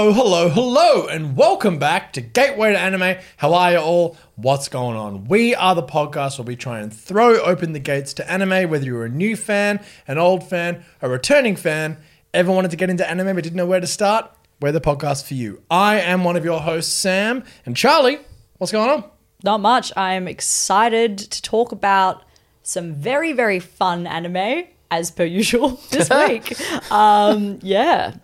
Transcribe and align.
Hello, 0.00 0.14
hello, 0.14 0.48
hello, 0.48 1.06
and 1.08 1.36
welcome 1.36 1.78
back 1.78 2.14
to 2.14 2.22
Gateway 2.22 2.72
to 2.72 2.78
Anime. 2.78 3.18
How 3.36 3.52
are 3.52 3.72
you 3.72 3.78
all? 3.80 4.16
What's 4.34 4.66
going 4.66 4.96
on? 4.96 5.26
We 5.26 5.54
are 5.54 5.74
the 5.74 5.82
podcast 5.82 6.38
where 6.38 6.46
we 6.46 6.56
try 6.56 6.80
and 6.80 6.90
throw 6.90 7.38
open 7.42 7.74
the 7.74 7.80
gates 7.80 8.14
to 8.14 8.28
anime, 8.28 8.70
whether 8.70 8.86
you're 8.86 9.04
a 9.04 9.10
new 9.10 9.36
fan, 9.36 9.78
an 10.08 10.16
old 10.16 10.48
fan, 10.48 10.82
a 11.02 11.08
returning 11.10 11.54
fan, 11.54 11.98
ever 12.32 12.50
wanted 12.50 12.70
to 12.70 12.78
get 12.78 12.88
into 12.88 13.06
anime 13.06 13.34
but 13.34 13.44
didn't 13.44 13.58
know 13.58 13.66
where 13.66 13.78
to 13.78 13.86
start. 13.86 14.30
We're 14.62 14.72
the 14.72 14.80
podcast 14.80 15.26
for 15.28 15.34
you. 15.34 15.60
I 15.70 16.00
am 16.00 16.24
one 16.24 16.34
of 16.36 16.46
your 16.46 16.60
hosts, 16.60 16.94
Sam, 16.94 17.44
and 17.66 17.76
Charlie. 17.76 18.20
What's 18.56 18.72
going 18.72 18.88
on? 18.88 19.04
Not 19.44 19.60
much. 19.60 19.92
I'm 19.98 20.26
excited 20.26 21.18
to 21.18 21.42
talk 21.42 21.72
about 21.72 22.22
some 22.62 22.94
very, 22.94 23.34
very 23.34 23.60
fun 23.60 24.06
anime, 24.06 24.64
as 24.90 25.10
per 25.10 25.24
usual, 25.24 25.78
this 25.90 26.08
week. 26.26 26.58
um, 26.90 27.58
yeah. 27.60 28.14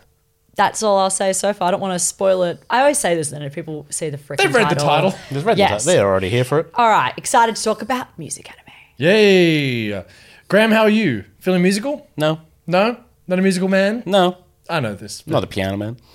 That's 0.56 0.82
all 0.82 0.98
I'll 0.98 1.10
say 1.10 1.32
so 1.34 1.52
far. 1.52 1.68
I 1.68 1.70
don't 1.70 1.80
want 1.80 1.92
to 1.94 1.98
spoil 1.98 2.42
it. 2.44 2.62
I 2.70 2.80
always 2.80 2.98
say 2.98 3.14
this 3.14 3.28
then 3.30 3.42
if 3.42 3.54
people 3.54 3.86
see 3.90 4.08
the 4.10 4.16
freaking 4.18 4.38
They've 4.38 4.54
read 4.54 4.70
the 4.70 4.74
title. 4.74 5.14
Just 5.30 5.44
read 5.46 5.58
Yes. 5.58 5.84
that. 5.84 5.92
They're 5.92 6.06
already 6.06 6.30
here 6.30 6.44
for 6.44 6.58
it. 6.60 6.70
All 6.74 6.88
right, 6.88 7.12
excited 7.16 7.54
to 7.56 7.62
talk 7.62 7.82
about 7.82 8.18
music 8.18 8.50
anime. 8.50 8.62
Yay! 8.96 10.02
Graham, 10.48 10.70
how 10.72 10.82
are 10.82 10.88
you? 10.88 11.24
Feeling 11.40 11.62
musical? 11.62 12.06
No, 12.16 12.40
No? 12.66 12.96
Not 13.28 13.38
a 13.38 13.42
musical 13.42 13.68
man? 13.68 14.02
no, 14.06 14.38
I 14.70 14.80
know 14.80 14.94
this. 14.94 15.22
but 15.22 15.32
not 15.32 15.44
a 15.44 15.46
piano 15.48 15.76
man. 15.76 15.96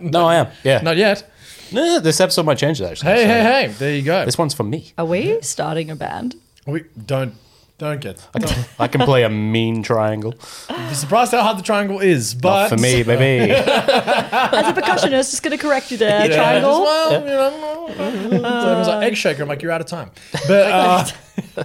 no, 0.00 0.26
I 0.26 0.36
am. 0.36 0.48
Yeah. 0.64 0.80
Not 0.82 0.96
yet. 0.96 1.30
No, 1.72 2.00
this 2.00 2.20
episode 2.20 2.46
might 2.46 2.58
change 2.58 2.78
that 2.78 2.90
actually. 2.92 3.12
Hey, 3.12 3.22
so 3.22 3.28
hey, 3.28 3.42
hey. 3.42 3.66
There 3.78 3.94
you 3.94 4.02
go. 4.02 4.24
This 4.24 4.36
one's 4.38 4.54
for 4.54 4.64
me. 4.64 4.92
Are 4.98 5.04
we 5.04 5.40
starting 5.42 5.90
a 5.90 5.96
band? 5.96 6.34
We 6.66 6.84
don't 7.06 7.34
don't 7.78 8.00
get. 8.00 8.24
Don't, 8.32 8.68
I 8.78 8.86
can 8.88 9.00
play 9.02 9.24
a 9.24 9.28
mean 9.28 9.82
triangle. 9.82 10.32
be 10.68 10.94
surprised 10.94 11.32
how 11.32 11.42
hard 11.42 11.58
the 11.58 11.62
triangle 11.62 11.98
is, 12.00 12.34
but 12.34 12.62
Not 12.62 12.70
for 12.70 12.76
me, 12.76 13.02
baby. 13.02 13.52
As 13.52 13.66
a 13.66 14.72
percussionist, 14.80 15.30
just 15.30 15.42
going 15.42 15.56
to 15.56 15.62
correct 15.62 15.90
you 15.90 15.96
there, 15.96 16.28
Yeah, 16.30 16.36
Triangle. 16.36 16.70
just, 16.70 16.82
well, 16.82 17.20
you 17.20 18.38
know, 18.38 18.60
so 18.62 18.74
it 18.74 18.78
was 18.78 18.88
like 18.88 19.04
egg 19.04 19.16
shaker. 19.16 19.42
I'm 19.42 19.48
like, 19.48 19.60
you're 19.62 19.72
out 19.72 19.80
of 19.80 19.86
time. 19.88 20.10
But 20.46 20.50
uh, 20.70 21.64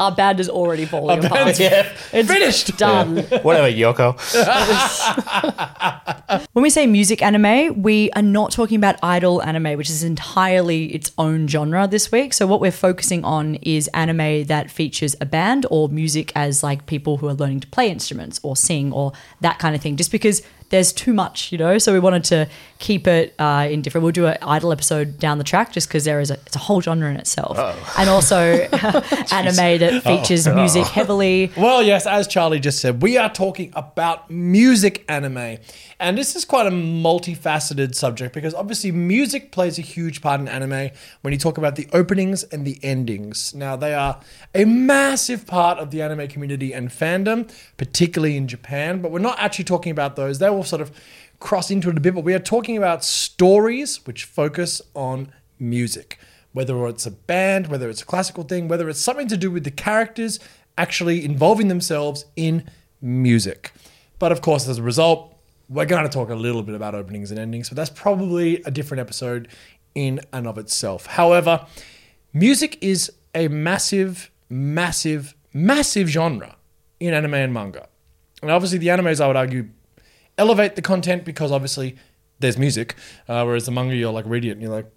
Our 0.00 0.12
band 0.12 0.40
is 0.40 0.48
already 0.48 0.86
falling 0.86 1.24
apart. 1.24 1.44
band's 1.44 1.60
yeah. 1.60 1.92
It's 2.12 2.28
finished. 2.28 2.76
done. 2.76 3.18
Whatever, 3.42 3.70
Yoko. 3.70 4.18
When 6.52 6.62
we 6.62 6.70
say 6.70 6.86
music 6.86 7.22
anime, 7.22 7.82
we 7.82 8.10
are 8.12 8.22
not 8.22 8.50
talking 8.50 8.76
about 8.76 8.96
idol 9.02 9.42
anime, 9.42 9.76
which 9.76 9.90
is 9.90 10.02
entirely 10.02 10.86
its 10.86 11.12
own 11.18 11.46
genre 11.46 11.86
this 11.86 12.10
week. 12.10 12.32
So 12.32 12.46
what 12.46 12.60
we're 12.60 12.72
focusing 12.72 13.24
on 13.24 13.56
is 13.56 13.88
anime 13.88 14.44
that 14.44 14.70
features 14.70 15.14
a 15.20 15.26
band 15.26 15.66
or 15.70 15.88
music 15.88 16.32
as 16.34 16.62
like 16.62 16.86
people 16.86 17.18
who 17.18 17.28
are 17.28 17.34
learning 17.34 17.60
to 17.60 17.66
play 17.68 17.90
instruments 17.90 18.40
or 18.42 18.56
sing 18.56 18.92
or 18.92 19.12
that 19.42 19.58
kind 19.58 19.76
of 19.76 19.82
thing. 19.82 19.96
Just 19.96 20.10
because 20.10 20.42
there's 20.70 20.92
too 20.92 21.12
much, 21.12 21.52
you 21.52 21.58
know. 21.58 21.78
So 21.78 21.92
we 21.92 22.00
wanted 22.00 22.24
to 22.24 22.48
keep 22.78 23.06
it 23.06 23.34
uh, 23.38 23.68
in 23.70 23.82
different. 23.82 24.02
We'll 24.02 24.12
do 24.12 24.26
an 24.26 24.38
idol 24.42 24.72
episode 24.72 25.18
down 25.18 25.38
the 25.38 25.44
track, 25.44 25.72
just 25.72 25.88
because 25.88 26.04
there 26.04 26.20
is 26.20 26.30
a 26.30 26.34
it's 26.46 26.56
a 26.56 26.60
whole 26.60 26.80
genre 26.80 27.10
in 27.10 27.16
itself, 27.16 27.58
and 27.98 28.08
also 28.10 28.36
anime 29.32 29.78
that 29.78 30.02
features 30.02 30.46
music 30.48 30.86
heavily. 30.86 31.52
Well, 31.56 31.82
yes, 31.82 32.06
as 32.06 32.26
Charlie 32.26 32.60
just 32.60 32.80
said, 32.80 33.02
we 33.02 33.16
are 33.18 33.30
talking 33.30 33.72
about 33.74 34.30
music 34.30 35.04
anime. 35.08 35.58
And 36.00 36.18
this 36.18 36.36
is 36.36 36.44
quite 36.44 36.66
a 36.66 36.70
multifaceted 36.70 37.94
subject 37.94 38.34
because 38.34 38.52
obviously 38.52 38.90
music 38.90 39.52
plays 39.52 39.78
a 39.78 39.82
huge 39.82 40.20
part 40.20 40.40
in 40.40 40.48
anime 40.48 40.90
when 41.22 41.32
you 41.32 41.38
talk 41.38 41.56
about 41.56 41.76
the 41.76 41.88
openings 41.92 42.42
and 42.44 42.66
the 42.66 42.78
endings. 42.82 43.54
Now, 43.54 43.76
they 43.76 43.94
are 43.94 44.20
a 44.54 44.64
massive 44.64 45.46
part 45.46 45.78
of 45.78 45.90
the 45.90 46.02
anime 46.02 46.28
community 46.28 46.72
and 46.72 46.90
fandom, 46.90 47.50
particularly 47.76 48.36
in 48.36 48.48
Japan, 48.48 49.00
but 49.00 49.12
we're 49.12 49.18
not 49.18 49.38
actually 49.38 49.64
talking 49.64 49.92
about 49.92 50.16
those. 50.16 50.38
They 50.40 50.50
will 50.54 50.64
sort 50.64 50.82
of 50.82 50.90
cross 51.40 51.70
into 51.70 51.90
it 51.90 51.96
a 51.96 52.00
bit, 52.00 52.14
but 52.14 52.24
we 52.24 52.34
are 52.34 52.38
talking 52.38 52.76
about 52.76 53.04
stories 53.04 54.06
which 54.06 54.24
focus 54.24 54.80
on 54.94 55.32
music 55.58 56.18
whether 56.54 56.86
it's 56.86 57.04
a 57.04 57.10
band, 57.10 57.66
whether 57.66 57.90
it's 57.90 58.00
a 58.00 58.06
classical 58.06 58.44
thing, 58.44 58.68
whether 58.68 58.88
it's 58.88 59.00
something 59.00 59.28
to 59.28 59.36
do 59.36 59.50
with 59.50 59.64
the 59.64 59.70
characters 59.70 60.38
actually 60.78 61.24
involving 61.24 61.68
themselves 61.68 62.24
in 62.36 62.64
music. 63.02 63.72
But 64.18 64.32
of 64.32 64.40
course, 64.40 64.66
as 64.68 64.78
a 64.78 64.82
result, 64.82 65.36
we're 65.68 65.84
going 65.84 66.04
to 66.04 66.08
talk 66.08 66.30
a 66.30 66.34
little 66.34 66.62
bit 66.62 66.76
about 66.76 66.94
openings 66.94 67.30
and 67.30 67.40
endings, 67.40 67.68
but 67.68 67.76
that's 67.76 67.90
probably 67.90 68.62
a 68.62 68.70
different 68.70 69.00
episode 69.00 69.48
in 69.96 70.20
and 70.32 70.46
of 70.46 70.56
itself. 70.56 71.06
However, 71.06 71.66
music 72.32 72.78
is 72.80 73.12
a 73.34 73.48
massive, 73.48 74.30
massive, 74.48 75.34
massive 75.52 76.08
genre 76.08 76.54
in 77.00 77.14
anime 77.14 77.34
and 77.34 77.52
manga. 77.52 77.88
And 78.42 78.50
obviously, 78.50 78.78
the 78.78 78.88
animes, 78.88 79.20
I 79.20 79.26
would 79.26 79.36
argue, 79.36 79.68
elevate 80.38 80.76
the 80.76 80.82
content 80.82 81.24
because 81.24 81.52
obviously 81.52 81.96
there's 82.40 82.58
music, 82.58 82.94
uh, 83.28 83.42
whereas 83.44 83.66
the 83.66 83.72
manga, 83.72 83.94
you're 83.94 84.12
like 84.12 84.26
reading 84.26 84.50
it 84.50 84.52
and 84.54 84.62
you're 84.62 84.72
like, 84.72 84.90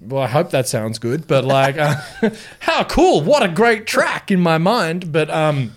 well, 0.00 0.22
I 0.22 0.28
hope 0.28 0.50
that 0.50 0.68
sounds 0.68 0.98
good, 0.98 1.26
but 1.26 1.44
like, 1.44 1.76
uh, 1.76 1.96
how 2.60 2.84
cool! 2.84 3.20
What 3.20 3.42
a 3.42 3.48
great 3.48 3.86
track 3.86 4.30
in 4.30 4.40
my 4.40 4.58
mind. 4.58 5.10
But 5.10 5.28
um, 5.28 5.72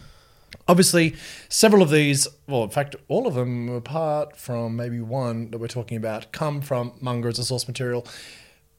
obviously, 0.68 1.16
several 1.50 1.82
of 1.82 1.90
these, 1.90 2.28
well, 2.48 2.64
in 2.64 2.70
fact, 2.70 2.96
all 3.08 3.26
of 3.26 3.34
them, 3.34 3.70
apart 3.70 4.38
from 4.38 4.76
maybe 4.76 5.00
one 5.00 5.50
that 5.52 5.58
we're 5.58 5.68
talking 5.68 5.98
about, 5.98 6.32
come 6.32 6.62
from 6.62 6.94
manga 7.02 7.30
as 7.30 7.40
a 7.40 7.44
source 7.44 7.68
material. 7.68 8.06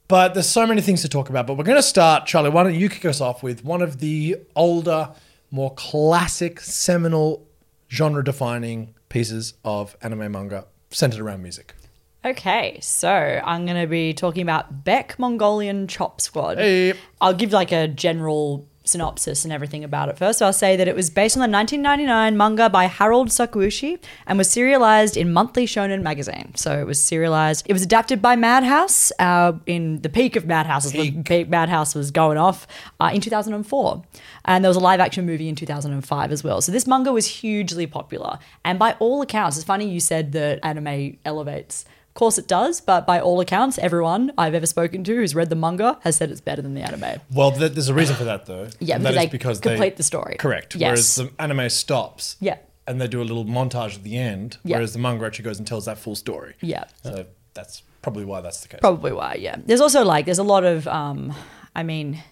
But 0.06 0.34
there's 0.34 0.48
so 0.48 0.66
many 0.66 0.80
things 0.80 1.02
to 1.02 1.08
talk 1.08 1.28
about. 1.28 1.46
But 1.46 1.56
we're 1.56 1.64
going 1.64 1.76
to 1.78 1.82
start, 1.82 2.26
Charlie. 2.26 2.50
Why 2.50 2.62
don't 2.62 2.74
you 2.74 2.88
kick 2.88 3.04
us 3.04 3.20
off 3.20 3.42
with 3.42 3.64
one 3.64 3.82
of 3.82 3.98
the 3.98 4.36
older, 4.54 5.10
more 5.50 5.72
classic, 5.74 6.60
seminal, 6.60 7.46
genre-defining 7.90 8.94
pieces 9.12 9.54
of 9.62 9.94
anime 10.00 10.32
manga 10.32 10.66
centered 10.90 11.20
around 11.20 11.42
music. 11.42 11.74
Okay, 12.24 12.78
so 12.80 13.10
I'm 13.44 13.66
going 13.66 13.80
to 13.80 13.86
be 13.86 14.14
talking 14.14 14.42
about 14.42 14.84
Beck 14.84 15.18
Mongolian 15.18 15.86
Chop 15.86 16.20
Squad. 16.20 16.58
Hey. 16.58 16.94
I'll 17.20 17.34
give 17.34 17.52
like 17.52 17.72
a 17.72 17.88
general 17.88 18.66
synopsis 18.84 19.44
and 19.44 19.52
everything 19.52 19.84
about 19.84 20.08
it 20.08 20.18
first. 20.18 20.38
So 20.38 20.46
I'll 20.46 20.52
say 20.52 20.76
that 20.76 20.88
it 20.88 20.96
was 20.96 21.10
based 21.10 21.36
on 21.36 21.40
the 21.40 21.52
1999 21.56 22.36
manga 22.36 22.68
by 22.68 22.84
Harold 22.84 23.28
Sakuishi 23.28 23.98
and 24.26 24.38
was 24.38 24.50
serialized 24.50 25.16
in 25.16 25.32
Monthly 25.32 25.66
Shonen 25.66 26.02
magazine. 26.02 26.52
So 26.54 26.78
it 26.78 26.86
was 26.86 27.02
serialized. 27.02 27.66
It 27.68 27.72
was 27.72 27.82
adapted 27.82 28.20
by 28.20 28.36
Madhouse 28.36 29.12
uh, 29.18 29.52
in 29.66 30.00
the 30.02 30.08
peak 30.08 30.36
of 30.36 30.46
Madhouse, 30.46 30.86
as 30.86 30.92
the 30.92 31.22
peak 31.22 31.48
Madhouse 31.48 31.94
was 31.94 32.10
going 32.10 32.38
off 32.38 32.66
uh, 33.00 33.10
in 33.12 33.20
2004. 33.20 34.02
And 34.44 34.64
there 34.64 34.70
was 34.70 34.76
a 34.76 34.80
live 34.80 35.00
action 35.00 35.26
movie 35.26 35.48
in 35.48 35.54
2005 35.54 36.32
as 36.32 36.42
well. 36.42 36.60
So 36.60 36.72
this 36.72 36.86
manga 36.86 37.12
was 37.12 37.26
hugely 37.26 37.86
popular. 37.86 38.38
And 38.64 38.78
by 38.78 38.94
all 38.98 39.22
accounts, 39.22 39.56
it's 39.56 39.64
funny 39.64 39.88
you 39.88 40.00
said 40.00 40.32
that 40.32 40.58
anime 40.64 41.18
elevates. 41.24 41.84
Of 42.12 42.14
course 42.14 42.36
it 42.36 42.46
does, 42.46 42.82
but 42.82 43.06
by 43.06 43.18
all 43.20 43.40
accounts, 43.40 43.78
everyone 43.78 44.32
I've 44.36 44.52
ever 44.52 44.66
spoken 44.66 45.02
to 45.02 45.16
who's 45.16 45.34
read 45.34 45.48
the 45.48 45.56
manga 45.56 45.98
has 46.02 46.14
said 46.14 46.30
it's 46.30 46.42
better 46.42 46.60
than 46.60 46.74
the 46.74 46.82
anime. 46.82 47.22
Well, 47.32 47.52
th- 47.52 47.72
there's 47.72 47.88
a 47.88 47.94
reason 47.94 48.16
for 48.16 48.24
that, 48.24 48.44
though. 48.44 48.68
Yeah, 48.80 48.98
because 48.98 49.14
they 49.14 49.26
because 49.28 49.60
complete 49.60 49.96
the 49.96 50.02
story. 50.02 50.36
Correct. 50.38 50.74
Yes. 50.74 51.16
Whereas 51.16 51.32
the 51.32 51.42
anime 51.42 51.70
stops. 51.70 52.36
Yeah. 52.38 52.58
And 52.86 53.00
they 53.00 53.08
do 53.08 53.22
a 53.22 53.24
little 53.24 53.46
montage 53.46 53.96
at 53.96 54.02
the 54.02 54.18
end. 54.18 54.58
Yeah. 54.62 54.76
Whereas 54.76 54.92
the 54.92 54.98
manga 54.98 55.24
actually 55.24 55.46
goes 55.46 55.56
and 55.56 55.66
tells 55.66 55.86
that 55.86 55.98
full 55.98 56.14
story. 56.14 56.54
Yeah. 56.60 56.84
So 57.02 57.24
that's 57.54 57.82
probably 58.02 58.26
why 58.26 58.42
that's 58.42 58.60
the 58.60 58.68
case. 58.68 58.80
Probably 58.80 59.12
why, 59.12 59.36
yeah. 59.40 59.56
There's 59.64 59.80
also 59.80 60.04
like 60.04 60.26
there's 60.26 60.38
a 60.38 60.42
lot 60.42 60.64
of 60.64 60.86
um 60.88 61.32
I 61.74 61.82
mean 61.82 62.22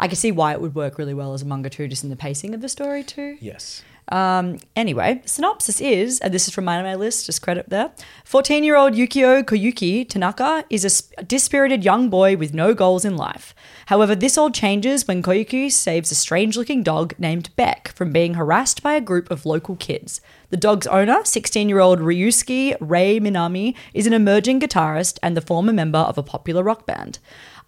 I 0.00 0.08
can 0.08 0.16
see 0.16 0.32
why 0.32 0.52
it 0.52 0.60
would 0.60 0.74
work 0.74 0.98
really 0.98 1.14
well 1.14 1.32
as 1.32 1.42
a 1.42 1.44
manga 1.46 1.70
too, 1.70 1.86
just 1.86 2.02
in 2.02 2.10
the 2.10 2.16
pacing 2.16 2.54
of 2.54 2.60
the 2.60 2.68
story 2.68 3.04
too. 3.04 3.36
Yes. 3.40 3.82
Um, 4.08 4.58
anyway, 4.76 5.20
synopsis 5.24 5.80
is, 5.80 6.20
and 6.20 6.32
this 6.32 6.46
is 6.46 6.54
from 6.54 6.64
my 6.64 6.94
list, 6.94 7.26
just 7.26 7.42
credit 7.42 7.68
there. 7.68 7.90
14 8.24 8.62
year 8.62 8.76
old 8.76 8.94
Yukio 8.94 9.42
Koyuki 9.42 10.08
Tanaka 10.08 10.64
is 10.70 10.84
a 10.84 10.90
sp- 10.90 11.26
dispirited 11.26 11.84
young 11.84 12.08
boy 12.08 12.36
with 12.36 12.54
no 12.54 12.72
goals 12.72 13.04
in 13.04 13.16
life. 13.16 13.54
However, 13.86 14.14
this 14.14 14.38
all 14.38 14.50
changes 14.50 15.08
when 15.08 15.22
Koyuki 15.22 15.70
saves 15.72 16.12
a 16.12 16.14
strange 16.14 16.56
looking 16.56 16.84
dog 16.84 17.14
named 17.18 17.50
Beck 17.56 17.88
from 17.88 18.12
being 18.12 18.34
harassed 18.34 18.82
by 18.82 18.94
a 18.94 19.00
group 19.00 19.30
of 19.30 19.44
local 19.44 19.74
kids. 19.74 20.20
The 20.50 20.56
dog's 20.56 20.86
owner, 20.86 21.24
16 21.24 21.68
year 21.68 21.80
old 21.80 21.98
Ryusuke 21.98 22.76
Ray 22.78 23.18
Minami, 23.18 23.74
is 23.92 24.06
an 24.06 24.12
emerging 24.12 24.60
guitarist 24.60 25.18
and 25.20 25.36
the 25.36 25.40
former 25.40 25.72
member 25.72 25.98
of 25.98 26.16
a 26.16 26.22
popular 26.22 26.62
rock 26.62 26.86
band. 26.86 27.18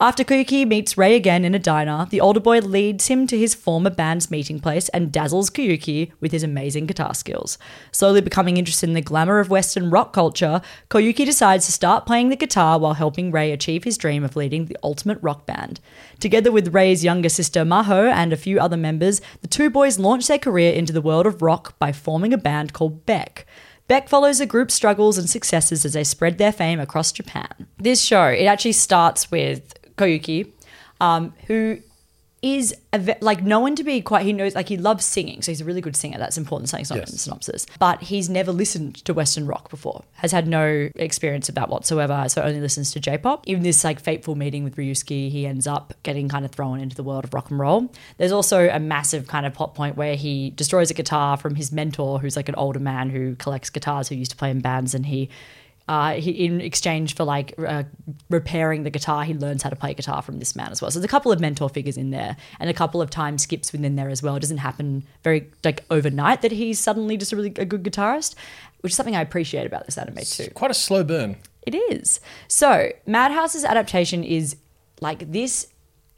After 0.00 0.22
Koyuki 0.22 0.64
meets 0.64 0.96
Ray 0.96 1.16
again 1.16 1.44
in 1.44 1.56
a 1.56 1.58
diner, 1.58 2.06
the 2.08 2.20
older 2.20 2.38
boy 2.38 2.60
leads 2.60 3.08
him 3.08 3.26
to 3.26 3.36
his 3.36 3.56
former 3.56 3.90
band's 3.90 4.30
meeting 4.30 4.60
place 4.60 4.88
and 4.90 5.10
dazzles 5.10 5.50
Koyuki 5.50 6.12
with 6.20 6.30
his 6.30 6.44
amazing 6.44 6.86
guitar 6.86 7.14
skills. 7.14 7.58
Slowly 7.90 8.20
becoming 8.20 8.58
interested 8.58 8.88
in 8.88 8.94
the 8.94 9.00
glamour 9.00 9.40
of 9.40 9.50
Western 9.50 9.90
rock 9.90 10.12
culture, 10.12 10.62
Koyuki 10.88 11.26
decides 11.26 11.66
to 11.66 11.72
start 11.72 12.06
playing 12.06 12.28
the 12.28 12.36
guitar 12.36 12.78
while 12.78 12.94
helping 12.94 13.32
Ray 13.32 13.50
achieve 13.50 13.82
his 13.82 13.98
dream 13.98 14.22
of 14.22 14.36
leading 14.36 14.66
the 14.66 14.78
ultimate 14.84 15.18
rock 15.20 15.46
band. 15.46 15.80
Together 16.20 16.52
with 16.52 16.72
Ray's 16.72 17.02
younger 17.02 17.28
sister 17.28 17.64
Maho 17.64 18.08
and 18.08 18.32
a 18.32 18.36
few 18.36 18.60
other 18.60 18.76
members, 18.76 19.20
the 19.40 19.48
two 19.48 19.68
boys 19.68 19.98
launch 19.98 20.28
their 20.28 20.38
career 20.38 20.72
into 20.72 20.92
the 20.92 21.02
world 21.02 21.26
of 21.26 21.42
rock 21.42 21.76
by 21.80 21.90
forming 21.90 22.32
a 22.32 22.38
band 22.38 22.72
called 22.72 23.04
Beck. 23.04 23.46
Beck 23.88 24.10
follows 24.10 24.38
the 24.38 24.44
group's 24.44 24.74
struggles 24.74 25.16
and 25.16 25.30
successes 25.30 25.82
as 25.82 25.94
they 25.94 26.04
spread 26.04 26.36
their 26.36 26.52
fame 26.52 26.78
across 26.78 27.10
Japan. 27.10 27.48
This 27.78 28.02
show, 28.02 28.26
it 28.26 28.44
actually 28.44 28.72
starts 28.72 29.30
with 29.30 29.72
Koyuki, 29.98 30.50
um, 31.00 31.34
who 31.46 31.78
is 32.40 32.72
a 32.92 33.00
ve- 33.00 33.14
like 33.20 33.42
known 33.42 33.74
to 33.74 33.82
be 33.82 34.00
quite 34.00 34.24
he 34.24 34.32
knows 34.32 34.54
like 34.54 34.68
he 34.68 34.76
loves 34.76 35.04
singing 35.04 35.42
so 35.42 35.50
he's 35.50 35.60
a 35.60 35.64
really 35.64 35.80
good 35.80 35.96
singer. 35.96 36.16
That's 36.18 36.38
important 36.38 36.68
something's 36.68 36.88
not 36.88 37.00
Yes. 37.00 37.08
in 37.08 37.14
the 37.14 37.18
synopsis. 37.18 37.66
But 37.80 38.00
he's 38.00 38.28
never 38.30 38.52
listened 38.52 39.04
to 39.06 39.12
western 39.12 39.44
rock 39.48 39.68
before 39.70 40.04
has 40.12 40.30
had 40.30 40.46
no 40.46 40.88
experience 40.94 41.48
of 41.48 41.56
that 41.56 41.68
whatsoever 41.68 42.26
so 42.28 42.42
only 42.42 42.60
listens 42.60 42.92
to 42.92 43.00
j-pop. 43.00 43.44
In 43.48 43.62
this 43.64 43.82
like 43.82 43.98
fateful 43.98 44.36
meeting 44.36 44.62
with 44.62 44.76
ryusuke 44.76 45.30
he 45.32 45.46
ends 45.48 45.66
up 45.66 45.94
getting 46.04 46.28
kind 46.28 46.44
of 46.44 46.52
thrown 46.52 46.78
into 46.78 46.94
the 46.94 47.02
world 47.02 47.24
of 47.24 47.34
rock 47.34 47.50
and 47.50 47.58
roll. 47.58 47.90
There's 48.18 48.30
also 48.30 48.68
a 48.68 48.78
massive 48.78 49.26
kind 49.26 49.44
of 49.44 49.52
plot 49.52 49.74
point 49.74 49.96
where 49.96 50.14
he 50.14 50.50
destroys 50.50 50.92
a 50.92 50.94
guitar 50.94 51.36
from 51.36 51.56
his 51.56 51.72
mentor 51.72 52.20
who's 52.20 52.36
like 52.36 52.48
an 52.48 52.54
older 52.54 52.78
man 52.80 53.10
who 53.10 53.34
collects 53.34 53.68
guitars 53.68 54.10
who 54.10 54.14
used 54.14 54.30
to 54.30 54.36
play 54.36 54.52
in 54.52 54.60
bands 54.60 54.94
and 54.94 55.06
he 55.06 55.28
uh, 55.88 56.12
he, 56.14 56.30
in 56.30 56.60
exchange 56.60 57.14
for 57.14 57.24
like 57.24 57.54
uh, 57.58 57.84
repairing 58.28 58.82
the 58.82 58.90
guitar, 58.90 59.24
he 59.24 59.32
learns 59.34 59.62
how 59.62 59.70
to 59.70 59.76
play 59.76 59.94
guitar 59.94 60.20
from 60.20 60.38
this 60.38 60.54
man 60.54 60.70
as 60.70 60.82
well. 60.82 60.90
So 60.90 60.98
there's 60.98 61.06
a 61.06 61.08
couple 61.08 61.32
of 61.32 61.40
mentor 61.40 61.68
figures 61.68 61.96
in 61.96 62.10
there, 62.10 62.36
and 62.60 62.68
a 62.68 62.74
couple 62.74 63.00
of 63.00 63.08
time 63.10 63.38
skips 63.38 63.72
within 63.72 63.96
there 63.96 64.10
as 64.10 64.22
well. 64.22 64.36
It 64.36 64.40
doesn't 64.40 64.58
happen 64.58 65.04
very 65.24 65.50
like 65.64 65.84
overnight 65.90 66.42
that 66.42 66.52
he's 66.52 66.78
suddenly 66.78 67.16
just 67.16 67.32
a 67.32 67.36
really 67.36 67.52
a 67.56 67.64
good 67.64 67.82
guitarist, 67.82 68.34
which 68.80 68.92
is 68.92 68.96
something 68.96 69.16
I 69.16 69.22
appreciate 69.22 69.66
about 69.66 69.86
this 69.86 69.96
anime 69.96 70.18
too. 70.24 70.50
Quite 70.54 70.70
a 70.70 70.74
slow 70.74 71.02
burn. 71.02 71.36
It 71.62 71.74
is. 71.74 72.20
So, 72.48 72.92
Madhouse's 73.06 73.64
adaptation 73.64 74.24
is 74.24 74.56
like 75.00 75.32
this 75.32 75.68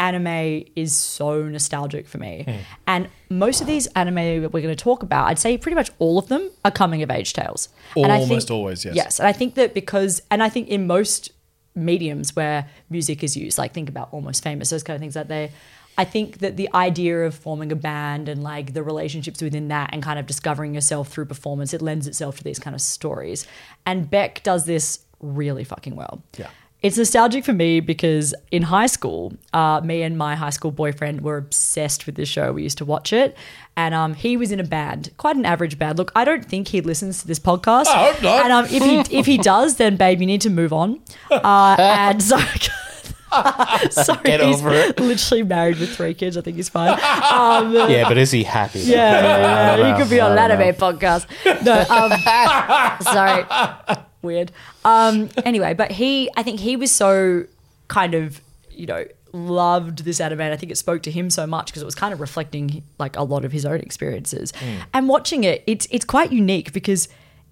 anime 0.01 0.65
is 0.75 0.95
so 0.95 1.43
nostalgic 1.45 2.09
for 2.09 2.19
me. 2.19 2.45
Hmm. 2.49 2.57
And 2.87 3.09
most 3.29 3.61
of 3.61 3.67
these 3.67 3.87
anime 3.89 4.43
that 4.43 4.53
we're 4.53 4.63
going 4.63 4.75
to 4.75 4.85
talk 4.85 5.03
about, 5.05 5.29
I'd 5.29 5.39
say 5.39 5.57
pretty 5.59 5.77
much 5.77 5.91
all 6.01 6.19
of 6.19 6.29
them 6.29 6.51
are 6.65 6.71
coming 6.71 7.03
of 7.03 7.11
age 7.11 7.35
tales. 7.35 7.69
and 7.95 8.11
I 8.11 8.19
Almost 8.19 8.51
always, 8.51 8.85
yes. 8.85 8.97
Yes. 8.97 9.21
And 9.21 9.29
I 9.29 9.33
think 9.33 9.55
that 9.55 9.75
because, 9.75 10.23
and 10.31 10.43
I 10.43 10.49
think 10.49 10.69
in 10.69 10.87
most 10.87 11.31
mediums 11.75 12.35
where 12.35 12.69
music 12.89 13.23
is 13.23 13.37
used, 13.37 13.59
like 13.59 13.73
think 13.73 13.89
about 13.89 14.09
Almost 14.11 14.43
Famous, 14.43 14.71
those 14.71 14.83
kind 14.83 14.97
of 14.97 15.01
things 15.01 15.15
that 15.15 15.29
they. 15.29 15.53
I 15.99 16.05
think 16.05 16.39
that 16.39 16.57
the 16.57 16.71
idea 16.73 17.27
of 17.27 17.35
forming 17.35 17.71
a 17.73 17.77
band 17.77 18.29
and 18.29 18.43
like 18.43 18.73
the 18.73 18.83
relationships 18.83 19.43
within 19.43 19.69
that 19.69 19.91
and 19.93 20.03
kind 20.03 20.19
of 20.19 20.27
discovering 20.27 20.73
yourself 20.73 21.09
through 21.09 21.27
performance, 21.27 21.75
it 21.75 21.83
lends 21.83 22.07
itself 22.07 22.39
to 22.39 22.45
these 22.45 22.59
kind 22.59 22.75
of 22.75 22.81
stories. 22.81 23.47
And 23.85 24.09
Beck 24.09 24.43
does 24.43 24.65
this 24.65 25.01
really 25.21 25.65
fucking 25.65 25.97
well. 25.97 26.23
Yeah. 26.39 26.49
It's 26.83 26.97
nostalgic 26.97 27.45
for 27.45 27.53
me 27.53 27.81
because 27.81 28.35
in 28.51 28.63
high 28.63 28.87
school, 28.87 29.35
uh, 29.53 29.83
me 29.85 30.03
and 30.03 30.17
my 30.17 30.35
high 30.35 30.51
school 30.51 30.71
boyfriend 30.71 31.21
were 31.21 31.37
obsessed 31.37 32.07
with 32.07 32.15
this 32.15 32.29
show. 32.29 32.53
We 32.53 32.63
used 32.63 32.79
to 32.79 32.87
watch 32.87 33.13
it, 33.13 33.37
and 33.77 33.95
um, 33.95 34.15
he 34.15 34.37
was 34.39 34.51
in 34.51 34.61
a 34.61 34.65
band, 34.65 35.11
quite 35.19 35.37
an 35.37 35.45
average 35.45 35.79
band. 35.79 35.99
Look, 35.99 36.11
I 36.17 36.25
don't 36.25 36.45
think 36.45 36.69
he 36.69 36.81
listens 36.81 37.21
to 37.21 37.27
this 37.27 37.39
podcast. 37.39 37.89
I 37.89 38.13
hope 38.13 38.23
not. 38.23 38.45
And 38.45 38.53
um, 38.53 38.65
if 38.65 38.83
he 38.83 38.99
if 39.19 39.27
he 39.27 39.37
does, 39.37 39.77
then 39.77 39.97
babe, 39.97 40.21
you 40.21 40.27
need 40.27 40.41
to 40.43 40.51
move 40.51 40.73
on. 40.73 41.01
Uh, 41.31 41.77
and 41.79 42.23
so. 42.23 42.39
Sorry, 43.91 44.19
Get 44.25 44.41
he's 44.41 44.61
it. 44.65 44.99
literally 44.99 45.45
married 45.45 45.79
with 45.79 45.95
three 45.95 46.15
kids. 46.15 46.37
I 46.37 46.41
think 46.41 46.57
he's 46.57 46.69
fine. 46.69 46.99
Yeah, 46.99 48.09
but 48.09 48.19
is 48.19 48.33
he 48.33 48.43
happy? 48.43 48.81
Yeah, 48.81 48.97
yeah, 48.97 49.19
I 49.19 49.23
don't 49.23 49.41
yeah. 49.41 49.77
know. 49.77 49.89
you 49.89 50.03
could 50.03 50.11
be 50.11 50.21
on 50.21 50.35
don't 50.35 50.51
anime 50.51 50.75
podcast. 50.75 51.27
No, 51.63 51.79
um, 51.89 53.05
sorry, 53.05 54.07
weird. 54.23 54.53
Um, 54.85 55.29
anyway, 55.45 55.75
but 55.75 55.93
he, 55.93 56.31
I 56.37 56.43
think 56.43 56.61
he 56.61 56.77
was 56.77 56.91
so 56.91 57.45
kind 57.89 58.15
of, 58.15 58.41
you 58.71 58.87
know, 58.87 59.05
loved 59.33 60.05
this 60.05 60.21
anime. 60.21 60.41
And 60.41 60.53
I 60.53 60.57
think 60.57 60.73
it 60.73 60.77
spoke 60.77 61.03
to 61.03 61.11
him 61.11 61.31
so 61.31 61.47
much 61.47 61.67
because 61.67 61.83
it 61.83 61.85
was 61.85 61.95
kind 61.95 62.13
of 62.13 62.21
reflecting 62.21 62.83
like 62.99 63.17
a 63.17 63.23
lot 63.23 63.45
of 63.45 63.53
his 63.53 63.65
own 63.65 63.81
experiences. 63.81 64.53
And 64.93 65.09
watching 65.09 65.45
it, 65.45 65.63
it's 65.67 65.87
it's 65.91 66.05
quite 66.05 66.33
unique 66.33 66.73
because 66.73 67.09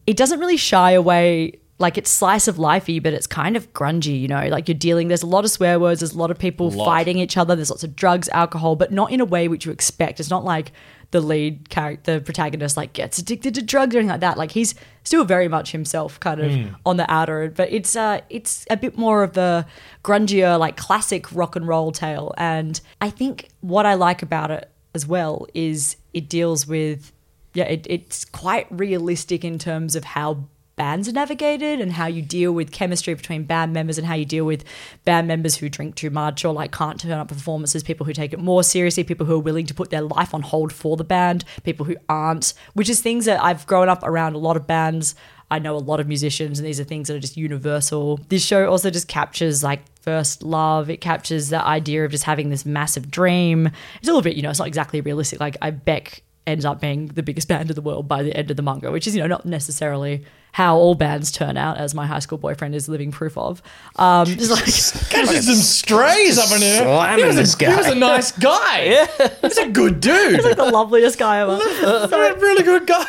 it 0.06 0.16
doesn't 0.16 0.40
really 0.40 0.56
shy 0.56 0.92
away. 0.92 1.58
Like 1.78 1.96
it's 1.96 2.10
slice 2.10 2.48
of 2.48 2.56
lifey, 2.56 3.00
but 3.00 3.12
it's 3.12 3.26
kind 3.26 3.56
of 3.56 3.72
grungy, 3.72 4.20
you 4.20 4.28
know. 4.28 4.48
Like 4.48 4.68
you're 4.68 4.74
dealing. 4.76 5.08
There's 5.08 5.22
a 5.22 5.26
lot 5.26 5.44
of 5.44 5.50
swear 5.50 5.78
words. 5.78 6.00
There's 6.00 6.12
a 6.12 6.18
lot 6.18 6.30
of 6.30 6.38
people 6.38 6.70
Lot. 6.70 6.84
fighting 6.84 7.18
each 7.18 7.36
other. 7.36 7.54
There's 7.54 7.70
lots 7.70 7.84
of 7.84 7.94
drugs, 7.94 8.28
alcohol, 8.30 8.74
but 8.76 8.90
not 8.90 9.12
in 9.12 9.20
a 9.20 9.24
way 9.24 9.46
which 9.48 9.64
you 9.64 9.72
expect. 9.72 10.18
It's 10.18 10.30
not 10.30 10.44
like 10.44 10.72
the 11.10 11.20
lead 11.20 11.70
character, 11.70 12.18
the 12.18 12.20
protagonist, 12.20 12.76
like 12.76 12.92
gets 12.92 13.18
addicted 13.18 13.54
to 13.54 13.62
drugs 13.62 13.94
or 13.94 13.98
anything 13.98 14.10
like 14.10 14.20
that. 14.20 14.36
Like 14.36 14.50
he's 14.50 14.74
still 15.04 15.24
very 15.24 15.48
much 15.48 15.72
himself, 15.72 16.18
kind 16.20 16.40
of 16.40 16.76
on 16.84 16.96
the 16.96 17.10
outer. 17.10 17.50
But 17.54 17.72
it's 17.72 17.94
uh, 17.96 18.20
it's 18.28 18.66
a 18.70 18.76
bit 18.76 18.98
more 18.98 19.22
of 19.22 19.34
the 19.34 19.64
grungier, 20.04 20.58
like 20.58 20.76
classic 20.76 21.32
rock 21.32 21.56
and 21.56 21.66
roll 21.66 21.92
tale. 21.92 22.34
And 22.36 22.80
I 23.00 23.10
think 23.10 23.48
what 23.60 23.86
I 23.86 23.94
like 23.94 24.22
about 24.22 24.50
it 24.50 24.70
as 24.94 25.06
well 25.06 25.46
is 25.54 25.96
it 26.12 26.28
deals 26.28 26.66
with 26.66 27.12
yeah, 27.54 27.64
it, 27.64 27.86
it's 27.88 28.24
quite 28.24 28.66
realistic 28.70 29.44
in 29.44 29.58
terms 29.58 29.96
of 29.96 30.04
how 30.04 30.44
bands 30.78 31.08
are 31.08 31.12
navigated 31.12 31.80
and 31.80 31.92
how 31.92 32.06
you 32.06 32.22
deal 32.22 32.52
with 32.52 32.72
chemistry 32.72 33.12
between 33.12 33.44
band 33.44 33.72
members 33.72 33.98
and 33.98 34.06
how 34.06 34.14
you 34.14 34.24
deal 34.24 34.46
with 34.46 34.64
band 35.04 35.28
members 35.28 35.56
who 35.56 35.68
drink 35.68 35.96
too 35.96 36.08
much 36.08 36.44
or 36.44 36.54
like 36.54 36.72
can't 36.72 36.98
turn 37.00 37.10
up 37.12 37.28
performances, 37.28 37.82
people 37.82 38.06
who 38.06 38.14
take 38.14 38.32
it 38.32 38.38
more 38.38 38.62
seriously, 38.62 39.04
people 39.04 39.26
who 39.26 39.34
are 39.34 39.40
willing 39.40 39.66
to 39.66 39.74
put 39.74 39.90
their 39.90 40.00
life 40.00 40.32
on 40.32 40.40
hold 40.40 40.72
for 40.72 40.96
the 40.96 41.04
band, 41.04 41.44
people 41.64 41.84
who 41.84 41.96
aren't, 42.08 42.54
which 42.72 42.88
is 42.88 43.02
things 43.02 43.26
that 43.26 43.42
I've 43.42 43.66
grown 43.66 43.88
up 43.88 44.02
around 44.02 44.34
a 44.34 44.38
lot 44.38 44.56
of 44.56 44.66
bands. 44.66 45.14
I 45.50 45.58
know 45.58 45.76
a 45.76 45.78
lot 45.78 45.98
of 45.98 46.06
musicians, 46.06 46.58
and 46.58 46.68
these 46.68 46.78
are 46.78 46.84
things 46.84 47.08
that 47.08 47.16
are 47.16 47.20
just 47.20 47.36
universal. 47.36 48.20
This 48.28 48.44
show 48.44 48.70
also 48.70 48.90
just 48.90 49.08
captures 49.08 49.64
like 49.64 49.80
first 50.02 50.42
love. 50.42 50.90
It 50.90 51.00
captures 51.00 51.48
the 51.48 51.64
idea 51.64 52.04
of 52.04 52.10
just 52.10 52.24
having 52.24 52.50
this 52.50 52.66
massive 52.66 53.10
dream. 53.10 53.66
It's 53.66 54.08
a 54.08 54.12
little 54.12 54.20
bit, 54.20 54.36
you 54.36 54.42
know, 54.42 54.50
it's 54.50 54.58
not 54.58 54.68
exactly 54.68 55.00
realistic. 55.00 55.40
Like 55.40 55.56
I 55.62 55.70
Beck 55.70 56.22
ends 56.46 56.64
up 56.64 56.80
being 56.80 57.08
the 57.08 57.22
biggest 57.22 57.48
band 57.48 57.70
in 57.70 57.74
the 57.74 57.82
world 57.82 58.08
by 58.08 58.22
the 58.22 58.36
end 58.36 58.50
of 58.50 58.56
the 58.56 58.62
manga, 58.62 58.90
which 58.90 59.06
is, 59.06 59.14
you 59.14 59.22
know, 59.22 59.26
not 59.26 59.46
necessarily 59.46 60.24
how 60.52 60.76
all 60.76 60.94
bands 60.94 61.30
turn 61.30 61.56
out, 61.56 61.78
as 61.78 61.94
my 61.94 62.06
high 62.06 62.18
school 62.18 62.38
boyfriend 62.38 62.74
is 62.74 62.88
living 62.88 63.12
proof 63.12 63.36
of. 63.38 63.62
Um, 63.96 64.26
just 64.26 64.50
like, 64.50 65.10
Catching 65.10 65.42
some 65.42 65.54
strays 65.56 66.38
up 66.38 66.50
in 66.52 66.62
here. 66.62 66.78
slamming 66.78 67.18
He 67.18 67.26
was, 67.26 67.36
a, 67.36 67.40
this 67.40 67.56
he 67.56 67.66
was 67.66 67.86
a 67.86 67.94
nice 67.94 68.32
guy. 68.32 69.06
He's 69.42 69.58
a 69.58 69.68
good 69.68 70.00
dude. 70.00 70.40
the 70.42 70.70
loveliest 70.72 71.18
guy 71.18 71.40
ever. 71.40 71.56
He's 71.62 71.82
a 72.12 72.36
really 72.38 72.62
good 72.62 72.86
guy. 72.86 73.04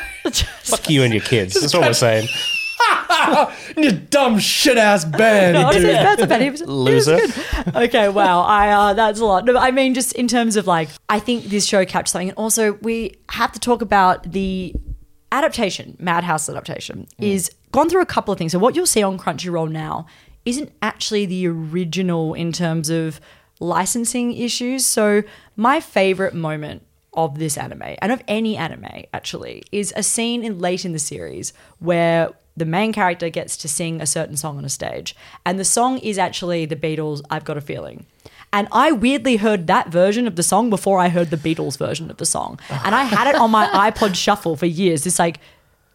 Fuck 0.62 0.89
you 0.89 1.03
and 1.03 1.13
your 1.13 1.24
kids. 1.24 1.59
That's 1.59 1.74
what 1.74 1.83
we're 1.83 1.94
saying. 1.94 2.27
You 3.77 3.92
dumb 3.92 4.39
shit 4.39 4.77
ass 4.77 5.06
band. 5.06 5.57
you 5.57 5.63
Honestly, 5.63 5.92
that's 5.92 6.21
about 6.21 6.42
it. 6.42 6.45
He 6.45 6.50
was, 6.50 6.62
Loser. 6.62 7.15
He 7.15 7.21
was 7.21 7.35
good. 7.63 7.75
Okay, 7.75 8.09
wow. 8.09 8.42
I 8.42 8.69
uh, 8.69 8.94
that's 8.94 9.19
a 9.19 9.25
lot. 9.25 9.45
No, 9.45 9.57
I 9.57 9.71
mean, 9.71 9.94
just 9.94 10.13
in 10.13 10.27
terms 10.27 10.56
of 10.56 10.68
like, 10.68 10.89
I 11.07 11.19
think 11.19 11.45
this 11.45 11.65
show 11.65 11.85
captures 11.85 12.12
something, 12.12 12.30
and 12.30 12.38
also 12.38 12.74
we 12.81 13.15
have 13.30 13.51
to 13.53 13.59
talk 13.59 13.81
about 13.81 14.31
the 14.31 14.74
adaptation, 15.31 15.95
Madhouse 15.99 16.49
adaptation, 16.49 17.07
mm. 17.19 17.25
is 17.25 17.51
gone 17.71 17.89
through 17.89 18.01
a 18.01 18.06
couple 18.06 18.31
of 18.31 18.37
things. 18.37 18.51
So 18.51 18.59
what 18.59 18.75
you'll 18.75 18.85
see 18.85 19.04
on 19.04 19.18
Crunchyroll 19.18 19.71
now 19.71 20.06
isn't 20.45 20.71
actually 20.81 21.25
the 21.25 21.47
original 21.47 22.33
in 22.33 22.51
terms 22.51 22.89
of 22.89 23.19
licensing 23.59 24.35
issues. 24.35 24.85
So 24.85 25.23
my 25.56 25.80
favorite 25.80 26.33
moment 26.33 26.83
of 27.13 27.39
this 27.39 27.57
anime 27.57 27.95
and 28.01 28.11
of 28.11 28.23
any 28.27 28.56
anime 28.56 29.04
actually 29.13 29.63
is 29.71 29.92
a 29.95 30.04
scene 30.04 30.44
in 30.44 30.59
late 30.59 30.85
in 30.85 30.94
the 30.94 30.99
series 30.99 31.54
where 31.80 32.30
the 32.56 32.65
main 32.65 32.94
character 32.94 33.30
gets 33.30 33.57
to 33.57 33.68
sing 33.68 34.01
a 34.01 34.06
certain 34.06 34.37
song 34.37 34.57
on 34.57 34.65
a 34.65 34.69
stage 34.69 35.15
and 35.45 35.57
the 35.57 35.65
song 35.65 35.97
is 35.99 36.18
actually 36.18 36.65
the 36.65 36.75
Beatles 36.75 37.21
I've 37.30 37.45
got 37.45 37.57
a 37.57 37.61
feeling 37.61 38.06
and 38.51 38.68
I 38.71 38.91
weirdly 38.91 39.37
heard 39.37 39.68
that 39.68 39.89
version 39.89 40.27
of 40.27 40.35
the 40.35 40.44
song 40.44 40.69
before 40.69 40.99
I 40.99 41.09
heard 41.09 41.29
the 41.29 41.37
Beatles 41.37 41.77
version 41.77 42.09
of 42.09 42.18
the 42.18 42.25
song 42.25 42.59
and 42.69 42.95
I 42.95 43.03
had 43.03 43.27
it 43.27 43.35
on 43.35 43.51
my 43.51 43.68
iPod 43.91 44.15
shuffle 44.15 44.56
for 44.56 44.65
years 44.65 45.03
this 45.03 45.19
like 45.19 45.39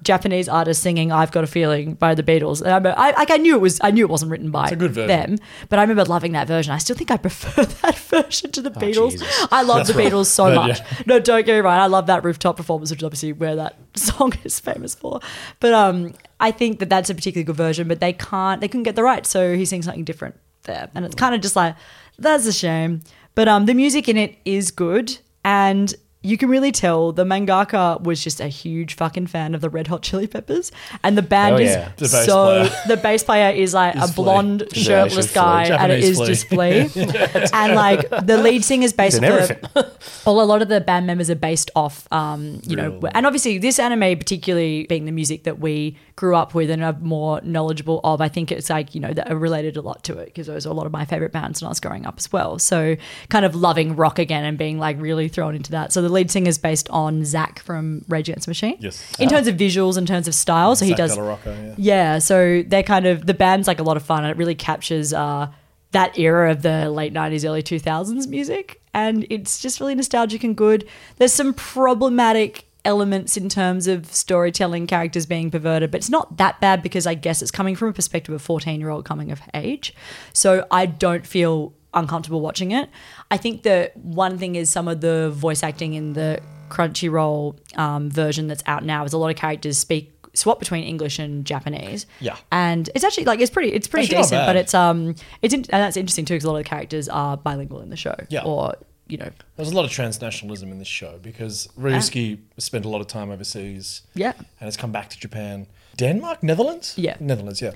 Japanese 0.03 0.51
artist 0.51 0.83
singing 0.83 1.11
"I've 1.13 1.33
Got 1.33 1.45
a 1.45 1.47
Feeling" 1.47 1.95
by 1.95 2.15
the 2.15 2.23
Beatles, 2.23 2.61
and 2.61 2.71
I, 2.73 2.75
remember- 2.77 2.99
I 2.99 3.13
like 3.13 3.31
I 3.31 3.39
knew 3.39 3.55
it 3.55 3.61
was 3.63 3.81
I 3.83 3.91
knew 3.91 4.05
it 4.05 4.11
wasn't 4.11 4.33
written 4.33 4.51
by 4.51 4.69
a 4.69 4.77
good 4.77 4.91
version. 4.93 5.09
them, 5.09 5.39
but 5.71 5.79
I 5.79 5.83
remember 5.83 6.05
loving 6.05 6.33
that 6.33 6.47
version. 6.47 6.75
I 6.75 6.79
still 6.79 6.95
think 6.95 7.11
I 7.11 7.17
prefer 7.17 7.65
that 7.83 7.97
version 7.97 8.51
to 8.53 8.61
the 8.61 8.71
Beatles. 8.71 9.13
Jesus. 9.13 9.47
I 9.51 9.63
love 9.63 9.87
the 9.87 9.95
Beatles 9.95 10.27
so 10.27 10.45
But, 10.47 10.55
much. 10.57 10.81
yeah. 10.81 10.99
No, 11.07 11.19
don't 11.21 11.47
get 11.47 11.55
me 11.55 11.61
wrong. 11.61 11.79
I 11.79 11.87
love 11.87 12.07
that 12.09 12.23
rooftop 12.23 12.59
performance, 12.59 12.91
which 12.91 13.01
is 13.01 13.05
obviously 13.05 13.33
where 13.33 13.57
that 13.57 13.77
song 13.95 14.35
is 14.45 14.61
famous 14.61 14.95
for. 14.95 15.21
But 15.61 15.73
um, 15.73 16.13
I 16.39 16.51
think 16.51 16.81
that 16.81 16.91
that's 16.91 17.09
a 17.09 17.15
particularly 17.15 17.45
good 17.45 17.57
version. 17.57 17.89
But 17.89 18.01
they 18.01 18.13
can't, 18.13 18.61
they 18.61 18.69
couldn't 18.69 18.83
get 18.83 18.97
the 18.97 19.05
rights, 19.05 19.31
so 19.31 19.57
he 19.57 19.65
sings 19.65 19.87
something 19.87 20.05
different 20.05 20.35
there, 20.65 20.91
and 20.95 21.07
it's 21.07 21.15
kind 21.15 21.35
of 21.35 21.41
just 21.41 21.57
like 21.57 21.77
that's 22.19 22.47
a 22.47 22.53
shame. 22.53 23.01
But 23.35 23.49
um, 23.49 23.67
the 23.67 23.75
music 23.75 24.09
in 24.09 24.17
it 24.17 24.37
is 24.45 24.71
good, 24.71 25.19
and 25.45 25.93
you 26.25 26.37
can 26.39 26.49
really 26.49 26.73
tell 26.73 27.13
the 27.13 27.25
mangaka 27.25 28.01
was 28.03 28.25
just 28.25 28.41
a 28.41 28.49
huge 28.49 28.95
fucking 28.95 29.27
fan 29.29 29.55
of 29.55 29.61
the 29.61 29.71
Red 29.71 29.87
Hot 29.89 30.03
Chili 30.03 30.27
Peppers, 30.27 30.73
and 31.03 31.17
the 31.19 31.23
band 31.23 31.55
Oh, 31.55 31.59
is 31.59 31.71
yeah. 31.71 31.93
The 31.97 32.09
so 32.09 32.45
player. 32.67 32.71
the 32.89 32.97
bass 32.97 33.23
player 33.23 33.51
is 33.55 33.75
like 33.75 33.95
Is 33.97 34.11
a 34.11 34.13
Flea. 34.13 34.25
blonde 34.25 34.61
Yeah, 34.73 34.83
shirtless 34.83 35.27
she's 35.27 35.35
guy, 35.35 35.65
and 35.65 35.93
it 35.93 36.01
Japanese 36.01 36.09
is 36.09 36.17
Flea. 36.49 36.83
just 36.83 36.95
Flea. 36.95 37.49
and 37.53 37.75
like 37.75 38.09
the 38.27 38.39
lead 38.39 38.65
singer 38.65 38.85
is 38.85 38.93
based 38.93 39.19
in 39.19 39.25
off 39.25 39.51
everything. 39.51 39.59
well, 40.27 40.41
a 40.41 40.45
lot 40.45 40.63
of 40.63 40.69
the 40.69 40.81
band 40.81 41.07
members 41.07 41.29
are 41.31 41.35
based 41.37 41.71
off, 41.77 42.09
um, 42.13 42.61
you 42.67 42.77
know, 42.77 42.99
and 43.15 43.27
obviously 43.27 43.59
this 43.59 43.79
anime, 43.79 44.19
particularly 44.19 44.85
being 44.89 45.05
the 45.05 45.13
music 45.13 45.45
that 45.45 45.59
we 45.61 45.97
grew 46.17 46.35
up 46.37 46.55
with 46.55 46.71
and 46.71 46.83
are 46.83 46.97
more 47.01 47.41
knowledgeable 47.43 48.01
of, 48.05 48.21
I 48.21 48.29
think 48.29 48.51
it's 48.51 48.71
like 48.71 48.95
you 48.95 49.01
know 49.01 49.13
that 49.13 49.31
are 49.31 49.37
related 49.37 49.77
a 49.77 49.83
lot 49.83 50.03
to 50.05 50.19
it 50.19 50.27
because 50.27 50.47
those 50.47 50.67
are 50.67 50.71
a 50.71 50.73
lot 50.75 50.87
of 50.87 50.93
my 50.93 51.05
favorite 51.05 51.33
bands 51.33 51.61
when 51.61 51.67
I 51.67 51.71
was 51.71 51.81
growing 51.81 52.07
up 52.07 52.15
as 52.19 52.33
well. 52.33 52.59
So 52.59 52.97
kind 53.29 53.45
of 53.45 53.55
loving 53.55 53.97
rock 53.97 54.19
again 54.19 54.45
and 54.45 54.57
being 54.57 54.79
like 54.79 55.01
really 55.01 55.29
thrown 55.29 55.55
into 55.55 55.73
that. 55.73 55.93
So 55.93 56.01
the 56.03 56.09
lead 56.15 56.31
singer 56.31 56.49
is 56.49 56.59
based 56.59 56.89
on 56.89 57.25
Zack 57.25 57.61
from 57.61 58.05
Rage 58.09 58.29
Against 58.29 58.47
the 58.47 58.51
Machine. 58.51 58.77
Yes. 58.81 59.13
In 59.19 59.29
terms 59.29 59.47
of 59.47 59.57
visuals, 59.57 59.99
in 59.99 60.07
terms 60.07 60.27
of 60.27 60.35
style, 60.35 60.75
so 60.77 60.85
he 60.85 60.95
does. 60.95 61.17
La 61.17 61.39
yeah. 61.45 61.75
Yeah, 61.77 62.19
so 62.19 62.63
they're 62.67 62.83
kind 62.83 63.07
of 63.07 63.27
the 63.27 63.35
band's 63.35 63.69
like 63.69 63.81
a 63.81 63.83
lot 63.83 63.97
of 63.97 64.03
fun 64.03 64.25
and 64.25 64.31
it 64.31 64.37
really 64.37 64.55
captures 64.55 65.13
uh, 65.13 65.49
that 65.93 66.19
era 66.19 66.51
of 66.53 66.63
the 66.63 66.91
late 66.91 67.13
90s, 67.13 67.45
early 67.45 67.63
2000s 67.63 68.27
music. 68.27 68.81
and 68.95 69.27
it's 69.29 69.61
just 69.61 69.81
really 69.81 69.95
nostalgic 69.95 70.45
and 70.45 70.57
good. 70.57 70.89
There's 71.17 71.33
some 71.33 71.53
problematic 71.53 72.65
elements 72.85 73.37
in 73.37 73.49
terms 73.49 73.87
of 73.87 74.07
storytelling, 74.13 74.87
characters 74.87 75.27
being 75.27 75.51
perverted, 75.51 75.91
but 75.91 75.99
it's 75.99 76.11
not 76.11 76.37
that 76.37 76.61
bad 76.61 76.83
because 76.83 77.07
I 77.07 77.15
guess 77.15 77.43
it's 77.43 77.51
coming 77.51 77.75
from 77.77 77.89
a 77.89 77.93
perspective 77.93 78.35
of 78.35 78.43
14 78.43 78.81
year 78.81 78.91
old 78.91 79.05
coming 79.05 79.31
of 79.33 79.41
age. 79.55 79.95
So 80.33 80.67
I 80.71 80.87
don't 80.87 81.27
feel 81.27 81.73
uncomfortable 81.95 82.41
watching 82.41 82.73
it. 82.73 82.89
I 83.31 83.37
think 83.37 83.63
that 83.63 83.97
one 83.97 84.39
thing 84.39 84.57
is 84.57 84.71
some 84.71 84.89
of 84.89 85.01
the 85.01 85.31
voice 85.31 85.63
acting 85.63 85.95
in 85.95 86.13
the 86.13 86.41
Crunchyroll 86.69 87.57
um, 87.79 88.11
version 88.11 88.47
that's 88.47 88.63
out 88.67 88.85
now 88.85 89.05
is 89.05 89.13
a 89.13 89.19
lot 89.19 89.31
of 89.31 89.37
characters 89.37 89.79
speak 89.79 90.11
swap 90.35 90.59
between 90.59 90.83
English 90.83 91.19
and 91.19 91.45
Japanese. 91.45 92.07
Yeah. 92.21 92.37
and 92.51 92.91
it's 92.95 93.05
actually 93.05 93.25
like 93.25 93.41
it's 93.41 93.51
pretty 93.51 93.73
it's 93.73 93.87
pretty 93.87 94.07
Actually 94.07 94.23
decent, 94.23 94.47
but 94.47 94.57
it's 94.57 94.75
um 94.75 95.15
it's 95.43 95.55
in, 95.55 95.61
and 95.61 95.83
that's 95.83 95.97
interesting 95.97 96.25
too 96.25 96.35
because 96.35 96.45
a 96.45 96.51
lot 96.51 96.59
of 96.59 96.65
the 96.65 96.69
characters 96.69 97.09
are 97.09 97.37
bilingual 97.37 97.81
in 97.81 97.91
the 97.91 97.97
show. 97.97 98.17
Yeah. 98.29 98.43
or 98.45 98.75
you 99.07 99.19
know 99.19 99.31
There's 99.57 99.71
a 99.71 99.75
lot 99.75 99.85
of 99.85 99.91
transnationalism 99.91 100.65
in 100.73 100.79
this 100.79 100.89
show 100.89 101.19
because 101.23 101.69
Ryusuke 101.79 102.39
spent 102.59 102.85
a 102.85 102.89
lot 102.89 103.01
of 103.01 103.07
time 103.07 103.31
overseas. 103.31 104.03
Yeah. 104.15 104.33
And 104.33 104.47
has 104.61 104.77
come 104.77 104.93
back 104.93 105.11
to 105.11 105.19
Japan. 105.19 105.67
Denmark? 105.97 106.43
Netherlands? 106.43 106.95
Yeah. 106.97 107.17
Netherlands, 107.21 107.61
yeah. 107.63 107.73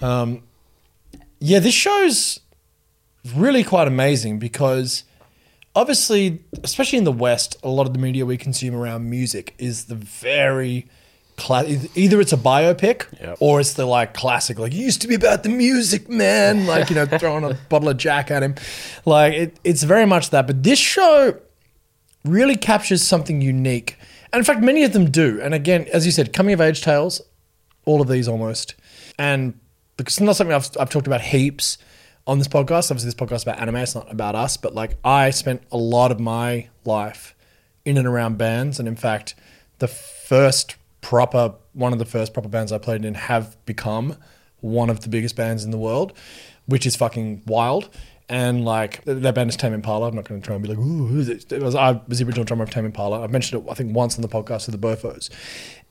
Um, 0.00 0.44
yeah, 1.40 1.58
this 1.58 1.74
show's 1.74 2.40
really 3.34 3.64
quite 3.64 3.88
amazing 3.88 4.38
because 4.38 5.04
obviously, 5.74 6.40
especially 6.62 6.98
in 6.98 7.04
the 7.04 7.12
West, 7.12 7.56
a 7.62 7.68
lot 7.68 7.86
of 7.86 7.92
the 7.92 7.98
media 7.98 8.24
we 8.26 8.36
consume 8.36 8.74
around 8.74 9.08
music 9.08 9.54
is 9.58 9.86
the 9.86 9.94
very. 9.94 10.88
Cla- 11.36 11.66
either 11.94 12.20
it's 12.20 12.32
a 12.32 12.36
biopic 12.36 13.06
Yep. 13.20 13.36
or 13.38 13.60
it's 13.60 13.74
the 13.74 13.86
like 13.86 14.12
classic, 14.12 14.58
like 14.58 14.72
it 14.72 14.76
used 14.78 15.00
to 15.02 15.06
be 15.06 15.14
about 15.14 15.44
the 15.44 15.48
music, 15.48 16.08
man. 16.08 16.66
Like 16.72 16.90
you 16.90 16.96
know, 16.96 17.06
throwing 17.06 17.44
a 17.44 17.54
bottle 17.68 17.88
of 17.88 17.96
Jack 17.96 18.32
at 18.32 18.42
him, 18.42 18.56
like 19.04 19.34
it, 19.34 19.60
it's 19.62 19.84
very 19.84 20.04
much 20.04 20.30
that. 20.30 20.48
But 20.48 20.64
this 20.64 20.80
show 20.80 21.38
really 22.24 22.56
captures 22.56 23.04
something 23.04 23.40
unique. 23.40 23.96
And 24.32 24.40
in 24.40 24.44
fact, 24.44 24.62
many 24.62 24.82
of 24.82 24.92
them 24.92 25.12
do. 25.12 25.40
And 25.40 25.54
again, 25.54 25.86
as 25.92 26.04
you 26.04 26.10
said, 26.10 26.32
coming 26.32 26.54
of 26.54 26.60
age 26.60 26.82
tales, 26.82 27.22
all 27.84 28.00
of 28.00 28.08
these 28.08 28.26
almost. 28.26 28.74
And 29.16 29.54
because 29.96 30.14
it's 30.14 30.20
not 30.20 30.34
something 30.34 30.52
I've, 30.54 30.68
I've 30.78 30.90
talked 30.90 31.06
about 31.06 31.20
heaps 31.20 31.78
on 32.28 32.38
this 32.38 32.46
podcast. 32.46 32.90
Obviously, 32.90 33.06
this 33.06 33.14
podcast 33.14 33.36
is 33.36 33.42
about 33.44 33.58
anime, 33.58 33.76
it's 33.76 33.94
not 33.94 34.12
about 34.12 34.36
us. 34.36 34.56
But 34.56 34.74
like, 34.74 34.98
I 35.02 35.30
spent 35.30 35.62
a 35.72 35.78
lot 35.78 36.12
of 36.12 36.20
my 36.20 36.68
life 36.84 37.34
in 37.84 37.96
and 37.96 38.06
around 38.06 38.36
bands. 38.38 38.78
And 38.78 38.86
in 38.86 38.96
fact, 38.96 39.34
the 39.78 39.88
first 39.88 40.76
proper, 41.00 41.54
one 41.72 41.92
of 41.92 41.98
the 41.98 42.04
first 42.04 42.34
proper 42.34 42.48
bands 42.48 42.70
I 42.70 42.78
played 42.78 43.04
in 43.04 43.14
have 43.14 43.56
become 43.64 44.16
one 44.60 44.90
of 44.90 45.00
the 45.00 45.08
biggest 45.08 45.36
bands 45.36 45.64
in 45.64 45.70
the 45.70 45.78
world, 45.78 46.12
which 46.66 46.84
is 46.86 46.94
fucking 46.94 47.42
wild. 47.46 47.88
And 48.28 48.62
like 48.62 49.02
that 49.04 49.34
band 49.34 49.48
is 49.48 49.56
Tame 49.56 49.72
Impala. 49.72 50.08
I'm 50.08 50.14
not 50.14 50.28
going 50.28 50.38
to 50.38 50.44
try 50.44 50.54
and 50.54 50.62
be 50.62 50.68
like, 50.68 50.78
ooh, 50.78 51.18
it 51.18 51.62
was, 51.62 51.74
I 51.74 51.92
was 52.06 52.18
the 52.18 52.26
original 52.26 52.44
drummer 52.44 52.64
of 52.64 52.70
Tame 52.70 52.84
Impala. 52.84 53.22
I've 53.22 53.30
mentioned 53.30 53.62
it, 53.62 53.70
I 53.70 53.74
think, 53.74 53.96
once 53.96 54.16
on 54.16 54.22
the 54.22 54.28
podcast 54.28 54.66
with 54.66 54.78
the 54.78 54.86
Bofos. 54.86 55.30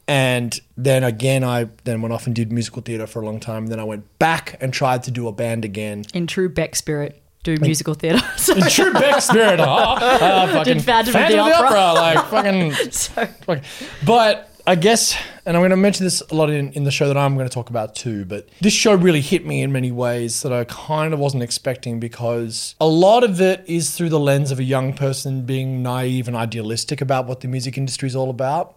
And 0.08 0.60
then 0.78 1.04
again, 1.04 1.44
I 1.44 1.68
then 1.84 2.02
went 2.02 2.14
off 2.14 2.28
and 2.28 2.36
did 2.36 2.52
musical 2.52 2.82
theatre 2.82 3.08
for 3.08 3.22
a 3.22 3.26
long 3.26 3.40
time. 3.40 3.64
And 3.64 3.72
then 3.72 3.80
I 3.80 3.84
went 3.84 4.20
back 4.20 4.58
and 4.62 4.74
tried 4.74 5.04
to 5.04 5.12
do 5.12 5.28
a 5.28 5.32
band 5.32 5.66
again. 5.66 6.06
in 6.14 6.28
true 6.28 6.50
Beck 6.50 6.76
spirit 6.76 7.22
do 7.44 7.58
musical 7.62 7.94
theatre. 7.94 8.22
In 8.56 8.62
true 8.70 8.92
Beck 8.92 9.22
spirit. 9.22 9.60
Oh, 9.60 9.66
oh, 10.00 10.48
fucking 10.54 10.74
Did 10.74 10.84
Phantom 10.84 11.16
of 11.16 11.30
the 11.30 11.40
Opera. 11.40 11.80
Opera. 11.80 11.94
Like 11.94 12.26
fucking 12.26 12.74
so 12.92 13.26
Fuck. 13.26 13.64
But 14.06 14.52
I 14.68 14.76
guess, 14.76 15.18
and 15.46 15.56
I'm 15.56 15.62
going 15.62 15.70
to 15.70 15.78
mention 15.78 16.06
this 16.06 16.22
a 16.30 16.36
lot 16.36 16.50
in, 16.50 16.74
in 16.74 16.84
the 16.84 16.92
show 16.92 17.08
that 17.08 17.16
I'm 17.16 17.36
going 17.36 17.48
to 17.48 17.54
talk 17.54 17.70
about 17.70 17.96
too, 17.96 18.26
but 18.26 18.50
this 18.60 18.74
show 18.74 18.94
really 18.96 19.22
hit 19.22 19.46
me 19.46 19.62
in 19.62 19.72
many 19.72 19.94
ways 19.94 20.42
that 20.42 20.52
I 20.52 20.66
kind 20.66 21.14
of 21.14 21.22
wasn't 21.22 21.42
expecting 21.42 22.02
because 22.02 22.76
a 22.82 22.88
lot 22.88 23.24
of 23.24 23.40
it 23.40 23.64
is 23.66 23.96
through 23.96 24.10
the 24.10 24.20
lens 24.20 24.52
of 24.52 24.60
a 24.60 24.66
young 24.66 24.92
person 24.92 25.44
being 25.44 25.82
naive 25.82 26.28
and 26.28 26.36
idealistic 26.36 27.00
about 27.00 27.28
what 27.28 27.40
the 27.40 27.48
music 27.48 27.78
industry 27.78 28.08
is 28.08 28.16
all 28.16 28.30
about. 28.30 28.76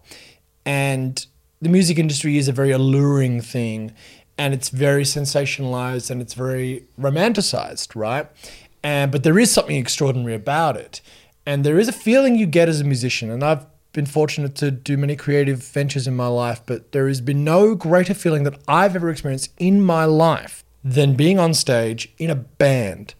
And 0.65 1.25
the 1.61 1.69
music 1.69 1.97
industry 1.99 2.37
is 2.37 2.47
a 2.47 2.51
very 2.51 2.71
alluring 2.71 3.41
thing 3.41 3.93
and 4.37 4.53
it's 4.53 4.69
very 4.69 5.03
sensationalized 5.03 6.09
and 6.09 6.21
it's 6.21 6.33
very 6.33 6.85
romanticized, 6.99 7.95
right? 7.95 8.27
And 8.83 9.11
but 9.11 9.23
there 9.23 9.37
is 9.37 9.51
something 9.51 9.75
extraordinary 9.75 10.33
about 10.33 10.77
it. 10.77 11.01
And 11.45 11.63
there 11.63 11.79
is 11.79 11.87
a 11.87 11.93
feeling 11.93 12.35
you 12.35 12.45
get 12.45 12.69
as 12.69 12.81
a 12.81 12.83
musician 12.83 13.29
and 13.29 13.43
I've 13.43 13.65
been 13.93 14.05
fortunate 14.05 14.55
to 14.55 14.71
do 14.71 14.97
many 14.97 15.15
creative 15.15 15.63
ventures 15.63 16.07
in 16.07 16.15
my 16.15 16.27
life, 16.27 16.61
but 16.65 16.91
there 16.91 17.07
has 17.07 17.21
been 17.21 17.43
no 17.43 17.75
greater 17.75 18.13
feeling 18.13 18.43
that 18.43 18.59
I've 18.67 18.95
ever 18.95 19.09
experienced 19.09 19.51
in 19.57 19.83
my 19.83 20.05
life 20.05 20.63
than 20.83 21.15
being 21.15 21.37
on 21.37 21.53
stage 21.53 22.11
in 22.17 22.29
a 22.29 22.35
band, 22.35 23.13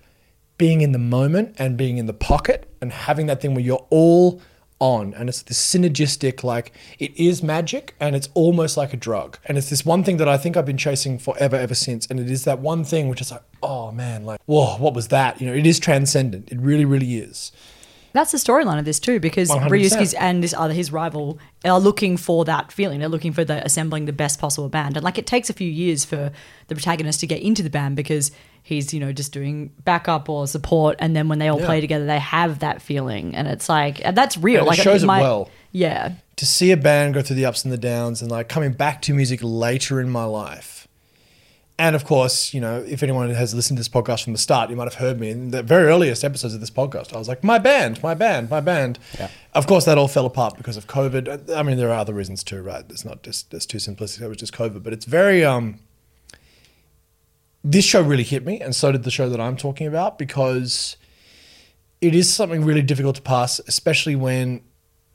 being 0.58 0.82
in 0.82 0.92
the 0.92 0.98
moment 0.98 1.56
and 1.60 1.78
being 1.78 1.98
in 1.98 2.06
the 2.06 2.14
pocket 2.14 2.72
and 2.82 2.92
having 2.92 3.28
that 3.28 3.42
thing 3.42 3.54
where 3.54 3.64
you're 3.64 3.86
all 3.90 4.42
on 4.82 5.14
and 5.14 5.30
it's 5.30 5.44
this 5.44 5.64
synergistic 5.64 6.44
like 6.44 6.74
it 7.00 7.18
is 7.18 7.42
magic 7.44 7.96
and 8.00 8.16
it's 8.16 8.28
almost 8.34 8.76
like 8.76 8.94
a 8.94 8.98
drug. 8.98 9.38
And 9.46 9.58
it's 9.58 9.70
this 9.70 9.86
one 9.86 10.04
thing 10.04 10.18
that 10.18 10.28
i 10.28 10.38
think 10.38 10.58
i've 10.58 10.66
been 10.66 10.78
chasing 10.78 11.20
forever 11.20 11.56
ever 11.56 11.76
since 11.76 12.08
and 12.08 12.20
it 12.20 12.30
is 12.30 12.44
that 12.46 12.60
one 12.60 12.84
thing 12.84 13.08
which 13.08 13.22
is 13.22 13.32
like 13.32 13.44
oh 13.62 13.92
man 13.92 14.26
like 14.26 14.42
whoa 14.46 14.78
what 14.78 14.94
was 14.94 15.10
that? 15.10 15.40
You 15.40 15.48
know 15.48 15.54
it 15.54 15.66
is 15.66 15.80
transcendent. 15.80 16.52
It 16.52 16.60
really 16.60 16.86
really 16.86 17.16
is 17.18 17.52
that's 18.14 18.32
the 18.32 18.38
storyline 18.38 18.80
of 18.80 18.86
this 18.86 19.00
too, 19.00 19.20
because 19.20 19.50
100%. 19.50 19.70
Ryusuke's 19.70 20.14
and 20.16 20.44
this 20.44 20.54
other 20.54 20.74
his 20.74 20.92
rival 20.92 21.40
are 21.66 21.80
looking 21.80 22.18
for 22.18 22.46
that 22.46 22.72
feeling. 22.72 23.00
They're 23.00 23.10
looking 23.10 23.34
for 23.34 23.44
the 23.44 23.64
assembling 23.66 24.06
the 24.06 24.14
best 24.14 24.40
possible 24.40 24.70
band, 24.70 24.98
and 24.98 25.04
like 25.04 25.18
it 25.18 25.26
takes 25.28 25.50
a 25.50 25.54
few 25.54 25.70
years 25.70 26.06
for 26.06 26.32
the 26.68 26.76
protagonist 26.76 27.20
to 27.22 27.28
get 27.28 27.42
into 27.42 27.64
the 27.64 27.70
band 27.70 27.96
because 27.96 28.32
he's 28.64 28.94
you 28.94 29.00
know 29.00 29.12
just 29.12 29.32
doing 29.32 29.72
backup 29.84 30.30
or 30.30 30.48
support, 30.48 30.96
and 31.00 31.16
then 31.16 31.30
when 31.30 31.40
they 31.40 31.48
all 31.48 31.60
Yeah. 31.60 31.66
play 31.66 31.82
together, 31.82 32.06
they 32.06 32.20
have 32.20 32.60
that 32.60 32.82
feeling, 32.82 33.36
and 33.36 33.48
it's 33.48 33.70
like 33.70 34.04
and 34.06 34.16
that's 34.16 34.38
real. 34.38 34.60
And 34.60 34.68
it 34.68 34.70
like 34.72 34.80
shows 34.80 35.04
it 35.04 35.08
well. 35.08 35.50
Yeah, 35.72 36.14
to 36.36 36.46
see 36.46 36.72
a 36.72 36.78
band 36.78 37.14
go 37.14 37.22
through 37.22 37.38
the 37.38 37.46
ups 37.46 37.64
and 37.64 37.72
the 37.72 37.78
downs 37.78 38.22
and 38.22 38.30
like 38.30 38.50
coming 38.50 38.74
back 38.74 39.02
to 39.04 39.14
music 39.14 39.40
later 39.42 40.02
in 40.02 40.10
my 40.10 40.26
life. 40.26 40.81
And 41.82 41.96
of 41.96 42.06
course, 42.06 42.54
you 42.54 42.62
know, 42.62 42.86
if 42.88 43.02
anyone 43.02 43.32
has 43.32 43.56
listened 43.56 43.78
to 43.78 43.80
this 43.80 43.90
podcast 43.90 44.24
from 44.24 44.34
the 44.34 44.40
start, 44.40 44.70
you 44.70 44.76
might 44.76 44.84
have 44.84 45.02
heard 45.06 45.20
me 45.20 45.32
in 45.32 45.50
the 45.50 45.64
very 45.64 45.88
earliest 45.88 46.24
episodes 46.24 46.54
of 46.54 46.60
this 46.60 46.70
podcast. 46.70 47.12
I 47.12 47.18
was 47.18 47.28
like, 47.28 47.44
my 47.44 47.58
band, 47.58 48.04
my 48.04 48.14
band, 48.14 48.52
my 48.52 48.62
band. 48.62 49.00
Yeah. 49.18 49.30
Of 49.56 49.66
course, 49.66 49.86
that 49.86 49.98
all 49.98 50.08
fell 50.08 50.28
apart 50.28 50.58
because 50.58 50.78
of 50.78 50.86
COVID. 50.86 51.52
I 51.52 51.64
mean, 51.64 51.78
there 51.78 51.90
are 51.90 51.98
other 51.98 52.14
reasons 52.14 52.44
too, 52.44 52.62
right? 52.62 52.86
It's 52.88 53.04
not 53.04 53.24
just 53.24 53.52
it's 53.52 53.66
too 53.66 53.80
simplistic. 53.80 54.22
It 54.22 54.28
was 54.28 54.38
just 54.38 54.54
COVID, 54.54 54.84
but 54.84 54.94
it's 54.94 55.06
very 55.06 55.44
um. 55.44 55.80
This 57.64 57.84
show 57.84 58.04
really 58.04 58.24
hit 58.24 58.46
me, 58.46 58.62
and 58.62 58.76
so 58.76 58.92
did 58.92 59.02
the 59.02 59.10
show 59.10 59.28
that 59.30 59.42
I'm 59.42 59.58
talking 59.58 59.88
about 59.88 60.20
because 60.20 60.98
it 62.00 62.14
is 62.14 62.32
something 62.32 62.64
really 62.64 62.84
difficult 62.84 63.16
to 63.16 63.24
pass, 63.24 63.60
especially 63.68 64.16
when 64.16 64.62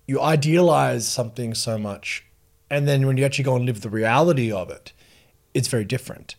you 0.08 0.20
idealize 0.20 1.06
something 1.06 1.54
so 1.54 1.78
much 1.78 2.25
and 2.68 2.88
then 2.88 3.06
when 3.06 3.16
you 3.16 3.25
actually 3.25 3.44
go 3.44 3.54
and 3.54 3.66
live 3.66 3.82
the 3.82 3.90
reality 3.90 4.50
of 4.50 4.70
it 4.70 4.92
it's 5.54 5.68
very 5.68 5.85
different 5.85 6.37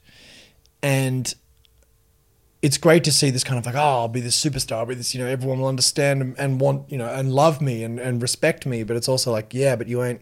and 0.82 1.34
it's 2.62 2.78
great 2.78 3.04
to 3.04 3.12
see 3.12 3.30
this 3.30 3.44
kind 3.44 3.60
of 3.60 3.66
like 3.66 3.76
oh 3.76 3.80
i'll 3.80 4.08
be 4.08 4.22
this 4.22 4.42
superstar 4.44 4.78
i'll 4.78 4.86
be 4.86 4.96
this 4.96 5.14
you 5.14 5.22
know 5.22 5.28
everyone 5.28 5.60
will 5.60 5.68
understand 5.68 6.36
and, 6.38 6.60
want 6.60 6.90
you 6.92 6.98
know 6.98 7.08
and 7.08 7.32
love 7.32 7.62
me 7.62 7.84
and, 7.84 8.00
and 8.00 8.22
respect 8.22 8.66
me 8.66 8.84
but 8.84 8.96
it's 8.96 9.08
also 9.08 9.32
like 9.32 9.54
yeah 9.54 9.76
but 9.76 9.88
you 9.88 10.04
ain't 10.04 10.22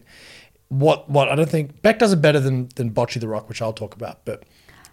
what 0.68 1.08
what 1.08 1.28
i 1.28 1.34
don't 1.34 1.48
think 1.48 1.80
beck 1.82 1.98
does 1.98 2.12
it 2.12 2.20
better 2.20 2.40
than 2.40 2.68
than 2.76 2.90
bocchi 2.90 3.20
the 3.20 3.28
rock 3.28 3.48
which 3.48 3.62
i'll 3.62 3.72
talk 3.72 3.94
about 3.94 4.24
but 4.24 4.44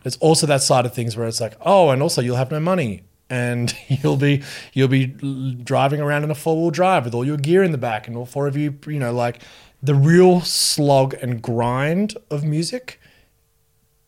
it's 0.05 0.17
also 0.17 0.45
that 0.45 0.61
side 0.61 0.85
of 0.85 0.93
things 0.93 1.17
where 1.17 1.27
it's 1.27 1.41
like 1.41 1.55
oh 1.61 1.89
and 1.89 2.01
also 2.01 2.21
you'll 2.21 2.35
have 2.35 2.51
no 2.51 2.59
money 2.59 3.03
and 3.33 3.75
you'll 3.87 4.17
be 4.17 4.43
you'll 4.73 4.87
be 4.87 5.07
driving 5.07 6.01
around 6.01 6.23
in 6.23 6.31
a 6.31 6.35
four 6.35 6.55
wheel 6.55 6.71
drive 6.71 7.05
with 7.05 7.13
all 7.13 7.25
your 7.25 7.37
gear 7.37 7.63
in 7.63 7.71
the 7.71 7.77
back, 7.77 8.07
and 8.07 8.15
all 8.15 8.25
four 8.25 8.47
of 8.47 8.55
you, 8.55 8.77
you 8.87 8.99
know, 8.99 9.13
like 9.13 9.41
the 9.81 9.95
real 9.95 10.41
slog 10.41 11.13
and 11.15 11.41
grind 11.41 12.15
of 12.29 12.43
music 12.43 12.99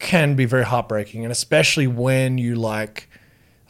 can 0.05 0.35
be 0.35 0.45
very 0.45 0.63
heartbreaking, 0.63 1.23
and 1.23 1.31
especially 1.31 1.87
when 1.87 2.37
you 2.37 2.55
like. 2.55 3.09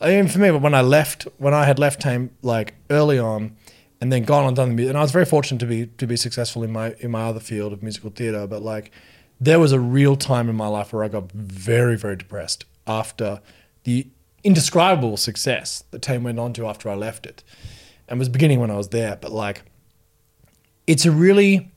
Mean, 0.02 0.28
for 0.28 0.40
me, 0.40 0.52
when 0.52 0.76
I 0.76 0.82
left, 0.82 1.24
when 1.38 1.54
I 1.54 1.64
had 1.64 1.80
left 1.80 2.02
Tame 2.02 2.30
like 2.42 2.76
early 2.90 3.18
on, 3.18 3.56
and 4.02 4.12
then 4.12 4.24
gone 4.24 4.46
and 4.46 4.56
done 4.56 4.70
the 4.70 4.76
music, 4.76 4.90
and 4.90 4.98
I 4.98 5.02
was 5.02 5.12
very 5.12 5.26
fortunate 5.26 5.60
to 5.60 5.66
be 5.66 5.88
to 5.88 6.06
be 6.06 6.18
successful 6.18 6.62
in 6.64 6.72
my 6.72 6.94
in 7.00 7.10
my 7.10 7.24
other 7.24 7.40
field 7.40 7.72
of 7.72 7.82
musical 7.82 8.10
theatre, 8.10 8.46
but 8.46 8.62
like 8.62 8.92
there 9.40 9.60
was 9.60 9.72
a 9.72 9.80
real 9.80 10.16
time 10.18 10.50
in 10.50 10.56
my 10.56 10.68
life 10.68 10.92
where 10.94 11.04
I 11.04 11.08
got 11.08 11.32
very 11.32 11.98
very 11.98 12.18
depressed 12.18 12.66
after 12.86 13.42
the 13.86 14.08
indescribable 14.44 15.18
success 15.18 15.86
that 15.92 16.02
Tame 16.02 16.24
went 16.24 16.38
on 16.38 16.54
to 16.54 16.68
after 16.68 16.90
I 16.90 16.96
left 16.96 17.26
it, 17.26 17.44
and 18.10 18.20
was 18.20 18.28
beginning 18.28 18.60
when 18.60 18.70
I 18.70 18.76
was 18.76 18.90
there. 18.90 19.16
But 19.16 19.32
like, 19.32 19.64
it's 20.86 21.06
a 21.06 21.12
really 21.12 21.72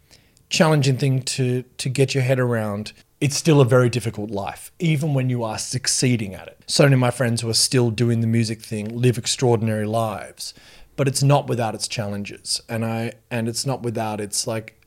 challenging 0.50 0.98
thing 0.98 1.22
to 1.22 1.62
to 1.62 1.88
get 1.88 2.12
your 2.12 2.24
head 2.24 2.40
around. 2.40 2.92
It's 3.20 3.36
still 3.36 3.60
a 3.60 3.64
very 3.64 3.88
difficult 3.90 4.30
life, 4.30 4.70
even 4.78 5.12
when 5.12 5.28
you 5.28 5.42
are 5.42 5.58
succeeding 5.58 6.34
at 6.34 6.46
it. 6.46 6.62
So 6.68 6.84
many 6.84 6.94
of 6.94 7.00
my 7.00 7.10
friends 7.10 7.40
who 7.40 7.48
are 7.50 7.54
still 7.54 7.90
doing 7.90 8.20
the 8.20 8.26
music 8.28 8.60
thing 8.62 8.88
live 8.96 9.18
extraordinary 9.18 9.86
lives, 9.86 10.54
but 10.94 11.08
it's 11.08 11.22
not 11.22 11.48
without 11.48 11.74
its 11.74 11.88
challenges, 11.88 12.60
and 12.68 12.84
I 12.84 13.12
and 13.30 13.48
it's 13.48 13.66
not 13.66 13.82
without 13.82 14.20
its 14.20 14.46
like 14.46 14.80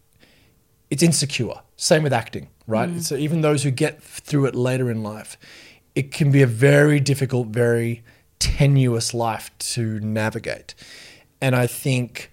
it's 0.89 1.03
insecure. 1.03 1.55
Same 1.75 2.03
with 2.03 2.13
acting, 2.13 2.47
right? 2.67 2.89
Mm. 2.89 3.01
So 3.01 3.15
even 3.15 3.41
those 3.41 3.63
who 3.63 3.71
get 3.71 4.01
through 4.03 4.45
it 4.45 4.55
later 4.55 4.89
in 4.91 5.03
life, 5.03 5.37
it 5.95 6.11
can 6.11 6.31
be 6.31 6.41
a 6.41 6.47
very 6.47 6.99
difficult, 6.99 7.47
very 7.47 8.03
tenuous 8.39 9.13
life 9.13 9.51
to 9.73 9.99
navigate. 9.99 10.73
and 11.43 11.55
I 11.55 11.65
think 11.67 12.29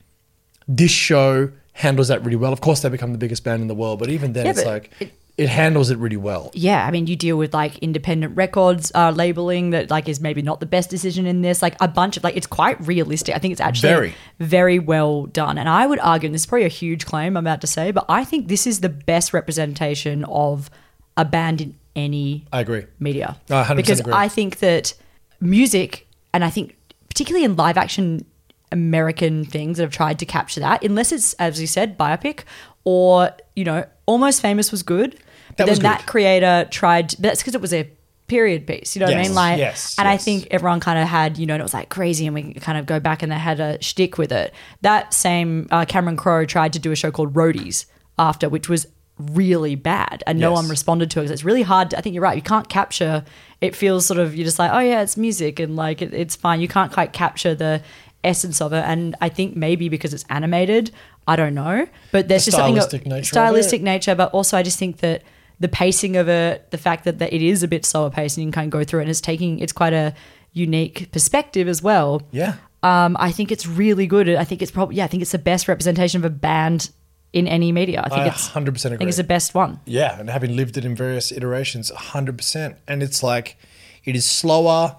this 0.66 0.90
show 0.90 1.50
handles 1.72 2.08
that 2.08 2.22
really 2.24 2.36
well. 2.36 2.52
Of 2.52 2.60
course, 2.60 2.80
they 2.82 2.88
become 2.90 3.12
the 3.12 3.18
biggest 3.18 3.42
band 3.42 3.62
in 3.62 3.68
the 3.68 3.74
world, 3.74 3.98
but 4.00 4.10
even 4.10 4.32
then, 4.34 4.44
Yeah, 4.46 4.50
it's 4.50 4.62
but 4.64 4.66
like 4.72 4.90
it- 5.00 5.12
it, 5.38 5.48
handles 5.48 5.90
it 5.90 5.98
really 5.98 6.16
well. 6.16 6.50
yeah, 6.52 6.86
I 6.86 6.90
mean, 6.90 7.06
you 7.06 7.16
deal 7.16 7.36
with 7.38 7.54
like 7.54 7.78
independent 7.78 8.36
records 8.36 8.92
uh, 8.94 9.10
labeling 9.10 9.70
that 9.70 9.90
like 9.90 10.08
is 10.08 10.20
maybe 10.20 10.42
not 10.42 10.60
the 10.60 10.66
best 10.66 10.90
decision 10.90 11.26
in 11.26 11.42
this. 11.42 11.62
Like 11.62 11.76
a 11.80 11.88
bunch 11.88 12.16
of 12.16 12.24
like, 12.24 12.36
it's 12.36 12.46
quite 12.46 12.84
realistic. 12.86 13.34
I 13.34 13.38
think 13.38 13.52
it's 13.52 13.60
actually 13.60 13.88
Very. 13.88 14.14
very 14.40 14.78
well 14.78 15.26
done. 15.26 15.56
And 15.56 15.68
I 15.68 15.86
would 15.86 16.00
argue, 16.00 16.26
and 16.26 16.34
this 16.34 16.42
is 16.42 16.46
probably 16.46 16.66
a 16.66 16.68
huge 16.68 17.06
claim 17.06 17.36
I'm 17.36 17.46
about 17.46 17.60
to 17.62 17.66
say, 17.66 17.90
but 17.92 18.04
I 18.08 18.24
think 18.24 18.48
this 18.48 18.66
is 18.66 18.80
the 18.80 18.88
best 18.88 19.32
representation 19.32 20.24
of 20.24 20.70
a 21.16 21.24
band 21.24 21.60
in 21.60 21.78
any 21.96 22.44
I 22.52 22.60
agree. 22.60 22.86
media. 22.98 23.38
I 23.48 23.64
100% 23.64 23.76
because 23.76 24.00
agree. 24.00 24.12
I 24.12 24.28
think 24.28 24.58
that 24.58 24.94
music, 25.40 26.06
and 26.34 26.44
I 26.44 26.50
think 26.50 26.76
particularly 27.08 27.44
in 27.44 27.56
live 27.56 27.76
action 27.76 28.24
American 28.70 29.44
things 29.44 29.78
that 29.78 29.84
have 29.84 29.92
tried 29.92 30.18
to 30.18 30.26
capture 30.26 30.60
that, 30.60 30.84
unless 30.84 31.10
it's, 31.12 31.32
as 31.34 31.60
you 31.60 31.66
said, 31.66 31.98
biopic 31.98 32.40
or, 32.84 33.30
you 33.56 33.64
know, 33.64 33.84
Almost 34.06 34.40
Famous 34.40 34.70
was 34.70 34.82
good. 34.82 35.18
That 35.58 35.66
then 35.66 35.78
that 35.80 36.06
creator 36.06 36.66
tried, 36.70 37.10
that's 37.18 37.40
because 37.42 37.54
it 37.54 37.60
was 37.60 37.72
a 37.74 37.90
period 38.28 38.66
piece, 38.66 38.94
you 38.94 39.00
know 39.00 39.06
what 39.06 39.14
I 39.14 39.18
Yes, 39.18 39.26
mean? 39.28 39.34
Like, 39.34 39.58
yes, 39.58 39.96
and 39.98 40.06
I 40.08 40.12
yes. 40.12 40.24
think 40.24 40.48
everyone 40.50 40.80
kind 40.80 40.98
of 40.98 41.08
had, 41.08 41.38
you 41.38 41.46
know, 41.46 41.54
and 41.54 41.60
it 41.60 41.64
was 41.64 41.72
like 41.74 41.88
crazy, 41.88 42.26
and 42.26 42.34
we 42.34 42.54
kind 42.54 42.76
of 42.78 42.84
go 42.86 43.00
back 43.00 43.22
and 43.22 43.30
they 43.32 43.36
had 43.36 43.58
a 43.60 43.82
shtick 43.82 44.18
with 44.18 44.32
it. 44.32 44.52
That 44.82 45.14
same 45.14 45.66
uh, 45.70 45.84
Cameron 45.86 46.16
Crowe 46.16 46.44
tried 46.44 46.72
to 46.74 46.78
do 46.78 46.92
a 46.92 46.96
show 46.96 47.10
called 47.10 47.32
Roadies 47.34 47.86
after, 48.18 48.48
which 48.48 48.68
was 48.68 48.86
really 49.18 49.74
bad, 49.74 50.22
and 50.26 50.38
no 50.38 50.50
Yes. 50.50 50.56
one 50.62 50.68
responded 50.68 51.10
to 51.12 51.20
it. 51.20 51.24
'cause 51.24 51.30
It's 51.30 51.44
really 51.44 51.62
hard. 51.62 51.90
To, 51.90 51.98
I 51.98 52.00
think 52.02 52.14
you're 52.14 52.22
right. 52.22 52.36
You 52.36 52.42
can't 52.42 52.68
capture. 52.68 53.24
It 53.60 53.74
feels 53.74 54.06
sort 54.06 54.20
of 54.20 54.36
you're 54.36 54.44
just 54.44 54.58
like, 54.58 54.70
oh 54.72 54.78
yeah, 54.78 55.00
it's 55.02 55.16
music, 55.16 55.58
and 55.58 55.74
like 55.74 56.02
it, 56.02 56.12
it's 56.14 56.36
fine. 56.36 56.60
You 56.60 56.68
can't 56.68 56.92
quite 56.92 57.12
capture 57.12 57.54
the 57.54 57.82
essence 58.22 58.60
of 58.60 58.72
it. 58.72 58.84
And 58.86 59.16
I 59.20 59.28
think 59.28 59.56
maybe 59.56 59.88
because 59.88 60.12
it's 60.12 60.24
animated, 60.28 60.90
I 61.26 61.34
don't 61.36 61.54
know, 61.54 61.86
but 62.12 62.28
there's 62.28 62.44
The 62.44 62.50
just 62.50 62.56
something 62.58 62.74
stylistic 62.76 63.06
nature 63.06 63.16
of 63.16 63.22
it. 63.22 63.26
stylistic 63.26 63.82
nature. 63.82 64.14
But 64.14 64.30
also, 64.32 64.56
I 64.56 64.62
just 64.62 64.78
think 64.78 64.98
that 64.98 65.22
the 65.60 65.68
pacing 65.68 66.16
of 66.16 66.28
it, 66.28 66.70
the 66.70 66.78
fact 66.78 67.04
that, 67.04 67.18
that 67.18 67.32
it 67.32 67.42
is 67.42 67.62
a 67.62 67.68
bit 67.68 67.84
slower 67.84 68.10
paced 68.10 68.36
and 68.36 68.44
you 68.44 68.46
can 68.46 68.52
kind 68.52 68.66
of 68.72 68.78
go 68.78 68.84
through 68.84 69.00
it, 69.00 69.02
and 69.04 69.10
it's 69.10 69.20
taking 69.20 69.58
it's 69.58 69.72
quite 69.72 69.92
a 69.92 70.14
unique 70.52 71.10
perspective 71.12 71.68
as 71.68 71.82
well. 71.82 72.22
Yeah. 72.30 72.56
Um, 72.82 73.16
I 73.18 73.32
think 73.32 73.50
it's 73.50 73.66
really 73.66 74.06
good. 74.06 74.28
I 74.28 74.44
think 74.44 74.62
it's 74.62 74.70
probably 74.70 74.96
yeah. 74.96 75.04
I 75.04 75.08
think 75.08 75.22
it's 75.22 75.32
the 75.32 75.38
best 75.38 75.68
representation 75.68 76.20
of 76.20 76.24
a 76.24 76.34
band 76.34 76.90
in 77.32 77.46
any 77.46 77.72
media. 77.72 78.02
I 78.04 78.08
think 78.08 78.20
I 78.22 78.26
it's 78.28 78.48
100% 78.48 78.56
agree. 78.56 78.94
I 78.94 78.98
think 78.98 79.08
it's 79.08 79.16
the 79.16 79.24
best 79.24 79.54
one. 79.54 79.80
Yeah, 79.84 80.18
and 80.18 80.30
having 80.30 80.56
lived 80.56 80.76
it 80.76 80.84
in 80.84 80.94
various 80.94 81.30
iterations, 81.30 81.90
100%. 81.90 82.76
And 82.86 83.02
it's 83.02 83.22
like, 83.22 83.56
it 84.04 84.16
is 84.16 84.24
slower. 84.24 84.96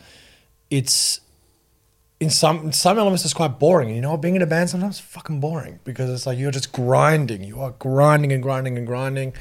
It's, 0.70 1.22
in 2.20 2.30
some 2.30 2.66
in 2.66 2.72
some 2.74 3.00
elements, 3.00 3.24
it's 3.24 3.34
quite 3.34 3.60
boring. 3.60 3.88
And 3.88 3.96
you 3.96 4.01
know 4.01 4.12
what? 4.12 4.22
Being 4.22 4.36
in 4.36 4.42
a 4.42 4.46
band 4.48 4.70
sometimes 4.70 4.96
is 4.96 5.01
fucking 5.01 5.39
boring 5.39 5.80
because 5.86 6.10
it's 6.10 6.25
like 6.25 6.38
you're 6.38 6.51
just 6.51 6.74
grinding. 6.74 7.44
You 7.44 7.62
are 7.62 7.72
grinding 7.72 8.32
and 8.34 8.44
grinding 8.44 8.78
and 8.78 8.86
grinding. 8.86 9.34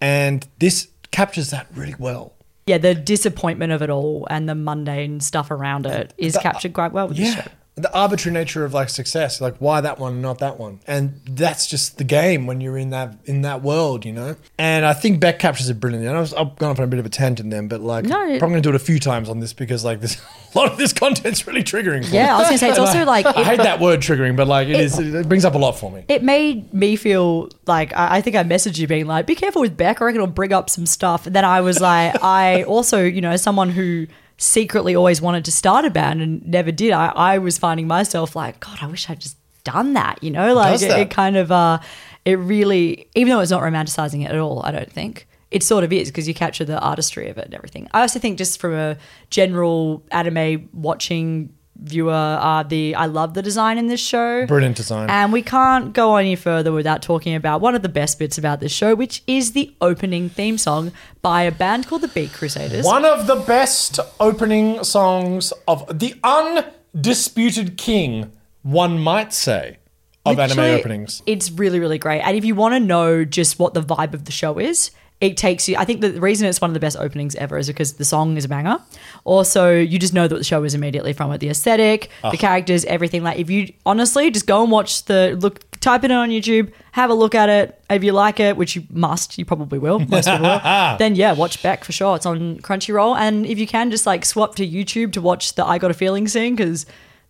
And 0.00 0.46
this 0.58 0.88
captures 1.10 1.50
that 1.50 1.66
really 1.74 1.94
well. 1.98 2.32
Yeah, 2.66 2.78
the 2.78 2.94
disappointment 2.94 3.72
of 3.72 3.80
it 3.82 3.90
all 3.90 4.26
and 4.28 4.48
the 4.48 4.54
mundane 4.54 5.20
stuff 5.20 5.50
around 5.50 5.86
it 5.86 6.12
is 6.18 6.34
The- 6.34 6.40
captured 6.40 6.72
quite 6.72 6.92
well 6.92 7.08
with 7.08 7.16
this 7.16 7.34
Yeah. 7.34 7.42
show. 7.44 7.50
The 7.78 7.92
arbitrary 7.94 8.32
nature 8.32 8.64
of 8.64 8.72
like 8.72 8.88
success, 8.88 9.38
like 9.38 9.56
why 9.58 9.82
that 9.82 9.98
one 9.98 10.14
and 10.14 10.22
not 10.22 10.38
that 10.38 10.58
one, 10.58 10.80
and 10.86 11.20
that's 11.28 11.66
just 11.66 11.98
the 11.98 12.04
game 12.04 12.46
when 12.46 12.62
you're 12.62 12.78
in 12.78 12.88
that 12.90 13.18
in 13.26 13.42
that 13.42 13.62
world, 13.62 14.06
you 14.06 14.14
know. 14.14 14.36
And 14.56 14.86
I 14.86 14.94
think 14.94 15.20
Beck 15.20 15.38
captures 15.38 15.68
it 15.68 15.78
brilliantly. 15.78 16.08
And 16.08 16.16
I 16.16 16.20
was, 16.20 16.32
I've 16.32 16.56
gone 16.56 16.70
off 16.70 16.78
on 16.78 16.84
a 16.84 16.86
bit 16.86 16.98
of 16.98 17.04
a 17.04 17.10
tangent 17.10 17.50
then, 17.50 17.68
but 17.68 17.82
like, 17.82 18.06
No, 18.06 18.18
I'm 18.18 18.38
probably 18.38 18.54
gonna 18.54 18.60
do 18.62 18.70
it 18.70 18.76
a 18.76 18.78
few 18.78 18.98
times 18.98 19.28
on 19.28 19.40
this 19.40 19.52
because 19.52 19.84
like 19.84 20.00
this 20.00 20.16
a 20.54 20.58
lot 20.58 20.72
of 20.72 20.78
this 20.78 20.94
content's 20.94 21.46
really 21.46 21.62
triggering. 21.62 22.02
For 22.02 22.12
me. 22.12 22.16
Yeah, 22.16 22.34
I 22.34 22.38
was 22.38 22.46
gonna 22.46 22.58
say 22.58 22.70
it's 22.70 22.78
also 22.78 23.04
like 23.14 23.26
I 23.26 23.44
hate 23.44 23.58
that 23.58 23.78
word 23.78 24.00
triggering, 24.00 24.36
but 24.36 24.46
like 24.48 24.68
it 24.68 24.80
is, 24.80 24.98
it 24.98 25.28
brings 25.28 25.44
up 25.44 25.54
a 25.54 25.58
lot 25.58 25.72
for 25.72 25.90
me. 25.90 26.02
It 26.08 26.22
made 26.22 26.72
me 26.72 26.96
feel 26.96 27.50
like 27.66 27.94
I, 27.94 28.16
I 28.16 28.20
think 28.22 28.36
I 28.36 28.42
messaged 28.44 28.78
you 28.78 28.86
being 28.86 29.06
like, 29.06 29.26
"Be 29.26 29.34
careful 29.34 29.60
with 29.60 29.76
Beck. 29.76 30.00
I 30.00 30.06
reckon 30.06 30.22
it'll 30.22 30.32
bring 30.32 30.54
up 30.54 30.70
some 30.70 30.86
stuff." 30.86 31.26
And 31.26 31.36
then 31.36 31.44
I 31.44 31.60
was 31.60 31.78
like, 31.80 32.22
I 32.22 32.62
also, 32.62 33.04
you 33.04 33.20
know, 33.20 33.36
someone 33.36 33.68
who 33.68 34.06
secretly 34.38 34.94
always 34.94 35.20
wanted 35.20 35.44
to 35.46 35.52
start 35.52 35.84
a 35.84 35.90
band 35.90 36.20
and 36.20 36.46
never 36.46 36.70
did. 36.70 36.92
I, 36.92 37.06
I 37.08 37.38
was 37.38 37.58
finding 37.58 37.86
myself 37.86 38.36
like, 38.36 38.60
God, 38.60 38.78
I 38.80 38.86
wish 38.86 39.08
I'd 39.08 39.20
just 39.20 39.36
done 39.64 39.94
that. 39.94 40.22
You 40.22 40.30
know, 40.30 40.54
like 40.54 40.72
does 40.72 40.82
it, 40.82 40.98
it 40.98 41.10
kind 41.10 41.36
of, 41.36 41.50
uh, 41.50 41.78
it 42.24 42.38
really, 42.38 43.08
even 43.14 43.30
though 43.30 43.40
it's 43.40 43.50
not 43.50 43.62
romanticizing 43.62 44.24
it 44.24 44.30
at 44.30 44.38
all, 44.38 44.62
I 44.64 44.72
don't 44.72 44.92
think. 44.92 45.26
It 45.50 45.62
sort 45.62 45.84
of 45.84 45.92
is 45.92 46.08
because 46.08 46.26
you 46.26 46.34
capture 46.34 46.64
the 46.64 46.78
artistry 46.80 47.28
of 47.28 47.38
it 47.38 47.46
and 47.46 47.54
everything. 47.54 47.88
I 47.92 48.00
also 48.00 48.18
think 48.18 48.36
just 48.36 48.60
from 48.60 48.74
a 48.74 48.96
general 49.30 50.02
anime 50.10 50.68
watching 50.72 51.54
viewer, 51.80 52.12
uh, 52.12 52.62
the 52.62 52.94
I 52.94 53.06
love 53.06 53.34
the 53.34 53.42
design 53.42 53.78
in 53.78 53.86
this 53.86 54.00
show. 54.00 54.46
Brilliant 54.46 54.76
design. 54.76 55.10
And 55.10 55.32
we 55.32 55.42
can't 55.42 55.92
go 55.92 56.16
any 56.16 56.36
further 56.36 56.72
without 56.72 57.02
talking 57.02 57.34
about 57.34 57.60
one 57.60 57.74
of 57.74 57.82
the 57.82 57.88
best 57.88 58.18
bits 58.18 58.38
about 58.38 58.60
this 58.60 58.72
show, 58.72 58.94
which 58.94 59.22
is 59.26 59.52
the 59.52 59.74
opening 59.80 60.28
theme 60.28 60.58
song 60.58 60.92
by 61.22 61.42
a 61.42 61.52
band 61.52 61.86
called 61.86 62.02
the 62.02 62.08
Beat 62.08 62.32
Crusaders. 62.32 62.84
One 62.84 63.04
of 63.04 63.26
the 63.26 63.36
best 63.36 64.00
opening 64.20 64.82
songs 64.84 65.52
of 65.68 65.98
the 65.98 66.14
undisputed 66.24 67.76
king, 67.76 68.32
one 68.62 68.98
might 68.98 69.32
say, 69.32 69.78
of 70.24 70.38
anime 70.38 70.58
openings. 70.58 71.22
It's 71.26 71.50
really, 71.50 71.78
really 71.78 71.98
great. 71.98 72.20
And 72.20 72.36
if 72.36 72.44
you 72.44 72.54
want 72.54 72.74
to 72.74 72.80
know 72.80 73.24
just 73.24 73.58
what 73.58 73.74
the 73.74 73.82
vibe 73.82 74.14
of 74.14 74.24
the 74.24 74.32
show 74.32 74.58
is, 74.58 74.90
it 75.20 75.36
takes 75.36 75.68
you. 75.68 75.76
I 75.78 75.84
think 75.86 76.02
the 76.02 76.20
reason 76.20 76.46
it's 76.46 76.60
one 76.60 76.70
of 76.70 76.74
the 76.74 76.80
best 76.80 76.96
openings 76.98 77.34
ever 77.36 77.56
is 77.56 77.66
because 77.68 77.94
the 77.94 78.04
song 78.04 78.36
is 78.36 78.44
a 78.44 78.48
banger. 78.48 78.78
Also, 79.24 79.70
you 79.74 79.98
just 79.98 80.12
know 80.12 80.28
that 80.28 80.34
the 80.36 80.44
show 80.44 80.62
is 80.64 80.74
immediately 80.74 81.12
from 81.14 81.32
it. 81.32 81.38
The 81.38 81.48
aesthetic, 81.48 82.10
Ah. 82.22 82.30
the 82.30 82.36
characters, 82.36 82.84
everything. 82.84 83.22
Like, 83.22 83.38
if 83.38 83.48
you 83.48 83.72
honestly 83.86 84.30
just 84.30 84.46
go 84.46 84.62
and 84.62 84.70
watch 84.70 85.04
the 85.06 85.36
look, 85.40 85.62
type 85.80 86.04
it 86.04 86.10
in 86.10 86.16
on 86.16 86.28
YouTube, 86.30 86.70
have 86.92 87.08
a 87.10 87.14
look 87.14 87.34
at 87.34 87.48
it. 87.48 87.80
If 87.88 88.04
you 88.04 88.12
like 88.12 88.40
it, 88.40 88.56
which 88.58 88.76
you 88.76 88.84
must, 88.90 89.38
you 89.38 89.44
probably 89.46 89.78
will. 89.78 89.98
Most 90.08 90.28
people 90.28 90.42
will. 90.46 90.96
Then 90.98 91.14
yeah, 91.14 91.32
watch 91.32 91.62
Beck 91.62 91.84
for 91.84 91.92
sure. 91.92 92.16
It's 92.16 92.26
on 92.26 92.58
Crunchyroll, 92.58 93.16
and 93.16 93.46
if 93.46 93.58
you 93.58 93.66
can, 93.66 93.90
just 93.90 94.06
like 94.06 94.24
swap 94.24 94.54
to 94.56 94.66
YouTube 94.66 95.12
to 95.12 95.20
watch 95.22 95.54
the 95.54 95.64
I 95.64 95.78
Got 95.78 95.90
a 95.90 95.94
Feeling 95.94 96.28
scene 96.28 96.54
because. 96.56 96.84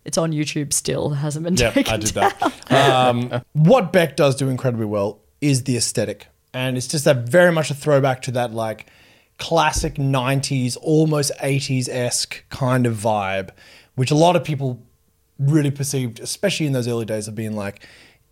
It's 0.05 0.17
on 0.17 0.31
YouTube 0.31 0.71
still. 0.71 1.11
It 1.11 1.15
hasn't 1.17 1.43
been 1.43 1.57
Yeah, 1.57 1.71
taken 1.71 1.93
I 1.93 1.97
did 1.97 2.13
down. 2.13 2.31
that. 2.69 3.09
Um, 3.09 3.41
what 3.51 3.91
Beck 3.91 4.15
does 4.15 4.37
do 4.37 4.47
incredibly 4.47 4.85
well 4.85 5.19
is 5.41 5.65
the 5.65 5.75
aesthetic. 5.75 6.27
And 6.53 6.77
it's 6.77 6.87
just 6.87 7.05
that 7.05 7.29
very 7.29 7.51
much 7.51 7.69
a 7.69 7.73
throwback 7.73 8.21
to 8.23 8.31
that 8.31 8.53
like 8.53 8.87
classic 9.37 9.95
90s, 9.95 10.77
almost 10.81 11.31
80s 11.41 11.87
esque 11.89 12.43
kind 12.49 12.85
of 12.85 12.95
vibe, 12.95 13.49
which 13.95 14.11
a 14.11 14.15
lot 14.15 14.35
of 14.35 14.43
people 14.43 14.81
really 15.39 15.71
perceived, 15.71 16.19
especially 16.19 16.65
in 16.65 16.73
those 16.73 16.87
early 16.87 17.05
days, 17.05 17.27
of 17.27 17.35
being 17.35 17.55
like, 17.55 17.85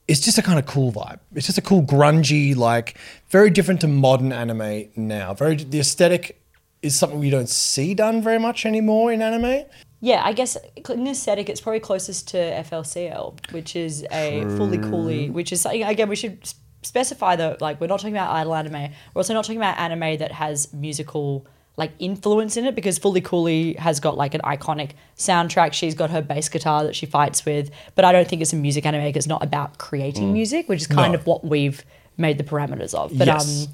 it's 0.08 0.20
just 0.20 0.38
a 0.38 0.42
kind 0.42 0.60
of 0.60 0.66
cool 0.66 0.92
vibe. 0.92 1.20
It's 1.34 1.46
just 1.46 1.58
a 1.58 1.62
cool, 1.62 1.82
grungy, 1.82 2.56
like 2.56 2.98
very 3.30 3.50
different 3.50 3.82
to 3.82 3.88
modern 3.88 4.32
anime 4.32 4.90
now. 4.96 5.34
Very 5.34 5.56
the 5.56 5.80
aesthetic 5.80 6.42
is 6.82 6.96
something 6.96 7.20
we 7.20 7.32
don't 7.32 7.50
see 7.50 7.96
done 7.96 8.22
very 8.22 8.38
much 8.38 8.66
anymore 8.66 9.12
in 9.12 9.22
anime. 9.22 9.66
Yeah, 10.02 10.22
I 10.24 10.34
guess 10.34 10.58
in 10.90 11.08
aesthetic, 11.08 11.50
it's 11.50 11.62
probably 11.62 11.80
closest 11.80 12.28
to 12.30 12.38
FLCL, 12.38 13.52
which 13.52 13.76
is 13.76 14.04
a 14.12 14.44
Fooly 14.46 14.82
Cooly, 14.82 15.32
which 15.32 15.52
is 15.52 15.62
something 15.62 15.84
again 15.84 16.10
we 16.10 16.16
should 16.16 16.54
specify 16.86 17.36
that 17.36 17.62
like 17.62 17.82
we're 17.82 17.88
not 17.88 18.00
talking 18.00 18.16
about 18.16 18.30
idol 18.32 18.56
anime. 18.56 18.92
We're 19.14 19.20
also 19.20 19.34
not 19.34 19.44
talking 19.46 19.58
about 19.58 19.78
anime 19.78 20.18
that 20.20 20.32
has 20.32 20.72
musical 20.74 21.46
like 21.78 21.92
influence 22.00 22.56
in 22.56 22.66
it 22.66 22.74
because 22.74 22.98
Fooly 23.00 23.22
Cooly 23.24 23.74
has 23.74 24.00
got 24.00 24.16
like 24.16 24.34
an 24.34 24.42
iconic 24.46 24.92
soundtrack. 25.18 25.74
She's 25.74 25.94
got 25.94 26.10
her 26.10 26.22
bass 26.22 26.48
guitar 26.48 26.84
that 26.86 26.96
she 26.96 27.06
fights 27.06 27.46
with, 27.46 27.70
but 27.96 28.06
I 28.06 28.14
don't 28.14 28.26
think 28.28 28.42
it's 28.42 28.54
a 28.54 28.56
music 28.56 28.86
anime. 28.86 29.02
'cause 29.12 29.18
It's 29.18 29.28
not 29.28 29.44
about 29.44 29.78
creating 29.78 30.32
music, 30.32 30.70
which 30.70 30.80
is 30.82 30.88
kind 30.88 31.12
No. 31.14 31.20
of 31.20 31.28
what 31.28 31.44
we've 31.44 31.84
made 32.18 32.38
the 32.38 32.46
parameters 32.46 32.94
of. 32.94 33.18
But 33.18 33.28
Yes. 33.28 33.66
um, 33.68 33.74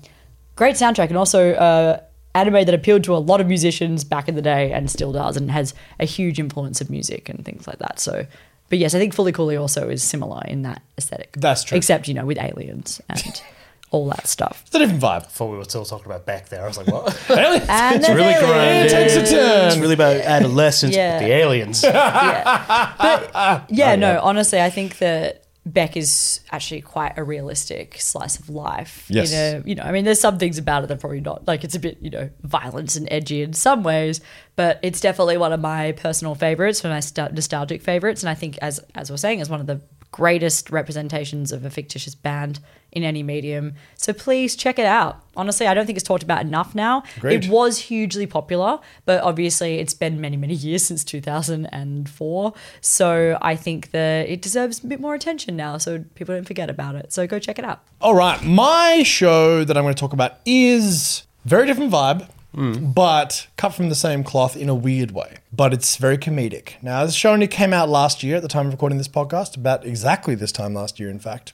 great 0.56 0.76
soundtrack 0.76 1.10
and 1.10 1.18
also 1.18 1.52
uh, 1.54 2.00
anime 2.34 2.66
that 2.66 2.74
appealed 2.74 3.04
to 3.04 3.16
a 3.16 3.20
lot 3.20 3.40
of 3.40 3.48
musicians 3.48 4.04
back 4.04 4.28
in 4.28 4.34
the 4.34 4.42
day 4.42 4.72
and 4.72 4.90
still 4.90 5.12
does 5.12 5.38
and 5.38 5.52
has 5.52 5.76
a 6.00 6.06
huge 6.06 6.40
influence 6.40 6.82
of 6.82 6.90
music 6.90 7.30
and 7.30 7.46
things 7.46 7.68
like 7.68 7.78
that 7.80 8.00
so 8.00 8.26
but 8.72 8.80
yes 8.80 8.96
i 8.96 9.00
think 9.00 9.14
Fooly 9.14 9.32
Cooly 9.34 9.56
also 9.56 9.88
is 9.90 10.02
similar 10.02 10.42
in 10.48 10.64
that 10.64 10.82
aesthetic 10.98 11.34
That's 11.34 11.64
true. 11.64 11.78
except 11.78 12.08
you 12.08 12.16
know 12.16 12.26
with 12.26 12.40
aliens 12.40 13.00
and 13.08 13.42
all 13.92 14.08
that 14.10 14.26
stuff 14.26 14.64
It's 14.68 14.76
a 14.76 14.80
different 14.80 15.02
vibe. 15.04 15.26
Thought 15.28 15.52
we 15.52 15.58
were 15.58 15.66
still 15.66 15.84
talking 15.84 16.06
about 16.06 16.26
back 16.26 16.48
there. 16.48 16.64
I 16.64 16.68
was 16.68 16.78
like, 16.78 16.88
what? 16.88 17.14
Aliens. 17.30 17.66
and 17.68 17.96
it's 17.98 18.08
then 18.08 18.16
really 18.16 18.30
aliens. 18.34 18.50
grinding. 18.50 18.90
takes 18.96 19.16
a 19.18 19.36
turn. 19.36 19.68
It's 19.68 19.78
really 19.78 19.94
about 19.96 20.16
adolescence. 20.16 20.96
Yeah. 20.96 21.20
but 21.20 21.26
The 21.26 21.32
aliens. 21.34 21.84
yeah 21.84 22.94
but 22.98 23.66
yeah 23.70 23.92
Oh, 23.94 23.96
no 23.98 24.12
yeah. 24.14 24.20
honestly 24.22 24.62
i 24.62 24.70
think 24.70 24.98
that 25.00 25.44
beck 25.74 25.96
is 25.96 26.42
actually 26.52 26.82
quite 26.82 27.18
a 27.18 27.24
realistic 27.24 27.96
slice 28.00 28.38
of 28.40 28.50
life 28.50 29.06
Yes. 29.10 29.32
a, 29.34 29.62
you 29.66 29.76
know 29.76 29.84
i 29.84 29.92
mean 29.92 30.06
there's 30.06 30.20
some 30.20 30.38
things 30.38 30.58
about 30.58 30.84
it 30.84 30.88
that 30.88 30.96
are 30.96 31.00
probably 31.00 31.22
not 31.22 31.48
like 31.48 31.64
it's 31.64 31.76
a 31.76 31.80
bit 31.80 31.98
you 32.02 32.10
know 32.10 32.30
violent 32.44 32.96
and 32.96 33.08
edgy 33.12 33.42
in 33.42 33.54
some 33.54 33.84
ways 33.84 34.22
but 34.56 34.80
it's 34.84 35.00
definitely 35.00 35.38
one 35.38 35.54
of 35.54 35.60
my 35.60 35.92
personal 35.94 36.36
favorites 36.36 36.84
one 36.84 36.92
of 36.92 36.96
my 37.18 37.30
nostalgic 37.32 37.82
favorites 37.82 38.22
and 38.24 38.30
i 38.30 38.34
think 38.34 38.58
as 38.62 38.80
as 38.96 39.10
we're 39.10 39.18
saying 39.18 39.40
is 39.40 39.50
one 39.50 39.60
of 39.62 39.68
the 39.68 39.80
greatest 40.12 40.70
representations 40.70 41.52
of 41.52 41.64
a 41.64 41.70
fictitious 41.70 42.16
band 42.16 42.60
in 42.92 43.04
any 43.04 43.24
medium. 43.24 43.74
So 43.96 44.12
please 44.12 44.56
check 44.56 44.78
it 44.78 44.86
out. 44.86 45.24
Honestly, 45.38 45.66
I 45.68 45.74
don't 45.74 45.86
think 45.86 45.98
it's 45.98 46.08
talked 46.08 46.24
about 46.24 46.42
enough 46.42 46.76
now. 46.76 47.04
Agreed. 47.18 47.46
It 47.46 47.50
was 47.50 47.78
hugely 47.80 48.28
popular, 48.28 48.80
but 49.06 49.24
obviously 49.24 49.80
it's 49.80 49.94
been 49.94 50.20
many, 50.20 50.36
many 50.36 50.54
years 50.54 50.84
since 50.88 51.04
2004. 51.06 52.54
So 52.82 53.38
I 53.42 53.56
think 53.56 53.92
that 53.92 54.28
it 54.28 54.42
deserves 54.42 54.84
a 54.84 54.88
bit 54.88 55.00
more 55.00 55.16
attention 55.16 55.56
now 55.56 55.78
so 55.78 56.04
people 56.16 56.36
don't 56.36 56.46
forget 56.46 56.70
about 56.70 56.96
it. 56.96 57.14
So 57.14 57.26
go 57.28 57.40
check 57.40 57.58
it 57.58 57.66
out. 57.66 57.82
All 58.02 58.16
right, 58.16 58.44
my 58.44 59.04
show 59.04 59.64
that 59.64 59.78
I'm 59.78 59.84
going 59.84 59.96
to 59.96 60.00
talk 60.00 60.14
about 60.14 60.40
is 60.46 61.24
very 61.46 61.66
different 61.66 61.92
vibe, 61.92 62.28
but 62.54 63.48
cut 63.58 63.74
from 63.74 63.90
the 63.90 63.96
same 63.96 64.24
cloth 64.24 64.56
in 64.56 64.70
a 64.70 64.76
weird 64.76 65.12
way. 65.12 65.38
But 65.52 65.74
it's 65.74 65.96
very 65.98 66.18
comedic. 66.18 66.74
Now, 66.82 67.06
this 67.06 67.16
show 67.16 67.34
only 67.34 67.48
came 67.48 67.74
out 67.74 67.90
last 67.90 68.24
year 68.24 68.38
at 68.38 68.42
the 68.42 68.48
time 68.48 68.68
of 68.68 68.74
recording 68.74 68.98
this 68.98 69.08
podcast, 69.08 69.56
about 69.56 69.86
exactly 69.86 70.36
this 70.36 70.52
time 70.52 70.74
last 70.74 71.00
year, 71.00 71.10
in 71.10 71.20
fact. 71.20 71.54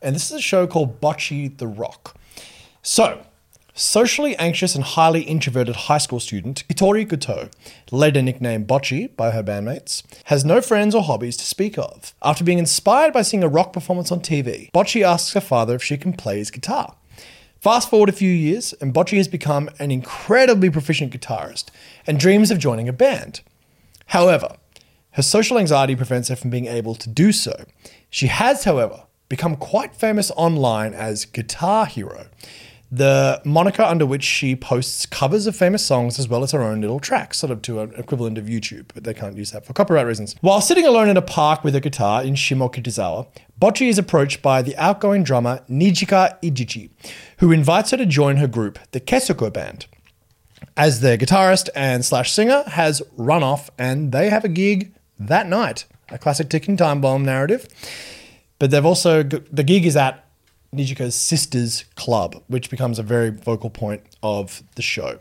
And 0.00 0.14
this 0.14 0.30
is 0.30 0.38
a 0.38 0.40
show 0.40 0.66
called 0.66 1.00
Bocchi 1.00 1.56
the 1.56 1.66
Rock. 1.66 2.16
So, 2.82 3.22
socially 3.74 4.36
anxious 4.36 4.74
and 4.74 4.84
highly 4.84 5.22
introverted 5.22 5.74
high 5.74 5.98
school 5.98 6.20
student 6.20 6.64
Hitori 6.68 7.06
Goto, 7.06 7.48
later 7.90 8.22
nicknamed 8.22 8.66
Bocchi 8.66 9.14
by 9.16 9.30
her 9.30 9.42
bandmates, 9.42 10.02
has 10.24 10.44
no 10.44 10.60
friends 10.60 10.94
or 10.94 11.02
hobbies 11.02 11.36
to 11.36 11.44
speak 11.44 11.78
of. 11.78 12.14
After 12.22 12.44
being 12.44 12.58
inspired 12.58 13.12
by 13.12 13.22
seeing 13.22 13.44
a 13.44 13.48
rock 13.48 13.72
performance 13.72 14.10
on 14.10 14.20
TV, 14.20 14.70
Bocchi 14.72 15.02
asks 15.02 15.32
her 15.34 15.40
father 15.40 15.74
if 15.74 15.82
she 15.82 15.96
can 15.96 16.12
play 16.12 16.38
his 16.38 16.50
guitar. 16.50 16.94
Fast 17.68 17.90
forward 17.90 18.08
a 18.08 18.12
few 18.12 18.30
years, 18.30 18.72
and 18.80 18.94
Bocchi 18.94 19.18
has 19.18 19.28
become 19.28 19.68
an 19.78 19.90
incredibly 19.90 20.70
proficient 20.70 21.12
guitarist 21.12 21.66
and 22.06 22.18
dreams 22.18 22.50
of 22.50 22.58
joining 22.58 22.88
a 22.88 22.94
band. 22.94 23.42
However, 24.06 24.56
her 25.10 25.22
social 25.22 25.58
anxiety 25.58 25.94
prevents 25.94 26.30
her 26.30 26.36
from 26.36 26.48
being 26.48 26.64
able 26.64 26.94
to 26.94 27.10
do 27.10 27.30
so. 27.30 27.66
She 28.08 28.28
has, 28.28 28.64
however, 28.64 29.02
become 29.28 29.54
quite 29.54 29.94
famous 29.94 30.30
online 30.30 30.94
as 30.94 31.26
Guitar 31.26 31.84
Hero, 31.84 32.28
the 32.90 33.42
moniker 33.44 33.82
under 33.82 34.06
which 34.06 34.24
she 34.24 34.56
posts 34.56 35.04
covers 35.04 35.46
of 35.46 35.54
famous 35.54 35.84
songs 35.84 36.18
as 36.18 36.26
well 36.26 36.42
as 36.42 36.52
her 36.52 36.62
own 36.62 36.80
little 36.80 37.00
tracks, 37.00 37.36
sort 37.36 37.50
of 37.50 37.60
to 37.60 37.80
an 37.80 37.92
equivalent 37.98 38.38
of 38.38 38.46
YouTube, 38.46 38.86
but 38.94 39.04
they 39.04 39.12
can't 39.12 39.36
use 39.36 39.50
that 39.50 39.66
for 39.66 39.74
copyright 39.74 40.06
reasons. 40.06 40.36
While 40.40 40.62
sitting 40.62 40.86
alone 40.86 41.10
in 41.10 41.18
a 41.18 41.22
park 41.22 41.64
with 41.64 41.74
a 41.74 41.80
guitar 41.80 42.24
in 42.24 42.32
Shimokitazawa, 42.32 43.26
Bocchi 43.58 43.88
is 43.88 43.98
approached 43.98 44.40
by 44.40 44.62
the 44.62 44.76
outgoing 44.76 45.24
drummer 45.24 45.64
Nijika 45.68 46.40
Ijichi, 46.42 46.90
who 47.38 47.50
invites 47.50 47.90
her 47.90 47.96
to 47.96 48.06
join 48.06 48.36
her 48.36 48.46
group, 48.46 48.78
the 48.92 49.00
Kessoku 49.00 49.52
Band. 49.52 49.86
As 50.76 51.00
their 51.00 51.18
guitarist 51.18 51.68
and 51.74 52.04
slash 52.04 52.32
singer 52.32 52.62
has 52.68 53.02
run 53.16 53.42
off 53.42 53.68
and 53.76 54.12
they 54.12 54.30
have 54.30 54.44
a 54.44 54.48
gig 54.48 54.92
that 55.18 55.48
night 55.48 55.86
a 56.10 56.18
classic 56.18 56.48
ticking 56.48 56.76
time 56.76 57.00
bomb 57.00 57.24
narrative. 57.24 57.68
But 58.58 58.70
they've 58.70 58.84
also 58.84 59.22
the 59.22 59.64
gig 59.64 59.84
is 59.86 59.96
at 59.96 60.24
Nijika's 60.74 61.14
sister's 61.14 61.84
club 61.96 62.42
which 62.46 62.70
becomes 62.70 62.98
a 62.98 63.02
very 63.02 63.30
vocal 63.30 63.70
point 63.70 64.02
of 64.22 64.62
the 64.76 64.82
show. 64.82 65.18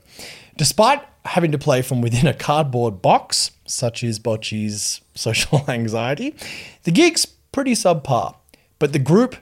Despite 0.57 1.01
having 1.25 1.51
to 1.51 1.57
play 1.57 1.81
from 1.81 2.01
within 2.01 2.27
a 2.27 2.33
cardboard 2.33 3.01
box 3.01 3.51
such 3.65 4.03
is 4.03 4.19
Bocchi's 4.19 5.01
social 5.15 5.63
anxiety 5.67 6.35
the 6.83 6.91
gig's 6.91 7.25
pretty 7.57 7.73
subpar 7.73 8.35
but 8.77 8.93
the 8.93 8.99
group 8.99 9.35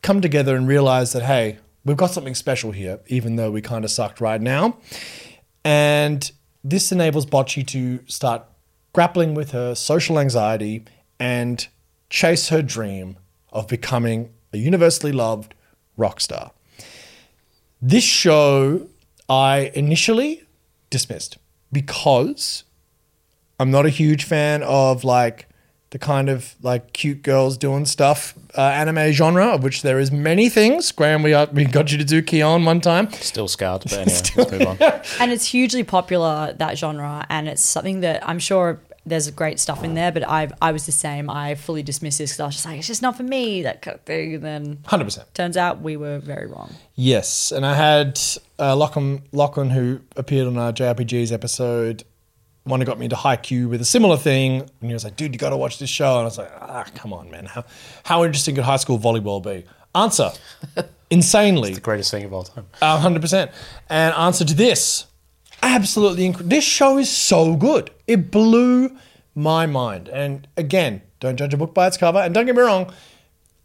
come 0.00 0.22
together 0.22 0.56
and 0.56 0.66
realize 0.66 1.12
that 1.12 1.22
hey 1.24 1.58
we've 1.84 1.98
got 1.98 2.10
something 2.10 2.34
special 2.34 2.72
here 2.72 3.00
even 3.08 3.36
though 3.36 3.50
we 3.50 3.60
kind 3.60 3.84
of 3.84 3.90
sucked 3.90 4.18
right 4.18 4.40
now 4.40 4.78
and 5.62 6.32
this 6.64 6.90
enables 6.90 7.26
Bocchi 7.26 7.66
to 7.66 8.00
start 8.06 8.42
grappling 8.94 9.34
with 9.34 9.50
her 9.50 9.74
social 9.74 10.18
anxiety 10.18 10.84
and 11.20 11.68
chase 12.08 12.48
her 12.48 12.62
dream 12.62 13.18
of 13.52 13.68
becoming 13.68 14.32
a 14.54 14.56
universally 14.56 15.12
loved 15.12 15.54
rock 15.98 16.20
star. 16.20 16.52
This 17.82 18.04
show 18.04 18.88
I 19.28 19.70
initially 19.74 20.44
dismissed 20.88 21.36
because 21.70 22.64
I'm 23.60 23.70
not 23.70 23.84
a 23.84 23.90
huge 23.90 24.24
fan 24.24 24.62
of 24.62 25.04
like 25.04 25.48
the 25.94 25.98
kind 26.00 26.28
of 26.28 26.56
like 26.60 26.92
cute 26.92 27.22
girls 27.22 27.56
doing 27.56 27.86
stuff 27.86 28.34
uh, 28.58 28.60
anime 28.62 29.12
genre 29.12 29.46
of 29.54 29.62
which 29.62 29.82
there 29.82 30.00
is 30.00 30.10
many 30.10 30.48
things. 30.48 30.90
Graham, 30.90 31.22
we 31.22 31.32
are, 31.32 31.46
we 31.52 31.64
got 31.64 31.92
you 31.92 31.98
to 31.98 32.04
do 32.04 32.20
K-On 32.20 32.64
one 32.64 32.80
time. 32.80 33.12
Still 33.12 33.46
scarred, 33.46 33.82
but 33.84 33.92
anyway, 33.92 34.18
let's 34.36 34.50
move 34.50 34.66
on. 34.66 34.78
And 35.20 35.30
it's 35.30 35.46
hugely 35.46 35.84
popular 35.84 36.52
that 36.58 36.76
genre, 36.78 37.24
and 37.30 37.46
it's 37.46 37.64
something 37.64 38.00
that 38.00 38.28
I'm 38.28 38.40
sure 38.40 38.80
there's 39.06 39.30
great 39.30 39.60
stuff 39.60 39.84
in 39.84 39.94
there. 39.94 40.10
But 40.10 40.28
I 40.28 40.48
I 40.60 40.72
was 40.72 40.84
the 40.84 40.90
same. 41.06 41.30
I 41.30 41.54
fully 41.54 41.84
dismissed 41.84 42.18
this 42.18 42.32
because 42.32 42.40
I 42.40 42.46
was 42.46 42.54
just 42.56 42.66
like, 42.66 42.78
it's 42.78 42.88
just 42.88 43.02
not 43.02 43.16
for 43.16 43.22
me. 43.22 43.62
That 43.62 43.80
kind 43.80 43.94
of 43.94 44.00
thing. 44.00 44.34
And 44.34 44.42
then 44.42 44.78
Hundred 44.86 45.04
percent. 45.04 45.32
turns 45.32 45.56
out 45.56 45.80
we 45.80 45.96
were 45.96 46.18
very 46.18 46.48
wrong. 46.48 46.74
Yes, 46.96 47.52
and 47.52 47.64
I 47.64 47.74
had 47.76 48.20
uh, 48.58 48.74
Lachlan, 48.74 49.22
Lachlan, 49.30 49.70
who 49.70 50.00
appeared 50.16 50.48
on 50.48 50.58
our 50.58 50.72
JRPGs 50.72 51.30
episode, 51.30 52.02
one 52.64 52.80
who 52.80 52.86
got 52.86 52.98
me 52.98 53.04
into 53.06 53.16
Haikyuu 53.16 53.68
with 53.68 53.80
a 53.80 53.84
similar 53.84 54.16
thing, 54.16 54.60
and 54.62 54.90
he 54.90 54.92
was 54.92 55.04
like, 55.04 55.16
"Dude, 55.16 55.32
you 55.32 55.38
got 55.38 55.50
to 55.50 55.56
watch 55.56 55.78
this 55.78 55.90
show." 55.90 56.12
And 56.14 56.22
I 56.22 56.24
was 56.24 56.38
like, 56.38 56.50
"Ah, 56.60 56.84
come 56.94 57.12
on, 57.12 57.30
man! 57.30 57.44
How 57.46 57.64
how 58.04 58.24
interesting 58.24 58.54
could 58.54 58.64
high 58.64 58.76
school 58.76 58.98
volleyball 58.98 59.42
be?" 59.42 59.64
Answer: 59.94 60.32
insanely, 61.10 61.74
The 61.74 61.80
greatest 61.80 62.10
thing 62.10 62.24
of 62.24 62.32
all 62.32 62.44
time. 62.44 62.66
hundred 62.80 63.20
percent. 63.22 63.50
And 63.88 64.14
answer 64.14 64.44
to 64.44 64.54
this: 64.54 65.06
absolutely 65.62 66.26
incredible. 66.26 66.50
This 66.50 66.64
show 66.64 66.98
is 66.98 67.10
so 67.10 67.54
good. 67.56 67.90
It 68.06 68.30
blew 68.30 68.96
my 69.34 69.66
mind. 69.66 70.08
And 70.08 70.46
again, 70.56 71.02
don't 71.20 71.36
judge 71.36 71.54
a 71.54 71.56
book 71.56 71.74
by 71.74 71.86
its 71.86 71.96
cover. 71.96 72.18
And 72.18 72.32
don't 72.34 72.46
get 72.46 72.54
me 72.56 72.62
wrong, 72.62 72.92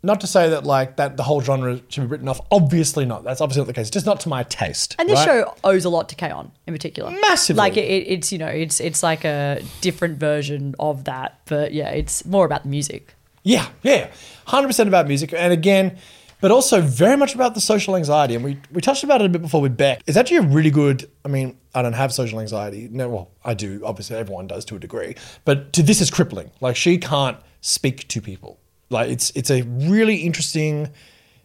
not 0.02 0.22
to 0.22 0.28
say 0.28 0.50
that 0.50 0.64
like 0.64 0.96
that 0.98 1.18
the 1.18 1.24
whole 1.24 1.42
genre 1.42 1.82
should 1.90 2.02
be 2.02 2.08
written 2.08 2.28
off. 2.28 2.40
Obviously 2.52 3.06
not. 3.06 3.24
That's 3.24 3.42
obviously 3.42 3.62
not 3.62 3.68
the 3.68 3.74
case. 3.74 3.90
Just 3.90 4.06
not 4.06 4.20
to 4.22 4.30
my 4.30 4.44
taste. 4.44 4.96
And 4.98 5.10
this 5.10 5.20
right? 5.20 5.26
show 5.26 5.56
owes 5.64 5.86
a 5.86 5.90
lot 5.90 6.10
to 6.10 6.16
K-On! 6.16 6.52
in 6.68 6.74
particular. 6.74 7.12
Massively. 7.12 7.58
Like 7.58 7.78
it, 7.78 7.82
it's 7.82 8.32
you 8.32 8.38
know 8.38 8.48
it's 8.48 8.80
it's 8.80 9.04
like 9.04 9.26
a 9.26 9.62
different 9.82 10.18
version 10.18 10.76
of 10.80 11.06
that, 11.06 11.40
but 11.46 11.74
yeah, 11.74 11.90
it's 11.90 12.26
more 12.26 12.46
about 12.46 12.64
the 12.64 12.70
music. 12.70 13.14
Yeah, 13.44 13.68
yeah, 13.84 14.10
hundred 14.46 14.68
percent 14.68 14.88
about 14.88 15.08
music, 15.08 15.34
and 15.34 15.52
again, 15.52 15.98
but 16.42 16.52
also 16.52 16.82
very 16.82 17.18
much 17.18 17.36
about 17.36 17.56
the 17.56 17.62
social 17.62 17.96
anxiety. 17.96 18.36
And 18.36 18.44
we 18.44 18.58
we 18.72 18.82
touched 18.82 19.04
about 19.04 19.22
it 19.22 19.26
a 19.26 19.30
bit 19.30 19.42
before 19.42 19.62
with 19.62 19.76
Beck. 19.76 20.02
It's 20.08 20.18
actually 20.18 20.38
a 20.38 20.42
really 20.44 20.72
good. 20.72 21.10
I 21.26 21.28
mean, 21.28 21.58
I 21.74 21.82
don't 21.82 21.94
have 21.94 22.14
social 22.14 22.40
anxiety. 22.40 22.88
No, 22.92 23.10
well, 23.10 23.32
I 23.44 23.54
do. 23.54 23.82
Obviously, 23.84 24.18
everyone 24.18 24.48
does 24.48 24.66
to 24.66 24.76
a 24.76 24.80
degree. 24.80 25.16
But 25.46 25.74
to 25.74 25.84
this 25.84 26.02
is 26.02 26.10
crippling. 26.10 26.52
Like 26.62 26.76
she 26.76 26.98
can't 26.98 27.38
speak 27.62 28.08
to 28.10 28.22
people. 28.22 28.59
Like 28.90 29.10
it's 29.10 29.32
it's 29.32 29.52
a 29.52 29.62
really 29.64 30.18
interesting 30.18 30.90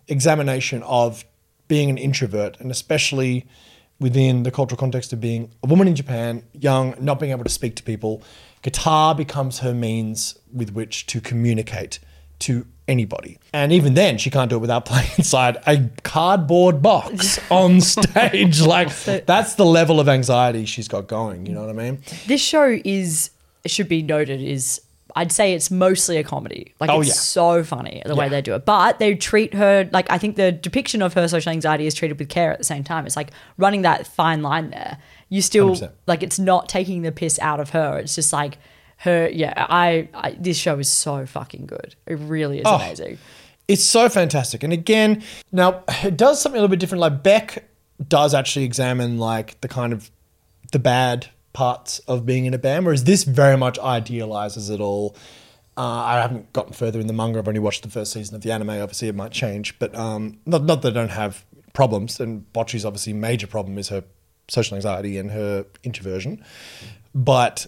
examination 0.09 0.83
of 0.83 1.25
being 1.69 1.91
an 1.91 1.99
introvert, 1.99 2.59
and 2.61 2.71
especially 2.71 3.47
within 4.01 4.43
the 4.43 4.51
cultural 4.51 4.77
context 4.77 5.13
of 5.13 5.21
being 5.21 5.51
a 5.63 5.67
woman 5.67 5.89
in 5.89 5.95
Japan, 5.95 6.43
young, 6.53 6.95
not 7.01 7.19
being 7.19 7.33
able 7.33 7.45
to 7.45 7.51
speak 7.51 7.77
to 7.77 7.83
people, 7.83 8.23
guitar 8.63 9.15
becomes 9.15 9.61
her 9.61 9.73
means 9.73 10.39
with 10.53 10.71
which 10.71 11.07
to 11.07 11.21
communicate 11.21 12.01
to 12.41 12.67
anybody. 12.89 13.39
And 13.53 13.73
even 13.73 13.95
then, 13.95 14.19
she 14.19 14.31
can't 14.31 14.51
do 14.51 14.57
it 14.57 14.61
without 14.61 14.85
playing 14.91 15.11
inside 15.17 15.59
a 15.67 15.89
cardboard 16.03 16.83
box 16.83 17.39
on 17.51 17.81
stage. 17.81 18.61
Like, 18.61 18.91
that's 19.27 19.55
the 19.55 19.65
level 19.65 20.01
of 20.01 20.09
anxiety 20.09 20.65
she's 20.65 20.89
got 20.89 21.07
going. 21.07 21.47
You 21.47 21.53
know 21.53 21.61
what 21.61 21.71
I 21.71 21.73
mean? 21.73 22.03
This 22.27 22.43
show 22.43 22.79
is 22.85 23.31
should 23.67 23.89
be 23.89 24.03
noted 24.03 24.43
is 24.43 24.83
I'd 25.17 25.31
say 25.31 25.55
it's 25.55 25.71
mostly 25.71 26.17
a 26.17 26.25
comedy. 26.25 26.75
Like 26.81 26.91
Oh, 26.91 27.01
it's 27.01 27.09
yeah. 27.09 27.15
so 27.15 27.63
funny 27.65 28.03
the 28.05 28.15
way 28.17 28.29
they 28.29 28.43
do 28.43 28.55
it. 28.55 28.65
But 28.65 28.99
they 28.99 29.15
treat 29.15 29.55
her 29.55 29.89
like 29.93 30.11
I 30.11 30.19
think 30.19 30.37
the 30.37 30.51
depiction 30.53 31.03
of 31.03 31.15
her 31.15 31.29
social 31.29 31.53
anxiety 31.53 31.87
is 31.87 31.95
treated 31.95 32.19
with 32.19 32.29
care 32.29 32.51
at 32.53 32.59
the 32.59 32.65
same 32.65 32.83
time. 32.85 33.07
It's 33.07 33.17
like 33.17 33.31
running 33.57 33.83
that 33.83 34.07
fine 34.07 34.43
line 34.43 34.71
there. 34.71 34.99
You 35.29 35.41
still 35.43 35.71
100%. 35.77 35.93
like 36.07 36.23
it's 36.23 36.39
not 36.39 36.69
taking 36.69 37.03
the 37.03 37.13
piss 37.13 37.39
out 37.39 37.61
of 37.61 37.71
her. 37.71 37.99
It's 37.99 38.15
just 38.15 38.33
like 38.33 38.59
her 38.99 39.29
yeah, 39.33 39.53
I, 39.57 40.09
I 40.15 40.33
this 40.39 40.57
show 40.57 40.79
is 40.79 40.91
so 40.91 41.27
fucking 41.27 41.67
good. 41.67 41.95
It 42.07 42.15
really 42.19 42.59
is 42.59 42.65
Oh. 42.67 42.77
amazing. 42.77 43.19
It's 43.69 43.85
so 43.85 44.09
fantastic. 44.09 44.63
And 44.63 44.73
again, 44.73 45.23
now 45.53 45.85
it 46.03 46.17
does 46.17 46.41
something 46.41 46.59
a 46.59 46.61
little 46.61 46.71
bit 46.73 46.81
different. 46.81 47.01
Like 47.01 47.23
Beck 47.23 47.65
does 48.09 48.35
actually 48.35 48.65
examine 48.67 49.19
like 49.19 49.61
the 49.63 49.69
kind 49.69 49.93
of 49.93 50.11
the 50.73 50.79
bad 50.79 51.29
parts 51.55 52.01
of 52.01 52.27
being 52.27 52.45
in 52.45 52.53
a 52.53 52.59
band, 52.59 52.85
whereas 52.85 53.05
this 53.05 53.25
very 53.25 53.57
much 53.57 53.79
idealizes 53.79 54.69
it 54.69 54.81
all. 54.81 55.17
Uh, 55.77 55.81
I 55.83 56.21
haven't 56.21 56.53
gotten 56.53 56.75
further 56.75 57.01
in 57.01 57.07
the 57.07 57.15
manga. 57.15 57.39
I've 57.39 57.49
only 57.49 57.61
watched 57.61 57.83
the 57.83 57.89
first 57.89 58.13
season 58.13 58.37
of 58.37 58.43
the 58.43 58.53
anime. 58.53 58.71
Obviously, 58.71 59.09
it 59.09 59.15
might 59.15 59.33
change, 59.33 59.79
but 59.79 59.95
um, 59.95 60.39
not 60.45 60.65
not 60.65 60.83
that 60.83 60.89
I 60.89 60.95
don't 60.95 61.11
have 61.11 61.45
problems. 61.73 62.21
And 62.21 62.53
Bocchi's 62.53 62.85
obviously 62.85 63.15
major 63.15 63.47
problem 63.47 63.79
is 63.79 63.89
her 63.89 64.05
social 64.49 64.77
anxiety 64.77 65.17
and 65.17 65.31
her 65.31 65.65
introversion. 65.83 66.45
But 67.15 67.67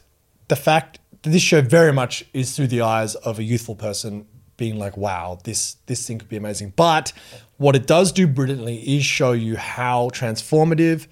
the 0.48 0.56
fact 0.56 1.00
that 1.22 1.30
this 1.30 1.42
show 1.42 1.62
very 1.62 1.92
much 1.92 2.24
is 2.32 2.54
through 2.54 2.68
the 2.68 2.82
eyes 2.82 3.14
of 3.16 3.38
a 3.38 3.42
youthful 3.42 3.74
person 3.74 4.26
being 4.56 4.78
like, 4.78 4.96
wow, 4.96 5.38
this 5.44 5.76
this 5.86 6.06
thing 6.06 6.18
could 6.18 6.28
be 6.28 6.36
amazing. 6.36 6.72
But 6.76 7.12
what 7.56 7.74
it 7.74 7.86
does 7.86 8.12
do 8.12 8.26
brilliantly 8.26 8.76
is 8.96 9.04
show 9.04 9.32
you 9.32 9.56
how 9.56 10.10
transformative 10.10 11.06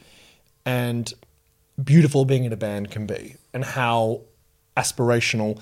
and 0.65 1.13
beautiful 1.83 2.25
being 2.25 2.45
in 2.45 2.53
a 2.53 2.57
band 2.57 2.91
can 2.91 3.07
be 3.07 3.37
and 3.53 3.65
how 3.65 4.23
aspirational 4.77 5.61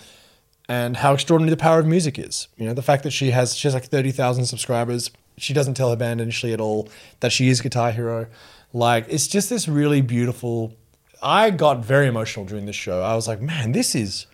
and 0.68 0.96
how 0.96 1.14
extraordinary 1.14 1.50
the 1.50 1.56
power 1.56 1.78
of 1.78 1.86
music 1.86 2.18
is. 2.18 2.48
You 2.56 2.66
know, 2.66 2.74
the 2.74 2.82
fact 2.82 3.02
that 3.02 3.10
she 3.10 3.30
has 3.30 3.54
she 3.54 3.66
has 3.66 3.74
like 3.74 3.84
thirty 3.84 4.10
thousand 4.10 4.46
subscribers. 4.46 5.10
She 5.38 5.54
doesn't 5.54 5.74
tell 5.74 5.90
her 5.90 5.96
band 5.96 6.20
initially 6.20 6.52
at 6.52 6.60
all 6.60 6.88
that 7.20 7.32
she 7.32 7.48
is 7.48 7.60
Guitar 7.60 7.90
Hero. 7.90 8.26
Like 8.72 9.06
it's 9.08 9.26
just 9.26 9.50
this 9.50 9.68
really 9.68 10.00
beautiful. 10.00 10.74
I 11.22 11.50
got 11.50 11.84
very 11.84 12.06
emotional 12.06 12.44
during 12.44 12.66
this 12.66 12.76
show. 12.76 13.02
I 13.02 13.14
was 13.14 13.28
like, 13.28 13.40
man, 13.40 13.72
this 13.72 13.94
is 13.94 14.26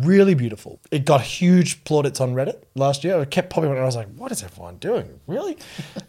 really 0.00 0.34
beautiful. 0.34 0.80
It 0.90 1.04
got 1.04 1.20
huge 1.22 1.84
plaudits 1.84 2.20
on 2.20 2.34
Reddit 2.34 2.62
last 2.74 3.04
year. 3.04 3.20
It 3.22 3.30
kept 3.30 3.50
popping 3.50 3.70
up, 3.70 3.74
and 3.76 3.82
I 3.82 3.86
was 3.86 3.96
like, 3.96 4.08
what 4.16 4.32
is 4.32 4.42
everyone 4.42 4.76
doing? 4.78 5.20
Really? 5.26 5.56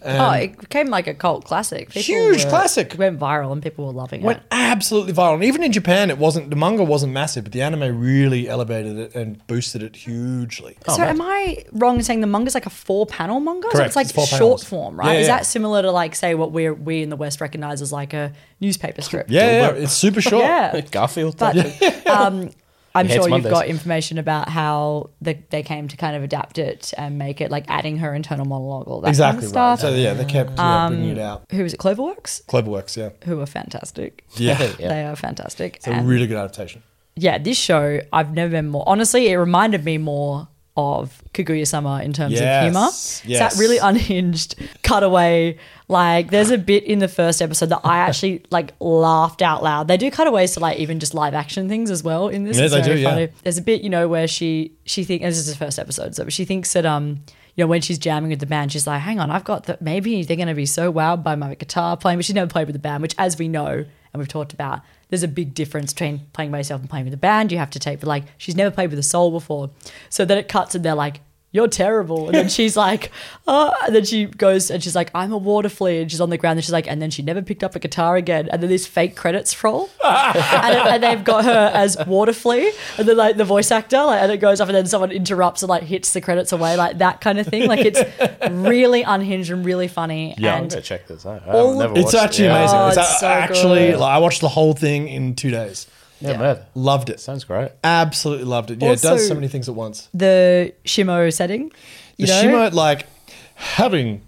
And 0.01 0.17
oh, 0.21 0.31
it 0.31 0.59
became 0.59 0.87
like 0.87 1.07
a 1.07 1.13
cult 1.13 1.45
classic. 1.45 1.89
People 1.89 2.01
Huge 2.15 2.43
were- 2.45 2.49
classic. 2.49 2.93
It 2.93 2.99
went 2.99 3.19
viral 3.19 3.51
and 3.51 3.61
people 3.61 3.85
were 3.85 3.91
loving 3.93 4.21
went 4.21 4.37
it. 4.39 4.41
Went 4.41 4.47
absolutely 4.51 5.13
viral. 5.13 5.35
And 5.35 5.43
even 5.43 5.63
in 5.63 5.71
Japan, 5.71 6.09
it 6.09 6.17
wasn't 6.17 6.49
the 6.49 6.55
manga 6.55 6.83
wasn't 6.83 7.13
massive, 7.13 7.43
but 7.43 7.53
the 7.53 7.61
anime 7.61 7.99
really 7.99 8.47
elevated 8.49 8.97
it 8.97 9.15
and 9.15 9.45
boosted 9.47 9.83
it 9.83 9.95
hugely. 9.95 10.77
so 10.87 11.01
am 11.03 11.21
I 11.21 11.65
wrong 11.71 11.97
in 11.97 12.03
saying 12.03 12.21
the 12.21 12.27
manga's 12.27 12.53
like 12.55 12.65
a 12.65 12.69
four 12.71 13.05
panel 13.05 13.39
manga? 13.39 13.67
So 13.71 13.83
it's 13.83 13.95
like 13.95 14.05
it's 14.09 14.13
short 14.13 14.29
panels. 14.29 14.63
form, 14.63 14.99
right? 14.99 15.13
Yeah, 15.13 15.19
Is 15.19 15.27
that 15.27 15.45
similar 15.45 15.81
to 15.81 15.91
like 15.91 16.15
say 16.15 16.35
what 16.35 16.51
we 16.51 16.69
we 16.69 17.01
in 17.03 17.09
the 17.09 17.15
West 17.17 17.41
recognize 17.41 17.81
as 17.81 17.91
like 17.91 18.13
a 18.13 18.31
newspaper 18.59 19.01
strip? 19.01 19.27
Yeah, 19.29 19.71
yeah, 19.71 19.83
it's 19.83 19.93
super 19.93 20.21
short. 20.29 20.43
Yeah. 20.43 20.81
Garfield. 20.91 21.37
But 21.37 21.55
um, 22.07 22.51
I'm 22.95 23.07
sure 23.07 23.27
you've 23.29 23.43
got 23.43 23.67
information 23.67 24.17
about 24.17 24.49
how 24.49 25.09
the, 25.21 25.37
they 25.49 25.63
came 25.63 25.87
to 25.87 25.97
kind 25.97 26.15
of 26.15 26.23
adapt 26.23 26.57
it 26.59 26.93
and 26.97 27.17
make 27.17 27.41
it 27.41 27.49
like 27.49 27.65
adding 27.67 27.97
her 27.97 28.13
internal 28.13 28.45
monologue, 28.45 28.87
all 28.87 29.01
that 29.01 29.09
Exactly 29.09 29.41
kind 29.41 29.51
of 29.51 29.55
right. 29.55 29.79
stuff. 29.79 29.79
So 29.91 29.95
yeah, 29.95 30.13
they 30.13 30.25
kept 30.25 30.51
yeah, 30.57 30.85
um, 30.85 30.93
bringing 30.93 31.09
it 31.11 31.19
out. 31.19 31.45
Who 31.51 31.63
was 31.63 31.73
it? 31.73 31.79
Cloverworks, 31.79 32.45
Cloverworks, 32.45 32.95
yeah, 32.95 33.09
who 33.25 33.39
are 33.41 33.45
fantastic. 33.47 34.23
yeah, 34.35 34.61
Yeah. 34.79 34.89
They 34.89 35.03
are 35.05 35.15
fantastic. 35.15 35.77
it's 35.77 35.87
a 35.87 36.01
really 36.03 36.27
good 36.27 36.37
adaptation. 36.37 36.83
yeah, 37.15 37.37
this 37.37 37.57
show 37.57 37.99
I've 38.11 38.33
never 38.33 38.51
been 38.51 38.67
more. 38.69 38.83
Honestly, 38.87 39.27
it 39.29 39.35
reminded 39.37 39.83
me 39.85 39.97
more 39.97 40.47
of 40.75 41.21
Kaguya 41.33 41.67
Sama 41.67 42.01
in 42.03 42.13
terms 42.13 42.33
Yes, 42.33 42.41
of 42.41 42.63
humor. 42.63 42.87
yes. 42.89 43.21
It's 43.25 43.39
that 43.55 43.61
really 43.61 43.77
unhinged 43.89 44.55
cutaway. 44.81 45.57
Like, 45.87 46.31
there's 46.31 46.49
a 46.49 46.57
bit 46.57 46.83
in 46.83 46.99
the 46.99 47.07
first 47.07 47.41
episode 47.41 47.67
that 47.69 47.81
I 47.83 47.97
actually 48.07 48.43
like 48.49 48.73
laughed 48.79 49.41
out 49.41 49.61
loud. 49.63 49.87
They 49.87 49.97
do 49.97 50.09
cutaways 50.09 50.53
to 50.53 50.59
like 50.59 50.79
even 50.79 50.99
just 50.99 51.13
live 51.13 51.33
action 51.33 51.69
things 51.69 51.91
as 51.91 52.03
well 52.03 52.27
in 52.27 52.43
this. 52.43 52.57
Yeah, 52.57 52.67
they 52.67 52.81
do, 52.81 52.97
yeah. 52.97 53.27
There's 53.43 53.57
a 53.57 53.61
bit 53.61 53.81
you 53.81 53.89
know 53.89 54.07
where 54.07 54.27
she 54.27 54.73
she 54.85 55.03
thinks 55.03 55.23
this 55.23 55.37
is 55.37 55.47
the 55.47 55.55
first 55.57 55.77
episode, 55.79 56.15
so 56.15 56.27
she 56.29 56.45
thinks 56.45 56.73
that 56.73 56.85
um 56.85 57.19
you 57.55 57.63
know 57.63 57.67
when 57.67 57.81
she's 57.81 57.99
jamming 57.99 58.31
with 58.31 58.39
the 58.39 58.47
band, 58.47 58.71
she's 58.71 58.87
like, 58.87 59.01
hang 59.01 59.19
on, 59.19 59.29
I've 59.29 59.43
got 59.43 59.65
that. 59.65 59.81
Maybe 59.81 60.23
they're 60.23 60.37
gonna 60.37 60.55
be 60.55 60.65
so 60.65 60.91
wowed 60.91 61.23
by 61.23 61.35
my 61.35 61.53
guitar 61.55 61.95
playing, 61.97 62.17
but 62.17 62.25
she's 62.25 62.33
never 62.35 62.49
played 62.49 62.65
with 62.67 62.73
the 62.73 62.79
band, 62.79 63.01
which 63.03 63.13
as 63.19 63.37
we 63.37 63.47
know 63.47 63.85
and 64.13 64.19
we've 64.19 64.27
talked 64.27 64.53
about. 64.53 64.81
There's 65.09 65.23
a 65.23 65.27
big 65.27 65.53
difference 65.53 65.93
between 65.93 66.21
playing 66.33 66.51
by 66.51 66.59
yourself 66.59 66.81
and 66.81 66.89
playing 66.89 67.05
with 67.05 67.13
a 67.13 67.17
band. 67.17 67.51
You 67.51 67.57
have 67.57 67.69
to 67.71 67.79
take, 67.79 67.99
but 67.99 68.07
like 68.07 68.23
she's 68.37 68.55
never 68.55 68.73
played 68.73 68.89
with 68.89 68.99
a 68.99 69.03
soul 69.03 69.31
before, 69.31 69.71
so 70.09 70.25
then 70.25 70.37
it 70.37 70.47
cuts 70.47 70.75
and 70.75 70.85
they're 70.85 70.95
like, 70.95 71.21
"You're 71.53 71.69
terrible," 71.69 72.25
and 72.25 72.35
then 72.35 72.49
she's 72.49 72.75
like, 72.75 73.09
"Oh," 73.47 73.71
and 73.85 73.95
then 73.95 74.03
she 74.03 74.25
goes 74.25 74.69
and 74.69 74.83
she's 74.83 74.95
like, 74.95 75.09
"I'm 75.15 75.31
a 75.31 75.37
water 75.37 75.69
flea," 75.69 76.01
and 76.01 76.11
she's 76.11 76.19
on 76.19 76.29
the 76.29 76.37
ground 76.37 76.57
and 76.57 76.65
she's 76.65 76.73
like, 76.73 76.87
and 76.87 77.01
then 77.01 77.09
she 77.11 77.21
never 77.21 77.41
picked 77.41 77.63
up 77.63 77.75
a 77.75 77.79
guitar 77.79 78.17
again, 78.17 78.49
and 78.51 78.61
then 78.61 78.69
this 78.69 78.85
fake 78.85 79.15
credits 79.15 79.63
roll, 79.63 79.89
and, 80.03 80.75
and 80.75 81.03
they've 81.03 81.23
got 81.23 81.45
her 81.45 81.71
as 81.73 81.95
water 82.05 82.33
flea, 82.33 82.71
and 82.97 83.07
then 83.07 83.15
like 83.15 83.37
the 83.37 83.45
voice 83.45 83.71
actor, 83.71 84.03
like, 84.03 84.21
and 84.21 84.31
it 84.31 84.37
goes 84.41 84.59
off, 84.59 84.67
and 84.67 84.75
then 84.75 84.85
someone 84.87 85.11
interrupts 85.11 85.61
and 85.63 85.69
like 85.69 85.83
hits 85.83 86.11
the 86.11 86.19
credits 86.19 86.51
away, 86.51 86.75
like 86.75 86.97
that 86.97 87.21
kind 87.21 87.39
of 87.39 87.47
thing. 87.47 87.67
Like 87.67 87.85
it's 87.85 88.01
really 88.51 89.03
unhinged 89.03 89.51
and 89.51 89.63
really 89.65 89.87
funny, 89.87 90.35
Yeah. 90.37 90.55
I'm 90.55 90.67
gonna 90.67 90.81
check 90.81 91.07
this 91.07 91.25
out. 91.25 91.47
all- 91.47 91.81
I've 91.81 91.89
never 91.89 91.99
It's 91.99 92.13
watched 92.13 92.25
actually 92.25 92.47
it. 92.47 92.51
Amazing. 92.51 92.77
Oh, 92.79 92.87
it's, 92.87 92.97
it's 92.97 93.19
so 93.19 93.27
actually 93.27 93.87
good. 93.91 93.99
like 93.99 94.11
I 94.15 94.17
watched 94.17 94.41
the 94.41 94.49
whole 94.49 94.73
thing 94.73 95.07
in 95.07 95.35
two 95.35 95.51
days. 95.51 95.87
Yeah, 96.31 96.37
man. 96.37 96.59
Loved 96.75 97.09
it. 97.09 97.19
Sounds 97.19 97.43
great. 97.43 97.71
Absolutely 97.83 98.45
loved 98.45 98.71
it. 98.71 98.81
Yeah, 98.81 98.91
it 98.91 99.01
does 99.01 99.27
so 99.27 99.33
many 99.33 99.47
things 99.47 99.67
at 99.69 99.75
once. 99.75 100.09
the 100.13 100.73
Shimo 100.85 101.31
setting. 101.33 101.71
You 102.17 102.27
the 102.27 102.33
know? 102.33 102.41
shimmer, 102.41 102.69
like 102.69 103.07
having 103.55 104.21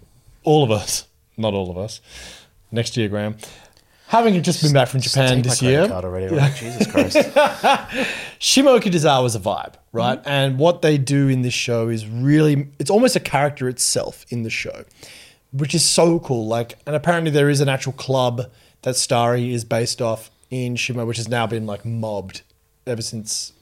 all 0.44 0.64
of 0.64 0.70
us, 0.70 1.06
not 1.36 1.54
all 1.54 1.70
of 1.70 1.78
us, 1.78 2.00
next 2.70 2.96
year, 2.96 3.08
Graham, 3.08 3.36
having 4.08 4.40
just 4.42 4.62
been 4.62 4.72
back 4.72 4.88
from 4.88 5.00
Japan 5.00 5.28
take 5.28 5.44
my 5.44 5.50
this 5.50 5.62
year, 5.62 5.88
Card 5.88 6.04
already. 6.04 6.34
Like, 6.34 6.56
Jesus 6.56 6.86
Christ. 6.90 7.16
Shimokitazawa 8.40 9.22
was 9.22 9.34
a 9.34 9.40
vibe, 9.40 9.74
right? 9.92 10.18
Mm-hmm. 10.18 10.28
And 10.28 10.58
what 10.58 10.82
they 10.82 10.98
do 10.98 11.28
in 11.28 11.42
this 11.42 11.54
show 11.54 11.88
is 11.88 12.06
really, 12.06 12.68
it's 12.78 12.90
almost 12.90 13.16
a 13.16 13.20
character 13.20 13.68
itself 13.68 14.24
in 14.28 14.42
the 14.42 14.50
show, 14.50 14.84
which 15.52 15.74
is 15.74 15.84
so 15.84 16.18
cool. 16.20 16.46
Like, 16.46 16.74
and 16.86 16.94
apparently 16.94 17.30
there 17.30 17.48
is 17.48 17.60
an 17.60 17.68
actual 17.68 17.92
club 17.92 18.50
that 18.82 18.96
Starry 18.96 19.52
is 19.52 19.64
based 19.64 20.00
off 20.00 20.30
in 20.50 20.74
Shimo, 20.76 21.06
which 21.06 21.16
has 21.16 21.28
now 21.28 21.46
been 21.46 21.66
like 21.66 21.84
mobbed 21.84 22.42
ever 22.86 23.02
since 23.02 23.52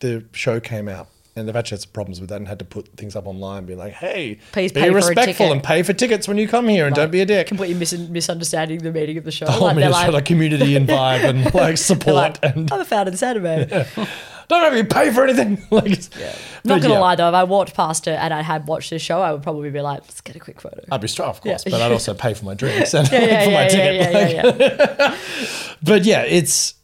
the 0.00 0.24
show 0.32 0.60
came 0.60 0.88
out. 0.88 1.08
And 1.36 1.48
they've 1.48 1.56
actually 1.56 1.78
had 1.78 1.82
some 1.82 1.90
problems 1.92 2.20
with 2.20 2.28
that 2.30 2.36
and 2.36 2.46
had 2.46 2.60
to 2.60 2.64
put 2.64 2.86
things 2.96 3.16
up 3.16 3.26
online, 3.26 3.64
being 3.66 3.76
like, 3.78 3.94
"Hey, 3.94 4.38
Please 4.52 4.70
be 4.70 4.88
respectful 4.88 5.50
and 5.50 5.60
pay 5.64 5.82
for 5.82 5.92
tickets 5.92 6.28
when 6.28 6.38
you 6.38 6.46
come 6.46 6.68
here, 6.68 6.86
and 6.86 6.94
don't 6.94 7.10
be 7.10 7.20
a 7.20 7.26
dick." 7.26 7.48
completely 7.48 7.74
mis- 7.74 7.92
misunderstanding 8.08 8.78
the 8.78 8.92
meaning 8.92 9.18
of 9.18 9.24
the 9.24 9.32
show. 9.32 9.46
The 9.46 9.50
whole 9.50 9.66
Like, 9.66 9.74
minute 9.76 9.90
they're 9.92 10.12
like 10.12 10.26
community 10.26 10.76
and 10.76 10.88
vibe 10.88 11.24
and 11.24 11.52
like 11.52 11.76
support 11.90 12.14
like, 12.14 12.38
and 12.56 12.72
I'm 12.72 12.80
a 12.80 12.84
fan 12.84 13.08
of 13.08 13.12
this 13.12 13.22
anime. 13.24 13.66
Don't 14.48 14.62
have 14.62 14.76
you 14.76 14.84
pay 14.84 15.10
for 15.12 15.24
anything. 15.24 15.64
like, 15.70 15.98
Not 16.64 16.80
gonna 16.82 16.94
yeah. 16.94 16.98
lie 17.00 17.14
though, 17.16 17.28
if 17.28 17.34
I 17.34 17.44
walked 17.44 17.74
past 17.74 18.06
it 18.06 18.18
and 18.18 18.32
I 18.32 18.42
had 18.42 18.66
watched 18.66 18.90
this 18.90 19.02
show, 19.02 19.20
I 19.20 19.32
would 19.32 19.42
probably 19.42 19.70
be 19.70 19.80
like, 19.80 20.02
let's 20.02 20.20
get 20.20 20.36
a 20.36 20.40
quick 20.40 20.60
photo. 20.60 20.80
I'd 20.90 21.00
be 21.00 21.08
strong, 21.08 21.30
of 21.30 21.40
course, 21.40 21.64
Yeah. 21.66 21.70
but 21.72 21.80
I'd 21.82 21.92
also 21.92 22.14
pay 22.14 22.34
for 22.34 22.44
my 22.44 22.54
drinks 22.54 22.94
and 22.98 23.10
yeah, 23.10 23.20
yeah, 23.20 23.44
for 23.44 23.50
my 23.50 23.62
yeah, 23.62 23.68
ticket. 23.68 23.94
yeah, 24.12 24.28
yeah, 24.28 24.42
like- 24.42 24.58
yeah, 24.60 24.96
yeah. 24.98 25.16
But 25.82 26.04
yeah, 26.04 26.22
it's 26.22 26.74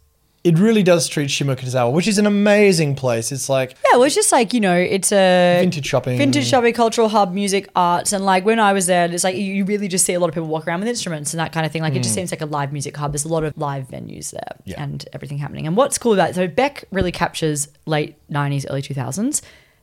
it 0.42 0.59
really 0.59 0.83
does 0.83 1.07
treat 1.07 1.29
Shimokitazawa, 1.29 1.92
which 1.92 2.09
is 2.09 2.18
an 2.18 2.26
amazing 2.26 2.94
place. 2.94 3.31
It's 3.31 3.48
like 3.48 3.76
Yeah, 3.85 3.98
well, 3.98 4.05
it's 4.05 4.14
just 4.14 4.33
like 4.33 4.55
you 4.55 4.61
know, 4.61 4.74
it's 4.76 5.12
a 5.12 5.59
vintage 5.61 5.87
shopping. 5.87 6.16
vintage 6.16 6.46
shopping, 6.46 6.72
cultural 6.72 7.09
hub, 7.09 7.33
music, 7.35 7.68
arts, 7.76 8.12
and 8.12 8.24
like 8.24 8.44
when 8.46 8.59
I 8.59 8.72
was 8.72 8.87
there, 8.87 9.11
it's 9.12 9.24
like 9.24 9.37
you 9.37 9.64
really 9.64 9.88
just 9.88 10.07
see 10.07 10.14
a 10.14 10.20
lot 10.20 10.29
of 10.29 10.35
people 10.35 10.48
walk 10.48 10.66
around 10.66 10.81
with 10.81 10.88
instruments 10.88 11.35
and 11.35 11.40
that 11.40 11.53
kind 11.53 11.66
of 11.66 11.72
thing. 11.72 11.83
Like 11.83 11.94
it 11.94 12.03
just 12.03 12.12
mm. 12.12 12.16
seems 12.16 12.31
like 12.31 12.40
a 12.40 12.46
live 12.46 12.72
music 12.72 12.96
hub. 12.96 13.12
There's 13.12 13.26
a 13.26 13.29
lot 13.29 13.44
of 13.44 13.57
live 13.59 13.88
venues 13.88 14.31
there 14.31 14.57
Yeah. 14.64 14.83
and 14.83 15.07
everything 15.12 15.38
happening. 15.38 15.66
And 15.66 15.76
what's 15.76 15.98
cool 15.98 16.14
about 16.14 16.31
it, 16.31 16.35
so 16.35 16.48
Beck 16.48 16.85
really 16.90 17.12
captures 17.12 17.68
late 17.85 18.16
'90s, 18.31 18.64
early 18.70 18.83
2000s. 18.83 19.42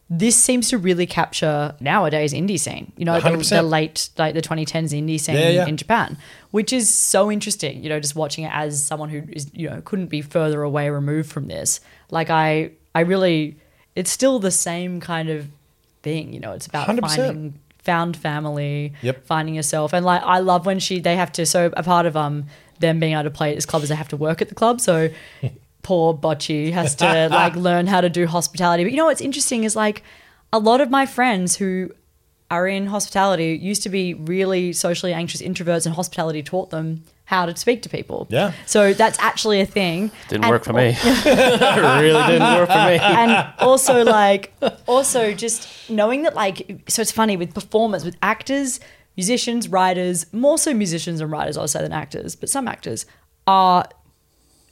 This 0.09 0.37
seems 0.37 0.69
to 0.69 0.77
really 0.77 1.05
capture 1.05 1.75
nowadays 1.81 2.31
indie 2.31 2.57
scene. 2.59 2.93
You 2.95 3.03
know, 3.03 3.19
the, 3.19 3.29
100%. 3.29 3.49
the 3.49 3.61
late 3.63 4.09
like 4.17 4.33
the 4.35 4.41
2010s 4.41 4.93
indie 4.93 5.19
scene 5.19 5.35
Yeah, 5.35 5.49
yeah. 5.49 5.65
in 5.67 5.75
Japan, 5.75 6.17
which 6.51 6.71
is 6.71 6.93
so 6.93 7.29
interesting. 7.29 7.83
You 7.83 7.89
know, 7.89 7.99
just 7.99 8.15
watching 8.15 8.45
it 8.45 8.51
as 8.53 8.81
someone 8.81 9.09
who 9.09 9.23
is 9.29 9.51
you 9.53 9.69
know 9.69 9.81
couldn't 9.83 10.07
be 10.07 10.21
further 10.21 10.61
away 10.63 10.89
removed 10.89 11.29
from 11.29 11.47
this. 11.47 11.81
Like 12.09 12.29
I, 12.29 12.71
I 12.95 13.01
really, 13.01 13.57
it's 13.95 14.09
still 14.09 14.39
the 14.39 14.51
same 14.51 15.01
kind 15.01 15.29
of 15.29 15.47
thing. 16.03 16.31
You 16.33 16.39
know, 16.39 16.53
it's 16.53 16.67
about 16.67 16.87
100%. 16.87 17.01
finding 17.01 17.59
found 17.83 18.15
family, 18.17 18.93
Yep. 19.01 19.25
finding 19.25 19.55
yourself, 19.55 19.93
and 19.93 20.05
like 20.05 20.21
I 20.23 20.39
love 20.39 20.65
when 20.65 20.79
she 20.79 20.99
they 21.01 21.17
have 21.17 21.31
to. 21.33 21.45
So 21.45 21.69
a 21.75 21.83
part 21.83 22.05
of 22.05 22.15
um 22.15 22.45
them 22.79 22.99
being 22.99 23.11
able 23.13 23.23
to 23.23 23.29
play 23.31 23.49
at 23.49 23.55
this 23.55 23.65
club 23.65 23.83
is 23.83 23.89
they 23.89 23.95
have 23.95 24.07
to 24.09 24.17
work 24.17 24.41
at 24.41 24.47
the 24.49 24.55
club. 24.55 24.79
So 24.79 25.09
poor 25.87 26.13
Bocchi 26.13 26.73
has 26.73 26.95
to 26.95 27.29
like 27.31 27.55
learn 27.55 27.87
how 27.87 28.01
to 28.01 28.09
do 28.09 28.27
hospitality. 28.27 28.83
But 28.83 28.91
you 28.91 28.97
know 28.97 29.05
what's 29.05 29.21
interesting 29.21 29.63
is 29.63 29.73
like 29.73 30.03
a 30.51 30.59
lot 30.59 30.81
of 30.81 30.89
my 30.89 31.05
friends 31.05 31.55
who 31.55 31.91
are 32.51 32.67
in 32.67 32.87
hospitality 32.87 33.57
used 33.61 33.83
to 33.83 33.89
be 33.89 34.13
really 34.13 34.73
socially 34.73 35.13
anxious 35.13 35.41
introverts, 35.41 35.85
and 35.85 35.95
hospitality 35.95 36.43
taught 36.43 36.71
them 36.71 37.03
how 37.23 37.45
to 37.45 37.55
speak 37.55 37.81
to 37.83 37.89
people. 37.89 38.27
Yeah. 38.29 38.51
So 38.65 38.93
that's 38.93 39.17
actually 39.19 39.61
a 39.61 39.65
thing. 39.65 40.11
Didn't 40.27 40.43
And 40.43 40.51
work 40.51 40.65
for 40.65 40.73
me. 40.73 40.89
it 40.99 42.01
really 42.01 42.27
didn't 42.27 42.53
work 42.55 42.69
for 42.69 42.85
me. 42.85 42.99
and 43.01 43.53
also 43.59 44.03
like 44.03 44.53
also 44.87 45.33
just 45.33 45.89
knowing 45.89 46.23
that 46.23 46.35
like 46.35 46.83
so 46.89 47.01
it's 47.01 47.13
funny 47.13 47.37
with 47.37 47.53
performers 47.53 48.03
with 48.03 48.17
actors 48.21 48.81
musicians 49.15 49.67
writers 49.67 50.31
more 50.31 50.57
so 50.57 50.73
musicians 50.73 51.19
and 51.21 51.31
writers 51.31 51.57
i'll 51.57 51.67
say 51.67 51.81
than 51.81 51.91
actors 51.91 52.35
but 52.35 52.49
some 52.49 52.67
actors 52.67 53.07
are 53.47 53.83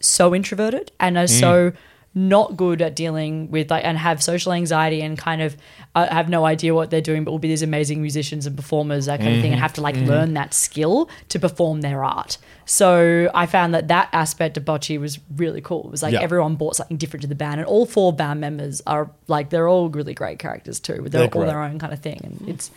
so 0.06 0.34
introverted 0.34 0.92
and 1.00 1.18
are 1.18 1.26
mm. 1.26 1.40
so 1.40 1.74
not 2.18 2.56
good 2.56 2.82
at 2.82 2.96
dealing 2.96 3.52
with 3.52 3.70
like 3.70 3.84
and 3.84 3.98
have 3.98 4.24
social 4.24 4.54
anxiety 4.54 5.02
and 5.02 5.18
kind 5.18 5.42
of 5.42 5.58
uh, 5.96 6.08
have 6.08 6.30
no 6.30 6.46
idea 6.46 6.74
what 6.74 6.90
they're 6.90 7.02
doing 7.02 7.26
but 7.26 7.32
will 7.32 7.40
be 7.40 7.50
these 7.50 7.62
amazing 7.62 8.02
musicians 8.02 8.46
and 8.46 8.56
performers 8.56 9.06
that 9.08 9.20
kind 9.20 9.36
of 9.36 9.42
thing 9.42 9.52
and 9.52 9.56
mm-hmm. 9.56 9.62
have 9.62 9.74
to 9.74 9.82
like 9.82 9.96
mm-hmm. 9.96 10.08
learn 10.08 10.34
that 10.34 10.54
skill 10.54 11.10
to 11.28 11.38
perform 11.38 11.82
their 11.82 12.06
art. 12.06 12.38
So 12.66 13.30
i 13.36 13.46
found 13.46 13.74
that 13.74 13.90
that 13.90 14.08
aspect 14.14 14.56
of 14.56 14.64
bocchi 14.64 14.98
was 14.98 15.20
really 15.36 15.60
cool. 15.60 15.84
It 15.84 15.92
was 15.92 16.02
like 16.02 16.14
Yeah. 16.14 16.22
everyone 16.22 16.56
brought 16.56 16.78
something 16.78 16.96
different 16.96 17.22
to 17.24 17.28
the 17.28 17.36
band 17.36 17.60
and 17.60 17.68
all 17.68 17.86
four 17.86 18.14
band 18.14 18.40
members 18.40 18.82
are 18.88 19.12
like 19.28 19.50
they're 19.50 19.68
all 19.68 19.90
really 19.90 20.14
great 20.14 20.40
characters 20.40 20.80
too. 20.80 20.94
They're, 20.94 21.10
They're 21.10 21.22
all 21.24 21.28
great. 21.28 21.48
their 21.48 21.62
own 21.62 21.80
kind 21.80 21.92
of 21.92 22.00
thing 22.00 22.22
and 22.24 22.50
it's 22.50 22.72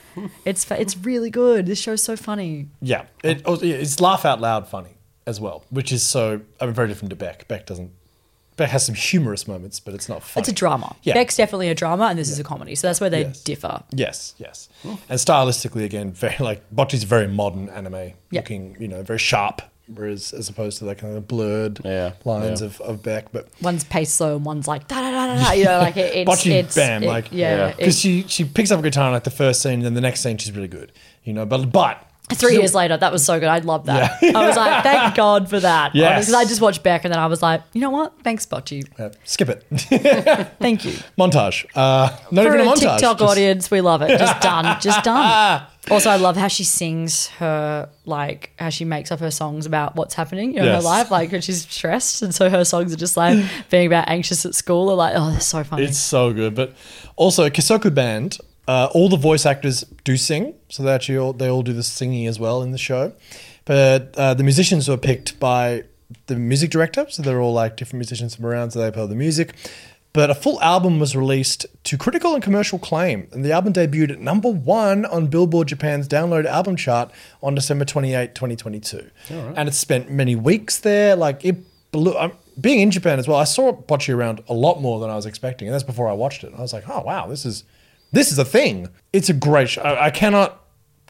it's 0.44 0.68
it's 0.72 0.96
really 0.96 1.30
good. 1.30 1.66
This 1.66 1.78
show's 1.78 2.02
so 2.02 2.16
funny. 2.16 2.66
Yeah, 2.80 3.04
it, 3.22 3.42
oh, 3.44 3.56
yeah, 3.60 3.76
it's 3.76 4.00
laugh 4.00 4.24
out 4.24 4.40
loud 4.40 4.66
funny 4.66 4.97
as 5.28 5.40
well, 5.40 5.58
which 5.70 5.90
is 5.92 6.02
so 6.14 6.40
I 6.60 6.64
mean 6.66 6.74
very 6.74 6.88
different 6.88 7.10
to 7.10 7.16
Beck. 7.16 7.46
Beck 7.48 7.66
doesn't. 7.66 7.90
Beck 8.56 8.70
has 8.70 8.84
some 8.84 8.96
humorous 8.96 9.46
moments, 9.46 9.78
but 9.78 9.94
it's 9.94 10.08
not 10.08 10.20
funny. 10.24 10.42
it's 10.42 10.48
a 10.48 10.52
drama 10.52 10.96
Yeah. 11.04 11.14
beck's 11.14 11.36
definitely 11.36 11.68
a 11.68 11.76
drama 11.76 12.06
and 12.06 12.18
this 12.18 12.28
is 12.28 12.40
a 12.40 12.44
comedy 12.52 12.74
so 12.74 12.88
that's 12.88 13.00
where 13.00 13.08
they 13.08 13.22
Yes. 13.22 13.40
differ 13.42 13.82
Yes, 13.92 14.34
yes. 14.38 14.68
And 14.82 15.20
stylistically, 15.20 15.84
again, 15.84 16.10
very 16.10 16.34
like 16.40 16.60
Bocchi's 16.74 17.04
very 17.04 17.28
modern 17.28 17.68
anime 17.68 17.94
Yeah. 18.32 18.40
looking, 18.40 18.76
you 18.80 18.88
know, 18.88 19.02
very 19.04 19.20
sharp 19.20 19.62
whereas 19.86 20.32
as 20.34 20.48
opposed 20.48 20.78
to 20.78 20.84
that 20.86 20.98
kind 20.98 21.16
of 21.16 21.28
blurred 21.28 21.78
Yeah, 21.84 22.12
lines 22.24 22.60
yeah. 22.60 22.66
of, 22.66 22.80
of 22.80 23.00
Beck. 23.02 23.30
But 23.30 23.46
One's 23.62 23.84
pace 23.84 24.10
slow 24.12 24.34
and 24.36 24.44
one's 24.44 24.66
like 24.66 24.88
da 24.88 25.00
da 25.02 25.10
da 25.12 25.26
da 25.36 25.44
da. 25.44 25.52
You 25.52 25.64
know, 25.64 25.78
like 25.78 25.96
it, 25.96 26.14
it's 26.16 26.28
Bocchi, 26.28 26.50
it's 26.52 26.74
bam, 26.74 27.04
it- 27.04 27.06
like- 27.06 27.28
yeah. 27.30 27.56
Yeah. 27.56 27.66
it- 27.68 27.76
because 27.76 27.98
she 28.00 28.24
she 28.26 28.42
picks 28.44 28.72
up 28.72 28.80
a 28.80 28.82
guitar 28.82 29.06
in 29.06 29.12
like 29.14 29.22
the 29.24 29.30
first 29.30 29.62
scene, 29.62 29.74
and 29.74 29.84
then 29.84 29.94
the 29.94 30.00
next 30.00 30.20
scene 30.20 30.36
she's 30.36 30.50
really 30.50 30.66
good. 30.68 30.90
You 31.22 31.32
know, 31.32 31.46
but 31.46 31.70
but 31.70 32.04
Three 32.30 32.54
years 32.56 32.74
later, 32.74 32.96
that 32.96 33.10
was 33.12 33.24
so 33.24 33.38
good. 33.40 33.48
I 33.48 33.58
love 33.58 33.86
that. 33.86 34.22
I 34.22 34.46
was 34.46 34.56
like, 34.56 34.82
thank 34.82 35.14
God 35.14 35.48
for 35.48 35.60
that. 35.60 35.94
Yes. 35.94 36.20
Because 36.26 36.34
I 36.34 36.44
just 36.44 36.60
watched 36.60 36.82
Beck 36.82 37.04
and 37.04 37.12
then 37.12 37.18
I 37.20 37.26
was 37.26 37.42
like, 37.42 37.62
you 37.72 37.80
know 37.80 37.90
what? 37.90 38.14
Thanks, 38.22 38.44
Bocchi. 38.46 38.84
uh, 39.00 39.10
skip 39.24 39.48
it. 39.48 39.64
Thank 40.60 40.84
you. 40.84 40.92
montage. 41.18 41.64
Uh, 41.74 42.10
not 42.30 42.46
for 42.46 42.54
even 42.54 42.60
a 42.66 42.70
a 42.70 42.74
montage. 42.74 42.80
TikTok 42.80 43.18
just- 43.18 43.22
audience, 43.22 43.70
we 43.70 43.80
love 43.80 44.02
it. 44.02 44.18
Just 44.18 44.40
done. 44.40 44.80
Just 44.80 45.04
done. 45.04 45.62
Also, 45.90 46.10
I 46.10 46.16
love 46.16 46.36
how 46.36 46.48
she 46.48 46.64
sings 46.64 47.28
her, 47.38 47.88
like, 48.04 48.50
how 48.58 48.68
she 48.68 48.84
makes 48.84 49.10
up 49.10 49.20
her 49.20 49.30
songs 49.30 49.64
about 49.64 49.96
what's 49.96 50.12
happening 50.12 50.52
in 50.54 50.62
Yes. 50.62 50.82
her 50.82 50.86
life. 50.86 51.10
Like, 51.10 51.32
when 51.32 51.40
she's 51.40 51.66
stressed. 51.66 52.20
And 52.20 52.34
so 52.34 52.50
her 52.50 52.66
songs 52.66 52.92
are 52.92 52.96
just 52.96 53.16
like 53.16 53.42
being 53.70 53.86
about 53.86 54.06
anxious 54.06 54.44
at 54.44 54.54
school. 54.54 54.90
Are 54.90 54.94
like, 54.96 55.14
oh, 55.16 55.30
they're 55.30 55.40
so 55.40 55.64
funny. 55.64 55.84
It's 55.84 55.96
so 55.96 56.34
good. 56.34 56.54
But 56.54 56.74
also, 57.16 57.48
Kessoku 57.48 57.94
Band, 57.94 58.36
uh, 58.68 58.90
all 58.92 59.08
the 59.08 59.16
voice 59.16 59.46
actors 59.46 59.80
do 60.04 60.16
sing. 60.16 60.54
So 60.68 60.82
they 60.82 60.92
actually 60.92 61.18
all, 61.18 61.32
they 61.32 61.48
all 61.48 61.62
do 61.62 61.72
the 61.72 61.82
singing 61.82 62.26
as 62.26 62.38
well 62.38 62.62
in 62.62 62.70
the 62.70 62.78
show. 62.78 63.14
But 63.64 64.14
uh, 64.16 64.34
the 64.34 64.44
musicians 64.44 64.88
were 64.88 64.98
picked 64.98 65.40
by 65.40 65.84
the 66.26 66.36
music 66.36 66.70
director. 66.70 67.06
So 67.08 67.22
they're 67.22 67.40
all 67.40 67.54
like 67.54 67.76
different 67.76 67.98
musicians 67.98 68.36
from 68.36 68.44
around. 68.46 68.72
So 68.72 68.80
they 68.80 68.90
play 68.90 69.06
the 69.06 69.14
music. 69.14 69.54
But 70.12 70.30
a 70.30 70.34
full 70.34 70.60
album 70.60 71.00
was 71.00 71.16
released 71.16 71.66
to 71.84 71.96
critical 71.96 72.34
and 72.34 72.42
commercial 72.42 72.78
acclaim. 72.78 73.28
And 73.32 73.42
the 73.42 73.52
album 73.52 73.72
debuted 73.72 74.10
at 74.10 74.20
number 74.20 74.50
one 74.50 75.06
on 75.06 75.28
Billboard 75.28 75.68
Japan's 75.68 76.06
download 76.06 76.44
album 76.44 76.76
chart 76.76 77.10
on 77.42 77.54
December 77.54 77.86
28, 77.86 78.34
2022. 78.34 79.10
And 79.56 79.68
it 79.68 79.74
spent 79.74 80.10
many 80.10 80.36
weeks 80.36 80.78
there. 80.78 81.16
Like 81.16 81.42
it 81.42 81.56
blew. 81.90 82.16
Um, 82.18 82.32
being 82.60 82.80
in 82.80 82.90
Japan 82.90 83.18
as 83.18 83.28
well, 83.28 83.38
I 83.38 83.44
saw 83.44 83.72
Bocchi 83.72 84.14
around 84.14 84.42
a 84.48 84.54
lot 84.54 84.80
more 84.82 84.98
than 84.98 85.08
I 85.08 85.14
was 85.14 85.26
expecting. 85.26 85.68
And 85.68 85.74
that's 85.74 85.84
before 85.84 86.08
I 86.08 86.12
watched 86.12 86.42
it. 86.42 86.48
And 86.48 86.56
I 86.56 86.60
was 86.60 86.72
like, 86.72 86.88
oh, 86.88 87.00
wow, 87.02 87.26
this 87.28 87.46
is 87.46 87.64
this 88.12 88.32
is 88.32 88.38
a 88.38 88.44
thing. 88.44 88.88
It's 89.12 89.28
a 89.28 89.34
great 89.34 89.68
show. 89.70 89.82
I, 89.82 90.06
I 90.06 90.10
cannot 90.10 90.60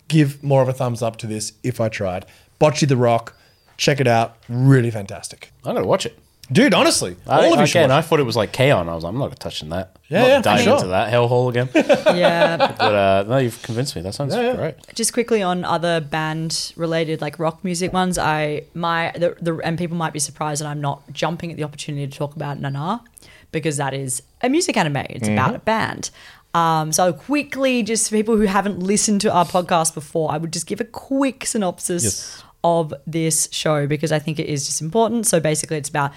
give 0.08 0.42
more 0.42 0.62
of 0.62 0.68
a 0.68 0.72
thumbs 0.72 1.02
up 1.02 1.16
to 1.18 1.26
this 1.26 1.52
if 1.62 1.80
I 1.80 1.88
tried. 1.88 2.26
Bocchi 2.60 2.86
the 2.88 2.96
Rock. 2.96 3.34
Check 3.76 4.00
it 4.00 4.08
out. 4.08 4.36
Really 4.48 4.90
fantastic. 4.90 5.52
I'm 5.64 5.74
gonna 5.74 5.86
watch 5.86 6.04
it. 6.06 6.18
Dude, 6.50 6.72
honestly, 6.72 7.14
I, 7.26 7.44
all 7.44 7.52
of 7.54 7.60
you 7.60 7.66
should 7.66 7.76
again, 7.76 7.90
I 7.90 7.96
watch 7.96 8.04
it. 8.04 8.08
thought 8.08 8.20
it 8.20 8.22
was 8.22 8.34
like 8.36 8.52
K-On! 8.52 8.88
I 8.88 8.94
was 8.94 9.04
like, 9.04 9.12
I'm 9.12 9.18
not 9.18 9.38
touching 9.38 9.68
that. 9.68 9.98
Yeah, 10.08 10.22
I'm 10.22 10.28
not 10.28 10.28
yeah, 10.30 10.40
diving 10.40 10.64
sure. 10.64 10.74
into 10.76 10.86
that 10.88 11.12
hellhole 11.12 11.50
again. 11.50 11.68
yeah. 12.16 12.56
but 12.78 12.80
uh, 12.80 13.24
no, 13.28 13.36
you've 13.36 13.62
convinced 13.62 13.94
me. 13.94 14.00
That 14.00 14.14
sounds 14.14 14.34
Yeah, 14.34 14.40
yeah. 14.40 14.56
great. 14.56 14.74
just 14.94 15.12
quickly 15.12 15.42
on 15.42 15.62
other 15.66 16.00
band 16.00 16.72
related 16.74 17.20
like 17.20 17.38
rock 17.38 17.62
music 17.64 17.92
ones 17.92 18.16
i 18.16 18.62
my 18.74 19.12
the, 19.14 19.36
the 19.42 19.56
and 19.58 19.76
people 19.76 19.96
might 19.98 20.14
be 20.14 20.18
surprised 20.18 20.62
that 20.62 20.66
i'm 20.68 20.80
not 20.80 21.02
jumping 21.12 21.50
at 21.50 21.56
the 21.58 21.64
opportunity 21.64 22.06
to 22.06 22.18
talk 22.18 22.34
about 22.34 22.58
nana 22.58 23.02
because 23.52 23.76
that 23.76 23.92
is 23.92 24.22
a 24.42 24.48
music 24.48 24.76
anime 24.76 25.04
it's 25.10 25.28
about 25.28 25.54
a 25.54 25.58
band 25.58 26.10
um, 26.58 26.86
so 26.98 27.12
quickly 27.12 27.74
just 27.82 28.08
for 28.08 28.16
people 28.20 28.36
who 28.40 28.46
haven't 28.58 28.78
listened 28.92 29.20
to 29.24 29.28
our 29.38 29.44
podcast 29.56 29.90
before 29.94 30.26
i 30.34 30.36
would 30.40 30.52
just 30.52 30.66
give 30.66 30.80
a 30.80 30.84
quick 31.08 31.38
synopsis 31.52 32.04
Yes. 32.04 32.42
of 32.64 32.84
this 33.06 33.48
show 33.52 33.86
because 33.94 34.12
i 34.12 34.18
think 34.24 34.38
it 34.38 34.46
is 34.54 34.60
just 34.68 34.80
important 34.80 35.26
so 35.26 35.36
basically 35.50 35.76
it's 35.82 35.88
about 35.96 36.10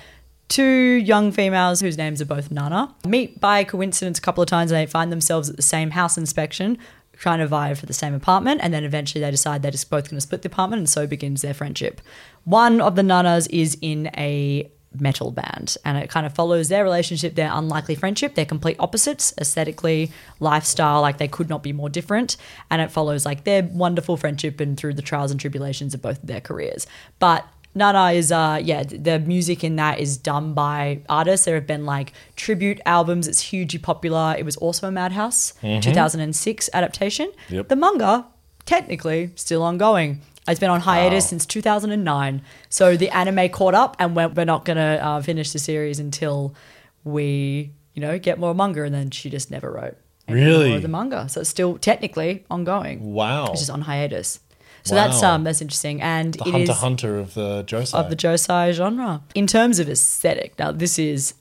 two 0.48 1.00
young 1.12 1.32
females 1.32 1.80
whose 1.80 1.98
names 1.98 2.22
are 2.22 2.26
both 2.36 2.48
Nana 2.52 2.94
meet 3.16 3.40
by 3.40 3.64
coincidence 3.64 4.18
a 4.20 4.22
couple 4.22 4.42
of 4.46 4.50
times 4.50 4.70
and 4.72 4.78
they 4.82 4.86
find 5.00 5.10
themselves 5.12 5.50
at 5.50 5.56
the 5.56 5.62
same 5.76 5.92
house 5.92 6.18
inspection 6.18 6.78
trying 7.26 7.40
to 7.40 7.48
vie 7.48 7.74
for 7.76 7.86
the 7.86 7.94
same 7.94 8.14
apartment 8.22 8.60
and 8.64 8.74
then 8.74 8.84
eventually 8.84 9.22
they 9.24 9.32
decide 9.32 9.62
they're 9.62 9.72
just 9.80 9.90
both 9.90 10.06
going 10.10 10.18
to 10.18 10.22
split 10.28 10.42
the 10.42 10.50
apartment 10.50 10.80
and 10.80 10.90
so 10.90 11.06
begins 11.06 11.42
their 11.44 11.54
friendship. 11.54 12.02
One 12.46 12.82
of 12.82 12.96
the 12.96 13.04
Nanas 13.04 13.48
is 13.52 13.78
in 13.80 14.10
a 14.18 14.70
metal 15.00 15.32
band 15.32 15.78
and 15.86 15.98
it 15.98 16.10
kind 16.10 16.26
of 16.26 16.34
follows 16.34 16.70
their 16.70 16.84
relationship, 16.84 17.36
their 17.36 17.52
unlikely 17.52 17.96
friendship. 17.96 18.36
They're 18.36 18.46
complete 18.46 18.78
opposites 18.80 19.34
aesthetically, 19.40 20.12
lifestyle, 20.40 21.02
like 21.02 21.18
they 21.18 21.28
could 21.28 21.50
not 21.50 21.64
be 21.64 21.74
more 21.74 21.90
different. 21.90 22.38
And 22.70 22.82
it 22.82 22.92
follows 22.92 23.26
like 23.26 23.44
their 23.44 23.64
wonderful 23.64 24.18
friendship 24.18 24.60
and 24.60 24.78
through 24.78 24.96
the 24.96 25.02
trials 25.02 25.32
and 25.32 25.40
tribulations 25.40 25.94
of 25.94 26.02
both 26.02 26.22
of 26.22 26.28
their 26.28 26.42
careers. 26.42 26.88
But 27.20 27.48
Nana 27.74 28.12
is 28.12 28.34
uh 28.34 28.60
yeah 28.62 28.84
the 28.84 29.20
music 29.20 29.64
in 29.64 29.78
that 29.78 30.00
is 30.00 30.18
done 30.18 30.54
by 30.54 31.00
artists. 31.08 31.46
There 31.46 31.56
have 31.56 31.68
been 31.68 31.86
like 31.86 32.12
tribute 32.36 32.82
albums. 32.86 33.30
It's 33.30 33.40
hugely 33.40 33.80
popular. 33.80 34.36
It 34.38 34.44
was 34.44 34.58
also 34.58 34.88
a 34.88 34.92
Madhouse 34.92 35.54
2006 35.62 36.70
adaptation. 36.74 37.32
Yep. 37.50 37.70
The 37.70 37.76
manga 37.78 38.26
technically 38.66 39.32
still 39.36 39.64
ongoing. 39.64 40.22
It's 40.48 40.60
been 40.60 40.70
on 40.72 40.82
hiatus 40.82 41.30
since 41.30 41.46
2009. 41.46 42.42
So 42.70 42.98
the 42.98 43.10
anime 43.12 43.50
caught 43.50 43.76
up, 43.76 43.96
and 44.00 44.16
we're, 44.16 44.28
we're 44.30 44.46
not 44.46 44.66
gonna 44.66 45.00
uh, 45.02 45.22
finish 45.22 45.52
the 45.52 45.60
series 45.60 46.00
until 46.00 46.56
we 47.04 47.72
you 47.94 48.02
know 48.02 48.18
get 48.20 48.40
more 48.40 48.54
manga. 48.56 48.84
And 48.84 48.94
then 48.94 49.12
she 49.12 49.30
just 49.30 49.52
never 49.52 49.72
wrote 49.72 49.98
Really? 50.28 50.68
more 50.70 50.78
of 50.78 50.82
the 50.82 50.88
manga. 50.88 51.30
So 51.30 51.42
it's 51.42 51.50
still 51.50 51.78
technically 51.78 52.44
ongoing. 52.50 53.14
Wow. 53.14 53.48
It's 53.52 53.62
just 53.62 53.70
on 53.72 53.82
hiatus. 53.82 54.40
So 54.84 54.96
Wow. 54.96 55.08
that's 55.08 55.22
um 55.24 55.44
that's 55.44 55.62
interesting. 55.62 56.02
And 56.02 56.34
the 56.34 56.48
it 56.48 56.52
Hunter 56.52 56.74
Hunter 56.74 57.20
of 57.20 57.34
the 57.36 57.64
Josei. 57.66 57.94
of 57.94 58.10
the 58.10 58.16
Josei 58.16 58.74
genre. 58.74 59.22
In 59.36 59.46
terms 59.46 59.78
of 59.80 59.88
aesthetic, 59.90 60.58
now 60.58 60.72
this 60.72 60.98
is 60.98 61.36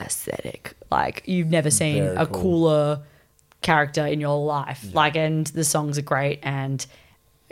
aesthetic. 0.00 0.74
Like 0.90 1.22
you've 1.26 1.48
never 1.50 1.70
seen 1.70 2.02
Very 2.02 2.16
a 2.16 2.26
cool. 2.26 2.42
cooler 2.42 3.02
character 3.60 4.04
in 4.06 4.20
your 4.20 4.44
life. 4.44 4.84
Like, 4.92 5.14
and 5.16 5.46
the 5.48 5.62
songs 5.62 5.96
are 5.98 6.02
great, 6.02 6.40
and 6.42 6.84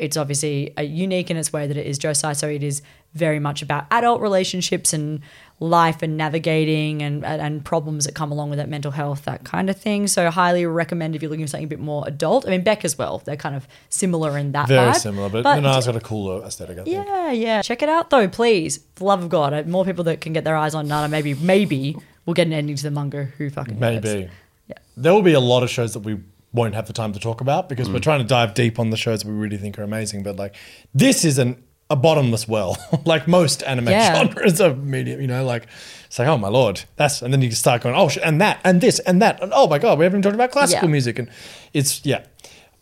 it's 0.00 0.16
obviously 0.16 0.72
a 0.76 0.82
unique 0.82 1.30
in 1.30 1.36
its 1.36 1.52
way 1.52 1.66
that 1.66 1.76
it 1.76 1.86
is 1.86 1.98
Josei. 1.98 2.34
So 2.34 2.48
it 2.48 2.62
is 2.62 2.82
very 3.12 3.38
much 3.38 3.60
about 3.60 3.86
adult 3.90 4.20
relationships 4.20 4.92
and 4.92 5.20
life 5.58 6.02
and 6.02 6.16
navigating 6.16 7.02
and, 7.02 7.24
and, 7.24 7.64
problems 7.64 8.06
that 8.06 8.14
come 8.14 8.32
along 8.32 8.48
with 8.48 8.58
that 8.58 8.68
mental 8.68 8.92
health, 8.92 9.24
that 9.24 9.44
kind 9.44 9.68
of 9.68 9.76
thing. 9.76 10.06
So 10.06 10.30
highly 10.30 10.64
recommend 10.64 11.14
if 11.14 11.20
you're 11.20 11.30
looking 11.30 11.44
for 11.44 11.50
something 11.50 11.66
a 11.66 11.68
bit 11.68 11.80
more 11.80 12.02
adult. 12.06 12.46
I 12.46 12.50
mean, 12.50 12.62
Beck 12.62 12.84
as 12.84 12.96
well. 12.96 13.18
They're 13.18 13.36
kind 13.36 13.54
of 13.54 13.68
similar 13.90 14.38
in 14.38 14.52
that 14.52 14.68
Very 14.68 14.92
vibe. 14.92 14.96
similar, 14.96 15.28
but, 15.28 15.42
Nana's 15.42 15.86
got 15.86 15.96
a 15.96 16.00
cooler 16.00 16.42
aesthetic, 16.44 16.78
I 16.78 16.84
think. 16.84 17.06
Yeah, 17.06 17.32
yeah. 17.32 17.62
Check 17.62 17.82
it 17.82 17.88
out 17.88 18.08
though, 18.10 18.28
please. 18.28 18.78
For 18.94 19.00
the 19.00 19.04
love 19.04 19.22
of 19.22 19.28
God, 19.28 19.52
uh, 19.52 19.64
more 19.64 19.84
people 19.84 20.04
that 20.04 20.20
can 20.22 20.32
get 20.32 20.44
their 20.44 20.56
eyes 20.56 20.74
on 20.74 20.88
Nana. 20.88 21.08
Maybe, 21.08 21.34
maybe 21.34 21.96
we'll 22.24 22.34
get 22.34 22.46
an 22.46 22.54
ending 22.54 22.76
to 22.76 22.82
the 22.82 22.90
manga. 22.90 23.24
Who 23.24 23.50
fucking 23.50 23.78
knows? 23.78 24.02
Maybe. 24.02 24.30
Yeah. 24.68 24.76
There 24.96 25.12
will 25.12 25.22
be 25.22 25.34
a 25.34 25.40
lot 25.40 25.62
of 25.62 25.68
shows 25.68 25.92
that 25.92 26.00
we 26.00 26.20
won't 26.52 26.74
have 26.74 26.86
the 26.86 26.92
time 26.92 27.12
to 27.12 27.20
talk 27.20 27.40
about 27.40 27.68
because 27.68 27.88
Mm. 27.88 27.92
we're 27.94 28.00
trying 28.00 28.20
to 28.20 28.26
dive 28.26 28.54
deep 28.54 28.78
on 28.78 28.90
the 28.90 28.96
shows 28.96 29.24
we 29.24 29.32
really 29.32 29.56
think 29.56 29.78
are 29.78 29.82
amazing. 29.84 30.22
But 30.22 30.36
like, 30.36 30.54
this 30.94 31.24
is 31.24 31.38
an 31.38 31.62
a 31.92 31.96
bottomless 31.96 32.46
well, 32.46 32.76
like 33.04 33.26
most 33.26 33.62
anime 33.64 33.88
Yeah. 33.88 34.14
genres 34.14 34.60
of 34.60 34.78
media. 34.84 35.20
You 35.20 35.26
know, 35.26 35.44
like 35.44 35.66
it's 36.06 36.18
like, 36.20 36.28
oh 36.28 36.38
my 36.38 36.48
lord, 36.48 36.82
that's, 36.96 37.20
and 37.20 37.32
then 37.32 37.42
you 37.42 37.48
can 37.48 37.56
start 37.56 37.82
going, 37.82 37.96
oh, 37.96 38.08
sh- 38.08 38.18
and 38.22 38.40
that, 38.40 38.60
and 38.64 38.80
this, 38.80 39.00
and 39.00 39.20
that, 39.22 39.42
and 39.42 39.52
oh 39.54 39.66
my 39.66 39.78
god, 39.78 39.98
we 39.98 40.04
haven't 40.04 40.18
even 40.20 40.22
talked 40.22 40.34
about 40.36 40.52
classical 40.52 40.86
Yeah. 40.88 40.92
music, 40.92 41.18
and 41.18 41.28
it's 41.72 42.04
yeah. 42.06 42.24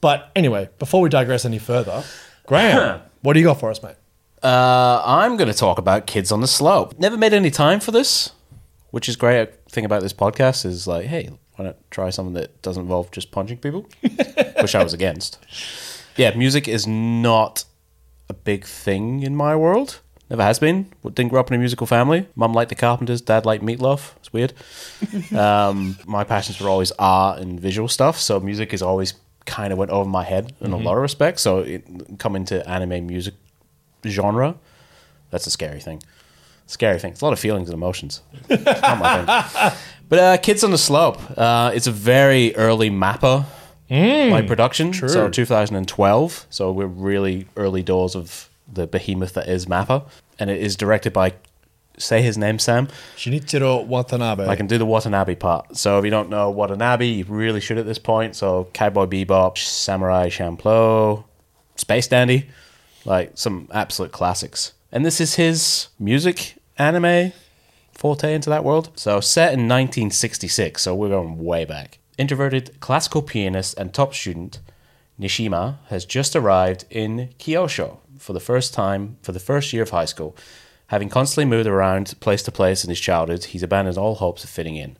But 0.02 0.30
anyway, 0.36 0.68
before 0.78 1.00
we 1.00 1.08
digress 1.08 1.44
any 1.46 1.58
further, 1.58 2.04
Graham, 2.46 3.00
what 3.22 3.32
do 3.32 3.40
you 3.40 3.46
got 3.46 3.58
for 3.60 3.70
us, 3.70 3.82
mate? 3.82 3.96
Uh, 4.42 5.02
I'm 5.04 5.36
going 5.36 5.50
to 5.50 5.56
talk 5.58 5.78
about 5.78 6.06
Kids 6.06 6.30
on 6.30 6.40
the 6.40 6.46
Slope. 6.46 6.98
Never 6.98 7.16
made 7.16 7.32
any 7.32 7.50
time 7.50 7.80
for 7.80 7.90
this, 7.90 8.32
which 8.92 9.08
is 9.08 9.16
great. 9.16 9.50
Thing 9.70 9.84
about 9.84 10.02
this 10.02 10.12
podcast 10.12 10.64
is 10.64 10.86
like, 10.86 11.06
hey, 11.06 11.30
why 11.58 11.64
not 11.64 11.76
try 11.90 12.08
something 12.10 12.34
that 12.34 12.62
doesn't 12.62 12.82
involve 12.82 13.10
just 13.10 13.32
punching 13.32 13.58
people, 13.58 13.88
which 14.60 14.76
I 14.76 14.84
was 14.84 14.94
against. 14.94 15.38
Yeah, 16.16 16.32
music 16.36 16.68
is 16.68 16.86
not 16.86 17.64
a 18.28 18.34
big 18.34 18.64
thing 18.64 19.22
in 19.22 19.34
my 19.34 19.56
world. 19.56 20.00
Never 20.30 20.42
has 20.44 20.60
been. 20.60 20.92
Didn't 21.02 21.28
grow 21.28 21.40
up 21.40 21.50
in 21.50 21.56
a 21.56 21.58
musical 21.58 21.86
family. 21.86 22.28
Mum 22.36 22.52
liked 22.52 22.68
the 22.68 22.74
Carpenters. 22.76 23.20
Dad 23.20 23.44
liked 23.44 23.64
Meatloaf. 23.64 24.12
It's 24.18 24.32
weird. 24.32 24.52
um, 25.36 25.98
my 26.06 26.22
passions 26.22 26.60
were 26.60 26.68
always 26.68 26.92
art 26.92 27.40
and 27.40 27.58
visual 27.58 27.88
stuff, 27.88 28.20
so 28.20 28.38
music 28.38 28.70
has 28.70 28.82
always 28.82 29.14
kind 29.44 29.72
of 29.72 29.78
went 29.78 29.90
over 29.90 30.08
my 30.08 30.22
head 30.22 30.52
in 30.60 30.72
a 30.72 30.76
lot 30.76 30.94
of 30.94 31.02
respects. 31.02 31.42
So 31.42 31.60
it, 31.60 31.84
coming 32.18 32.44
to 32.46 32.68
anime 32.68 33.06
music 33.06 33.34
genre, 34.06 34.54
that's 35.30 35.46
a 35.48 35.50
scary 35.50 35.80
thing. 35.80 36.02
Scary 36.66 36.98
thing. 36.98 37.12
It's 37.12 37.22
a 37.22 37.24
lot 37.24 37.32
of 37.32 37.40
feelings 37.40 37.68
and 37.68 37.74
emotions. 37.74 38.20
It's 38.48 38.62
not 38.64 38.98
my 38.98 39.70
thing. 39.70 39.78
But 40.08 40.18
uh, 40.18 40.36
Kids 40.38 40.64
on 40.64 40.70
the 40.70 40.78
Slope, 40.78 41.18
uh, 41.36 41.72
it's 41.74 41.86
a 41.86 41.92
very 41.92 42.54
early 42.56 42.90
Mappa 42.90 43.44
like 43.90 44.46
production. 44.46 44.92
So 44.92 45.28
2012. 45.30 46.46
So 46.50 46.72
we're 46.72 46.86
really 46.86 47.46
early 47.56 47.82
doors 47.82 48.14
of 48.14 48.48
the 48.70 48.86
behemoth 48.86 49.34
that 49.34 49.48
is 49.48 49.66
Mappa. 49.66 50.04
And 50.38 50.50
it 50.50 50.60
is 50.62 50.76
directed 50.76 51.12
by, 51.12 51.34
say 51.96 52.22
his 52.22 52.38
name, 52.38 52.58
Sam. 52.58 52.88
Shinichiro 53.16 53.86
Watanabe. 53.86 54.46
I 54.46 54.56
can 54.56 54.66
do 54.66 54.78
the 54.78 54.86
Watanabe 54.86 55.34
part. 55.36 55.76
So 55.76 55.98
if 55.98 56.04
you 56.04 56.10
don't 56.10 56.28
know 56.28 56.50
Watanabe, 56.50 57.06
you 57.06 57.24
really 57.24 57.60
should 57.60 57.78
at 57.78 57.86
this 57.86 57.98
point. 57.98 58.36
So 58.36 58.68
Cowboy 58.72 59.06
Bebop, 59.06 59.58
Samurai 59.58 60.28
Champloo, 60.28 61.24
Space 61.76 62.08
Dandy, 62.08 62.48
like 63.04 63.32
some 63.34 63.68
absolute 63.72 64.12
classics. 64.12 64.74
And 64.92 65.04
this 65.04 65.20
is 65.20 65.34
his 65.34 65.88
music 65.98 66.54
anime 66.78 67.32
forte 67.98 68.32
into 68.32 68.48
that 68.48 68.62
world. 68.62 68.90
So 68.94 69.20
set 69.20 69.52
in 69.52 69.68
1966, 69.68 70.80
so 70.82 70.94
we're 70.94 71.08
going 71.08 71.36
way 71.36 71.64
back. 71.64 71.98
Introverted 72.16 72.78
classical 72.78 73.22
pianist 73.22 73.76
and 73.76 73.92
top 73.92 74.14
student 74.14 74.60
Nishimi 75.20 75.78
has 75.88 76.04
just 76.04 76.36
arrived 76.36 76.84
in 76.90 77.30
Kyushu, 77.40 77.98
for 78.16 78.32
the 78.32 78.40
first 78.40 78.72
time 78.72 79.16
for 79.20 79.32
the 79.32 79.40
first 79.40 79.72
year 79.72 79.82
of 79.82 79.90
high 79.90 80.04
school. 80.04 80.36
Having 80.86 81.08
constantly 81.08 81.44
moved 81.44 81.66
around 81.66 82.14
place 82.20 82.42
to 82.44 82.52
place 82.52 82.84
in 82.84 82.88
his 82.88 83.00
childhood, 83.00 83.46
he's 83.46 83.64
abandoned 83.64 83.98
all 83.98 84.14
hopes 84.14 84.44
of 84.44 84.50
fitting 84.50 84.76
in, 84.76 84.96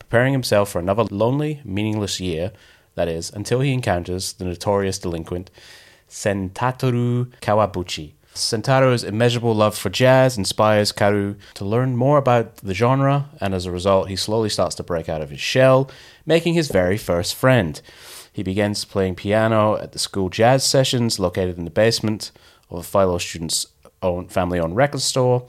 preparing 0.00 0.32
himself 0.32 0.70
for 0.70 0.80
another 0.80 1.04
lonely, 1.04 1.60
meaningless 1.64 2.18
year, 2.18 2.52
that 2.96 3.06
is, 3.06 3.30
until 3.30 3.60
he 3.60 3.72
encounters 3.72 4.32
the 4.34 4.44
notorious 4.44 4.98
delinquent 4.98 5.52
Sentatoru 6.08 7.26
Kawabuchi. 7.40 8.14
Sentaro's 8.34 9.04
immeasurable 9.04 9.54
love 9.54 9.76
for 9.76 9.90
jazz 9.90 10.38
inspires 10.38 10.92
Kaoru 10.92 11.36
to 11.54 11.64
learn 11.64 11.96
more 11.96 12.16
about 12.16 12.56
the 12.58 12.74
genre, 12.74 13.28
and 13.40 13.54
as 13.54 13.66
a 13.66 13.72
result, 13.72 14.08
he 14.08 14.16
slowly 14.16 14.48
starts 14.48 14.74
to 14.76 14.82
break 14.82 15.08
out 15.08 15.20
of 15.20 15.30
his 15.30 15.40
shell, 15.40 15.90
making 16.24 16.54
his 16.54 16.70
very 16.70 16.96
first 16.96 17.34
friend. 17.34 17.80
He 18.32 18.42
begins 18.42 18.84
playing 18.84 19.16
piano 19.16 19.76
at 19.76 19.92
the 19.92 19.98
school 19.98 20.28
jazz 20.28 20.64
sessions 20.64 21.18
located 21.18 21.58
in 21.58 21.64
the 21.64 21.70
basement 21.70 22.30
of 22.70 22.78
a 22.78 22.82
fellow 22.82 23.18
student's 23.18 23.66
own 24.02 24.28
family-owned 24.28 24.76
record 24.76 25.00
store. 25.00 25.46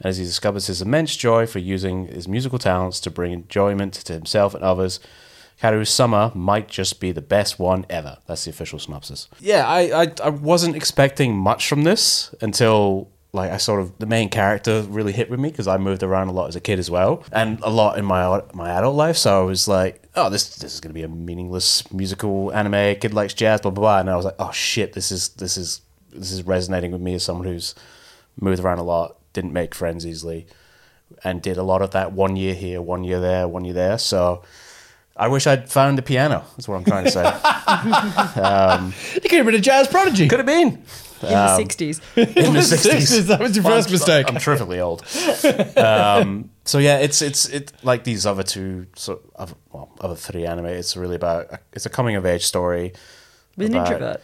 As 0.00 0.16
he 0.16 0.24
discovers 0.24 0.68
his 0.68 0.80
immense 0.80 1.16
joy 1.16 1.46
for 1.46 1.58
using 1.58 2.06
his 2.06 2.26
musical 2.26 2.58
talents 2.58 3.00
to 3.00 3.10
bring 3.10 3.32
enjoyment 3.32 3.92
to 3.94 4.12
himself 4.12 4.54
and 4.54 4.64
others, 4.64 5.00
Kaoru's 5.60 5.90
summer 5.90 6.32
might 6.34 6.68
just 6.68 7.00
be 7.00 7.12
the 7.12 7.20
best 7.20 7.58
one 7.58 7.84
ever. 7.90 8.18
That's 8.26 8.44
the 8.44 8.50
official 8.50 8.78
synopsis. 8.78 9.28
Yeah, 9.40 9.66
I, 9.66 10.04
I, 10.04 10.12
I 10.24 10.28
wasn't 10.30 10.74
expecting 10.74 11.36
much 11.36 11.68
from 11.68 11.82
this 11.84 12.34
until 12.40 13.10
like 13.32 13.52
I 13.52 13.58
sort 13.58 13.80
of 13.80 13.96
the 13.98 14.06
main 14.06 14.28
character 14.28 14.82
really 14.82 15.12
hit 15.12 15.30
with 15.30 15.38
me 15.38 15.50
because 15.50 15.68
I 15.68 15.76
moved 15.76 16.02
around 16.02 16.28
a 16.28 16.32
lot 16.32 16.48
as 16.48 16.56
a 16.56 16.60
kid 16.60 16.78
as 16.78 16.90
well, 16.90 17.22
and 17.30 17.60
a 17.60 17.70
lot 17.70 17.98
in 17.98 18.04
my 18.04 18.42
my 18.54 18.70
adult 18.70 18.96
life. 18.96 19.16
So 19.16 19.40
I 19.40 19.44
was 19.44 19.68
like, 19.68 20.02
oh, 20.16 20.30
this 20.30 20.56
this 20.56 20.74
is 20.74 20.80
gonna 20.80 20.94
be 20.94 21.02
a 21.02 21.08
meaningless 21.08 21.90
musical 21.92 22.52
anime. 22.52 22.96
Kid 22.96 23.14
likes 23.14 23.34
jazz, 23.34 23.60
blah 23.60 23.70
blah 23.70 23.82
blah. 23.82 24.00
And 24.00 24.10
I 24.10 24.16
was 24.16 24.24
like, 24.24 24.36
oh 24.38 24.52
shit, 24.52 24.94
this 24.94 25.12
is 25.12 25.28
this 25.30 25.56
is 25.56 25.82
this 26.12 26.32
is 26.32 26.42
resonating 26.42 26.90
with 26.90 27.00
me 27.00 27.14
as 27.14 27.22
someone 27.22 27.46
who's 27.46 27.74
moved 28.40 28.60
around 28.60 28.78
a 28.78 28.82
lot, 28.82 29.16
didn't 29.32 29.52
make 29.52 29.74
friends 29.74 30.06
easily, 30.06 30.46
and 31.22 31.40
did 31.42 31.56
a 31.56 31.62
lot 31.62 31.82
of 31.82 31.92
that 31.92 32.12
one 32.12 32.34
year 32.34 32.54
here, 32.54 32.82
one 32.82 33.04
year 33.04 33.20
there, 33.20 33.46
one 33.46 33.64
year 33.64 33.74
there. 33.74 33.98
So. 33.98 34.42
I 35.20 35.28
wish 35.28 35.46
I'd 35.46 35.68
found 35.70 35.98
the 35.98 36.02
piano. 36.02 36.44
That's 36.56 36.66
what 36.66 36.76
I'm 36.76 36.84
trying 36.84 37.04
to 37.04 37.10
say. 37.10 37.24
You 39.14 39.20
could 39.28 39.32
have 39.38 39.46
been 39.46 39.54
a 39.54 39.60
jazz 39.60 39.86
prodigy. 39.88 40.28
Could 40.28 40.38
have 40.38 40.46
been 40.46 40.68
in 40.68 40.78
the 41.20 41.26
60s. 41.58 42.00
in 42.16 42.52
the 42.54 42.60
60s. 42.60 43.26
That 43.26 43.40
was 43.40 43.54
your 43.54 43.64
first 43.64 43.88
I'm- 43.88 43.92
mistake. 43.92 44.26
I'm 44.28 44.36
terrifically 44.38 44.80
old. 44.80 45.04
Um, 45.76 46.50
so 46.64 46.78
yeah, 46.78 46.98
it's 46.98 47.20
it's 47.22 47.48
it 47.48 47.72
like 47.82 48.04
these 48.04 48.24
other 48.26 48.42
two, 48.42 48.86
so 48.94 49.20
other, 49.36 49.54
well, 49.72 49.90
other 50.00 50.14
three 50.14 50.46
anime. 50.46 50.66
It's 50.66 50.96
really 50.96 51.16
about 51.16 51.50
it's 51.72 51.86
a 51.86 51.90
coming 51.90 52.16
of 52.16 52.24
age 52.26 52.44
story 52.46 52.92
With 53.56 53.68
an 53.70 53.74
about- 53.76 53.92
introvert. 53.92 54.22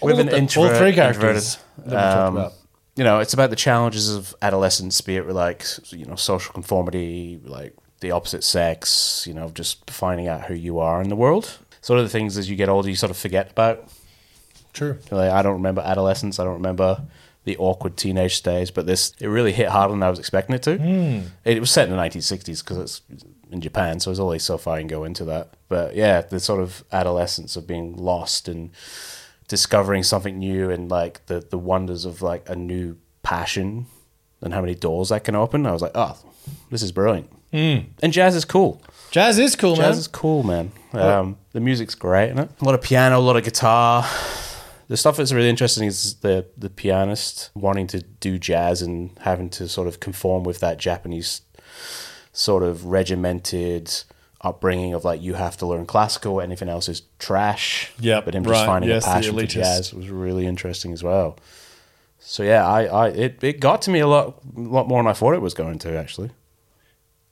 with 0.00 0.18
an 0.20 0.26
the- 0.28 0.56
all 0.60 0.68
three 0.78 0.92
characters 0.92 1.58
introverted, 1.78 1.86
that 1.86 1.86
we 1.86 1.90
talked 1.92 2.16
um, 2.28 2.36
about. 2.36 2.52
You 2.94 3.04
know, 3.04 3.18
it's 3.20 3.32
about 3.34 3.50
the 3.50 3.56
challenges 3.56 4.14
of 4.14 4.34
adolescence, 4.42 5.00
be 5.00 5.16
it 5.16 5.26
with 5.26 5.34
like 5.36 5.64
you 5.90 6.04
know 6.06 6.14
social 6.16 6.52
conformity, 6.52 7.40
like 7.44 7.74
the 8.02 8.10
opposite 8.10 8.44
sex. 8.44 9.24
You 9.26 9.32
know, 9.32 9.48
just 9.48 9.90
finding 9.90 10.28
out 10.28 10.42
who 10.42 10.54
you 10.54 10.78
are 10.78 11.00
in 11.00 11.08
the 11.08 11.16
world. 11.16 11.58
Sort 11.80 11.98
of 11.98 12.04
the 12.04 12.10
things 12.10 12.36
as 12.36 12.50
you 12.50 12.56
get 12.56 12.68
older, 12.68 12.90
you 12.90 12.96
sort 12.96 13.10
of 13.10 13.16
forget 13.16 13.50
about. 13.50 13.88
True. 14.74 14.98
Like, 15.10 15.30
I 15.30 15.42
don't 15.42 15.54
remember 15.54 15.80
adolescence. 15.80 16.38
I 16.38 16.44
don't 16.44 16.54
remember 16.54 17.02
the 17.44 17.56
awkward 17.56 17.96
teenage 17.96 18.36
stage, 18.36 18.72
but 18.72 18.86
this 18.86 19.14
it 19.18 19.26
really 19.26 19.52
hit 19.52 19.68
harder 19.68 19.92
than 19.92 20.02
I 20.02 20.10
was 20.10 20.18
expecting 20.18 20.54
it 20.54 20.62
to. 20.62 20.76
Hmm. 20.78 21.20
It 21.44 21.60
was 21.60 21.70
set 21.70 21.88
in 21.88 21.96
the 21.96 22.00
1960s 22.00 22.62
because 22.62 22.78
it's 22.78 23.02
in 23.50 23.60
Japan, 23.60 24.00
so 24.00 24.10
there's 24.10 24.20
only 24.20 24.38
so 24.38 24.58
far 24.58 24.76
you 24.76 24.82
can 24.82 24.88
go 24.88 25.04
into 25.04 25.24
that. 25.24 25.54
But 25.68 25.96
yeah, 25.96 26.20
the 26.20 26.40
sort 26.40 26.60
of 26.60 26.84
adolescence 26.92 27.56
of 27.56 27.66
being 27.66 27.96
lost 27.96 28.48
and 28.48 28.70
discovering 29.48 30.02
something 30.02 30.38
new 30.38 30.70
and 30.70 30.90
like 30.90 31.26
the 31.26 31.40
the 31.40 31.58
wonders 31.58 32.04
of 32.04 32.22
like 32.22 32.48
a 32.48 32.54
new 32.54 32.96
passion 33.22 33.86
and 34.40 34.54
how 34.54 34.60
many 34.60 34.74
doors 34.74 35.10
that 35.10 35.24
can 35.24 35.34
open. 35.34 35.66
I 35.66 35.72
was 35.72 35.82
like, 35.82 35.92
oh, 35.94 36.16
this 36.70 36.82
is 36.82 36.92
brilliant. 36.92 37.30
And 38.02 38.12
jazz 38.12 38.34
is 38.34 38.44
cool. 38.44 38.82
Jazz 39.10 39.38
is 39.38 39.54
cool, 39.56 39.76
man. 39.76 39.90
Jazz 39.90 39.98
is 39.98 40.08
cool, 40.08 40.42
man. 40.42 40.72
Um, 40.92 41.36
the 41.52 41.60
music's 41.60 41.94
great, 41.94 42.30
isn't 42.30 42.38
it? 42.38 42.50
A 42.60 42.64
lot 42.64 42.74
of 42.74 42.82
piano, 42.82 43.18
a 43.18 43.20
lot 43.20 43.36
of 43.36 43.44
guitar. 43.44 44.06
The 44.88 44.96
stuff 44.96 45.16
that's 45.16 45.32
really 45.32 45.48
interesting 45.48 45.86
is 45.86 46.14
the 46.16 46.46
the 46.56 46.68
pianist 46.68 47.50
wanting 47.54 47.86
to 47.88 48.02
do 48.02 48.38
jazz 48.38 48.82
and 48.82 49.10
having 49.20 49.48
to 49.50 49.68
sort 49.68 49.88
of 49.88 50.00
conform 50.00 50.44
with 50.44 50.60
that 50.60 50.78
Japanese 50.78 51.42
sort 52.32 52.62
of 52.62 52.86
regimented 52.86 53.92
upbringing 54.40 54.92
of 54.92 55.04
like 55.04 55.22
you 55.22 55.34
have 55.34 55.56
to 55.58 55.66
learn 55.66 55.86
classical, 55.86 56.40
anything 56.40 56.68
else 56.68 56.88
is 56.88 57.02
trash. 57.18 57.92
Yeah, 57.98 58.20
but 58.20 58.34
him 58.34 58.42
right, 58.44 58.54
just 58.54 58.66
finding 58.66 58.90
yes, 58.90 59.04
a 59.04 59.08
passion 59.08 59.38
for 59.38 59.46
jazz 59.46 59.94
was 59.94 60.08
really 60.10 60.46
interesting 60.46 60.92
as 60.92 61.02
well. 61.02 61.38
So 62.18 62.42
yeah, 62.42 62.66
I, 62.66 62.84
I 62.84 63.08
it, 63.08 63.42
it 63.42 63.60
got 63.60 63.82
to 63.82 63.90
me 63.90 64.00
a 64.00 64.06
lot 64.06 64.40
lot 64.56 64.88
more 64.88 65.02
than 65.02 65.10
I 65.10 65.12
thought 65.12 65.34
it 65.34 65.42
was 65.42 65.54
going 65.54 65.78
to 65.80 65.98
actually. 65.98 66.30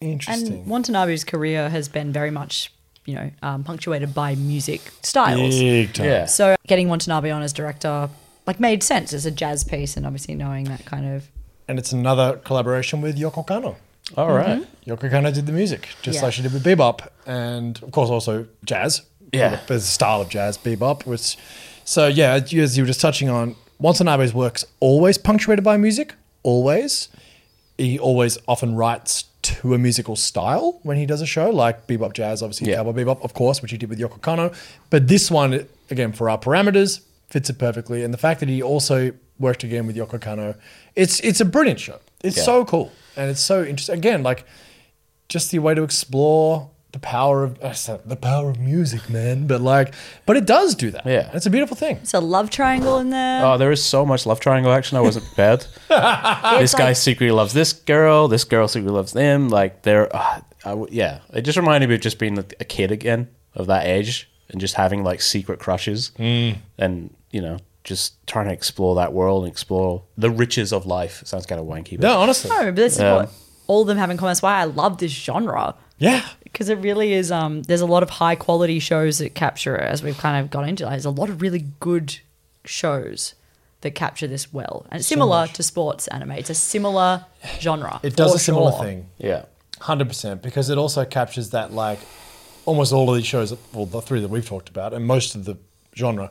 Interesting. 0.00 0.52
And 0.54 0.66
Watanabe's 0.66 1.24
career 1.24 1.68
has 1.68 1.88
been 1.88 2.12
very 2.12 2.30
much, 2.30 2.72
you 3.04 3.14
know, 3.14 3.30
um, 3.42 3.64
punctuated 3.64 4.14
by 4.14 4.34
music 4.34 4.80
styles. 5.02 5.58
Big 5.58 5.92
time. 5.92 6.06
Yeah. 6.06 6.24
So 6.26 6.56
getting 6.66 6.88
Watanabe 6.88 7.30
on 7.30 7.42
as 7.42 7.52
director 7.52 8.08
like 8.46 8.58
made 8.60 8.82
sense 8.82 9.12
as 9.12 9.26
a 9.26 9.30
jazz 9.30 9.62
piece, 9.64 9.96
and 9.96 10.06
obviously 10.06 10.34
knowing 10.34 10.64
that 10.64 10.84
kind 10.84 11.06
of 11.06 11.28
And 11.68 11.78
it's 11.78 11.92
another 11.92 12.38
collaboration 12.38 13.00
with 13.00 13.18
Yoko 13.18 13.46
Kanno. 13.46 13.76
All 14.16 14.32
right. 14.32 14.66
Yoko 14.86 15.10
Kanno 15.10 15.32
did 15.32 15.46
the 15.46 15.52
music, 15.52 15.88
just 16.02 16.16
Yeah. 16.16 16.24
like 16.24 16.32
she 16.32 16.42
did 16.42 16.52
with 16.52 16.64
bebop, 16.64 17.06
and 17.26 17.80
of 17.82 17.92
course 17.92 18.10
also 18.10 18.46
jazz. 18.64 19.02
Yeah. 19.32 19.60
there's 19.68 19.84
a 19.84 19.86
style 19.86 20.20
of 20.22 20.28
jazz, 20.28 20.58
bebop. 20.58 21.06
Which, 21.06 21.36
so 21.84 22.08
yeah, 22.08 22.32
as 22.34 22.52
you 22.52 22.62
were 22.82 22.86
just 22.86 23.00
touching 23.00 23.28
on, 23.28 23.54
Watanabe's 23.78 24.34
works 24.34 24.64
always 24.80 25.16
punctuated 25.18 25.64
by 25.64 25.76
music. 25.76 26.14
Always, 26.42 27.08
he 27.78 27.98
always 27.98 28.38
often 28.48 28.74
writes 28.74 29.24
to 29.42 29.74
a 29.74 29.78
musical 29.78 30.16
style 30.16 30.80
when 30.82 30.96
he 30.96 31.06
does 31.06 31.20
a 31.20 31.26
show, 31.26 31.50
like 31.50 31.86
bebop 31.86 32.12
jazz, 32.12 32.42
obviously 32.42 32.68
Yeah. 32.70 32.76
cowboy 32.76 32.92
bebop, 32.92 33.22
of 33.24 33.32
course, 33.34 33.62
which 33.62 33.70
he 33.70 33.78
did 33.78 33.88
with 33.88 33.98
Yoko 33.98 34.20
Kanno. 34.20 34.54
But 34.90 35.08
this 35.08 35.30
one, 35.30 35.66
again, 35.90 36.12
for 36.12 36.28
our 36.28 36.38
parameters, 36.38 37.00
fits 37.28 37.48
it 37.48 37.58
perfectly. 37.58 38.02
And 38.04 38.12
the 38.12 38.18
fact 38.18 38.40
that 38.40 38.48
he 38.48 38.62
also 38.62 39.12
worked 39.38 39.64
again 39.64 39.86
with 39.86 39.96
Yoko 39.96 40.18
Kanno, 40.18 40.56
it's 40.94 41.20
it's 41.20 41.40
a 41.40 41.44
brilliant 41.44 41.80
show. 41.80 41.98
It's 42.22 42.36
Yeah. 42.36 42.42
so 42.42 42.64
cool 42.64 42.92
and 43.16 43.30
it's 43.30 43.40
so 43.40 43.62
interesting. 43.64 43.96
Again, 43.96 44.22
like 44.22 44.44
just 45.28 45.50
the 45.50 45.58
way 45.60 45.74
to 45.74 45.82
explore 45.82 46.68
the 46.92 46.98
power 46.98 47.44
of 47.44 47.60
uh, 47.62 47.74
the 48.04 48.16
power 48.16 48.50
of 48.50 48.58
music, 48.58 49.08
man. 49.10 49.46
But 49.46 49.60
like, 49.60 49.94
but 50.26 50.36
it 50.36 50.46
does 50.46 50.74
do 50.74 50.90
that. 50.90 51.06
Yeah. 51.06 51.30
it's 51.32 51.46
a 51.46 51.50
beautiful 51.50 51.76
thing. 51.76 51.96
it's 51.96 52.14
a 52.14 52.20
love 52.20 52.50
triangle 52.50 52.98
in 52.98 53.10
there. 53.10 53.44
Oh, 53.46 53.56
there 53.58 53.70
is 53.72 53.82
so 53.84 54.04
much 54.04 54.26
love 54.26 54.40
triangle 54.40 54.72
action. 54.72 54.96
I 54.98 55.00
wasn't 55.00 55.26
prepared. 55.26 55.66
this 55.88 56.74
guy 56.74 56.86
like- 56.86 56.96
secretly 56.96 57.30
loves 57.30 57.52
this 57.52 57.72
girl. 57.72 58.28
This 58.28 58.44
girl 58.44 58.66
secretly 58.68 58.92
loves 58.94 59.12
them. 59.12 59.48
Like 59.48 59.82
they're, 59.82 60.14
uh, 60.14 60.40
I 60.64 60.70
w- 60.70 60.88
yeah. 60.90 61.20
It 61.32 61.42
just 61.42 61.56
reminded 61.58 61.88
me 61.88 61.94
of 61.96 62.00
just 62.00 62.18
being 62.18 62.38
a 62.38 62.44
a 62.60 62.64
kid 62.64 62.90
again 62.90 63.28
of 63.54 63.66
that 63.68 63.86
age 63.86 64.30
and 64.48 64.60
just 64.60 64.74
having 64.74 65.02
like 65.04 65.20
secret 65.20 65.58
crushes 65.60 66.12
and 66.18 67.14
you 67.30 67.40
know 67.40 67.56
just 67.84 68.24
trying 68.26 68.46
to 68.46 68.52
explore 68.52 68.94
that 68.96 69.12
world 69.12 69.44
and 69.44 69.50
explore 69.50 70.04
the 70.18 70.30
riches 70.30 70.72
of 70.72 70.86
life. 70.86 71.22
It 71.22 71.28
sounds 71.28 71.46
kind 71.46 71.60
of 71.60 71.66
wanky, 71.66 71.92
but 71.92 72.02
No, 72.02 72.18
honestly, 72.20 72.50
No, 72.50 72.64
but 72.66 72.76
this 72.76 72.96
is 72.96 73.00
what 73.00 73.30
all 73.68 73.82
of 73.82 73.86
them 73.88 73.96
have 73.98 74.10
in 74.10 74.16
common. 74.18 74.30
That's 74.30 74.42
why 74.42 74.60
I 74.60 74.64
love 74.64 74.98
this 74.98 75.12
genre. 75.12 75.74
yeah, 75.98 76.26
because 76.52 76.68
it 76.68 76.76
really 76.76 77.12
is 77.12 77.30
um 77.30 77.62
there's 77.64 77.80
a 77.80 77.86
lot 77.86 78.02
of 78.02 78.10
high 78.10 78.34
quality 78.34 78.78
shows 78.78 79.18
that 79.18 79.34
capture 79.34 79.76
it 79.76 79.82
as 79.82 80.02
we've 80.02 80.18
kind 80.18 80.42
of 80.42 80.50
got 80.50 80.68
into 80.68 80.84
there's 80.84 81.04
a 81.04 81.10
lot 81.10 81.28
of 81.28 81.40
really 81.42 81.66
good 81.80 82.18
shows 82.64 83.34
that 83.82 83.94
capture 83.94 84.26
this 84.26 84.52
well 84.52 84.86
and 84.90 85.00
it's 85.00 85.08
similar 85.08 85.46
to 85.46 85.62
sports 85.62 86.06
anime 86.08 86.32
it's 86.32 86.50
a 86.50 86.54
similar 86.54 87.24
genre 87.58 87.98
it 88.02 88.16
does 88.16 88.34
a 88.34 88.38
similar 88.38 88.72
sure. 88.72 88.84
thing. 88.84 89.06
yeah, 89.18 89.44
Hundred 89.80 90.08
percent, 90.08 90.42
because 90.42 90.68
it 90.68 90.76
also 90.76 91.06
captures 91.06 91.50
that 91.50 91.72
like 91.72 91.98
almost 92.66 92.92
all 92.92 93.08
of 93.08 93.16
these 93.16 93.24
shows, 93.24 93.54
well, 93.72 93.86
the 93.86 94.02
three 94.02 94.20
that 94.20 94.28
we've 94.28 94.46
talked 94.46 94.68
about, 94.68 94.92
and 94.92 95.06
most 95.06 95.34
of 95.34 95.46
the 95.46 95.56
genre, 95.96 96.30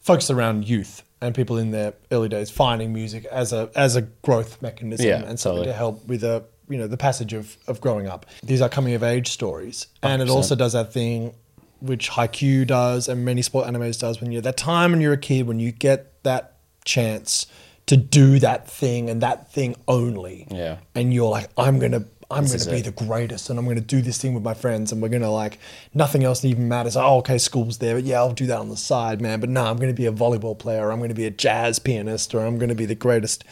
focus 0.00 0.28
around 0.30 0.68
youth 0.68 1.02
and 1.22 1.34
people 1.34 1.56
in 1.56 1.70
their 1.70 1.94
early 2.10 2.28
days 2.28 2.50
finding 2.50 2.92
music 2.92 3.24
as 3.26 3.50
a 3.54 3.70
as 3.74 3.96
a 3.96 4.02
growth 4.02 4.60
mechanism 4.60 5.06
Yeah, 5.06 5.22
and 5.22 5.40
something 5.40 5.60
totally. 5.60 5.66
to 5.68 5.72
help 5.72 6.06
with 6.06 6.22
a 6.22 6.44
you 6.72 6.78
know 6.78 6.86
the 6.86 6.96
passage 6.96 7.32
of 7.32 7.56
of 7.68 7.80
growing 7.80 8.06
up. 8.08 8.26
These 8.42 8.60
are 8.62 8.68
coming 8.68 8.94
of 8.94 9.02
age 9.02 9.28
stories, 9.28 9.86
and 10.02 10.22
it 10.22 10.28
100%. 10.28 10.30
also 10.34 10.54
does 10.56 10.72
that 10.72 10.92
thing 10.92 11.34
which 11.80 12.10
Haikyuu 12.10 12.66
does 12.66 13.08
and 13.08 13.24
many 13.24 13.42
sport 13.42 13.66
animes 13.66 13.98
does 13.98 14.20
when 14.20 14.30
you're 14.32 14.42
that 14.42 14.56
time 14.56 14.92
when 14.92 15.00
you're 15.00 15.14
a 15.14 15.16
kid 15.18 15.48
when 15.48 15.58
you 15.58 15.72
get 15.72 16.22
that 16.22 16.54
chance 16.84 17.46
to 17.86 17.96
do 17.96 18.38
that 18.38 18.68
thing 18.70 19.10
and 19.10 19.20
that 19.22 19.50
thing 19.52 19.74
only 19.88 20.46
Yeah. 20.50 20.76
and 20.94 21.12
you're 21.12 21.28
like, 21.28 21.48
I'm 21.58 21.80
gonna, 21.80 22.04
I'm 22.30 22.44
is 22.44 22.64
gonna 22.66 22.76
be 22.76 22.80
it. 22.88 22.94
the 22.96 23.04
greatest, 23.04 23.50
and 23.50 23.58
I'm 23.58 23.66
gonna 23.66 23.80
do 23.80 24.00
this 24.00 24.16
thing 24.18 24.32
with 24.34 24.44
my 24.44 24.54
friends, 24.54 24.92
and 24.92 25.02
we're 25.02 25.08
gonna 25.08 25.32
like, 25.32 25.58
nothing 25.92 26.22
else 26.22 26.44
even 26.44 26.68
matters. 26.68 26.96
Oh, 26.96 27.16
okay, 27.18 27.36
school's 27.38 27.78
there, 27.78 27.96
but 27.96 28.04
yeah, 28.04 28.18
I'll 28.18 28.32
do 28.32 28.46
that 28.46 28.58
on 28.58 28.68
the 28.68 28.76
side, 28.76 29.20
man. 29.20 29.40
But 29.40 29.48
no, 29.48 29.64
I'm 29.64 29.76
gonna 29.78 29.92
be 29.92 30.06
a 30.06 30.12
volleyball 30.12 30.56
player, 30.56 30.86
or 30.86 30.92
I'm 30.92 31.00
gonna 31.00 31.14
be 31.14 31.26
a 31.26 31.30
jazz 31.30 31.80
pianist, 31.80 32.32
or 32.36 32.46
I'm 32.46 32.56
gonna 32.58 32.76
be 32.76 32.86
the 32.86 32.94
greatest 32.94 33.42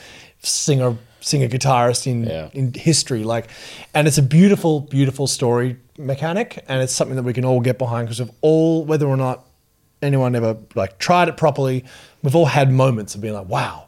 singer, 0.42 0.96
singer 1.20 1.48
guitarist 1.48 2.06
in 2.06 2.24
Yeah. 2.24 2.48
in 2.52 2.72
history. 2.74 3.24
Like, 3.24 3.48
and 3.94 4.06
it's 4.08 4.18
a 4.18 4.22
beautiful, 4.22 4.80
beautiful 4.80 5.26
story 5.26 5.76
mechanic, 5.98 6.64
and 6.68 6.82
it's 6.82 6.92
something 6.92 7.16
that 7.16 7.22
we 7.24 7.32
can 7.32 7.44
all 7.44 7.60
get 7.60 7.78
behind 7.78 8.06
because 8.06 8.20
of 8.20 8.30
all, 8.40 8.84
whether 8.84 9.06
or 9.06 9.16
not 9.16 9.44
anyone 10.02 10.34
ever 10.34 10.56
like 10.74 10.98
tried 10.98 11.28
it 11.28 11.36
properly, 11.36 11.84
we've 12.22 12.34
all 12.34 12.46
had 12.46 12.70
moments 12.72 13.14
of 13.14 13.20
being 13.20 13.34
like, 13.34 13.48
wow 13.48 13.84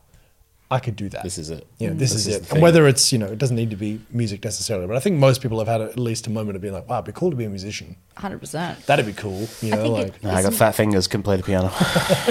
I 0.73 0.79
could 0.81 0.97
do 0.97 1.09
that. 1.11 1.23
This 1.23 1.37
is 1.37 1.51
it. 1.51 1.67
You 1.79 1.89
know, 1.89 1.95
this, 1.95 2.13
This 2.13 2.27
is, 2.27 2.37
is 2.37 2.37
it. 2.43 2.53
And 2.53 2.63
whether 2.63 2.89
it's, 2.89 3.13
you 3.13 3.19
know, 3.19 3.27
it 3.27 3.39
doesn't 3.39 3.57
need 3.57 3.71
to 3.71 3.77
be 3.77 4.01
music 4.11 4.43
necessarily, 4.43 4.87
but 4.87 4.97
I 4.97 5.01
think 5.01 5.19
most 5.19 5.43
people 5.43 5.59
have 5.59 5.69
had 5.69 5.81
at 5.83 5.99
least 5.99 6.27
a 6.27 6.31
moment 6.31 6.57
of 6.57 6.63
being 6.63 6.73
like, 6.75 6.89
wow, 6.89 6.97
it'd 6.97 7.05
be 7.07 7.13
cool 7.13 7.31
to 7.31 7.37
be 7.37 7.45
a 7.45 7.49
musician. 7.51 7.97
100%. 8.17 8.87
That'd 8.87 9.05
be 9.07 9.13
cool. 9.13 9.47
You 9.61 9.71
know, 9.71 9.83
think 9.83 9.95
like, 9.95 10.07
it- 10.09 10.23
Nah, 10.23 10.35
I 10.35 10.43
got 10.43 10.55
fat 10.55 10.73
fingers, 10.75 11.07
can 11.07 11.23
play 11.23 11.37
the 11.37 11.43
piano. 11.43 11.71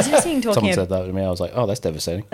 It's 0.02 0.08
interesting 0.08 0.42
talking 0.42 0.54
Someone 0.56 0.74
said 0.74 0.89
that 0.89 1.06
to 1.06 1.14
me. 1.14 1.22
I 1.24 1.30
was 1.30 1.39
like, 1.39 1.52
oh, 1.54 1.66
that's 1.68 1.80
devastating. 1.80 2.24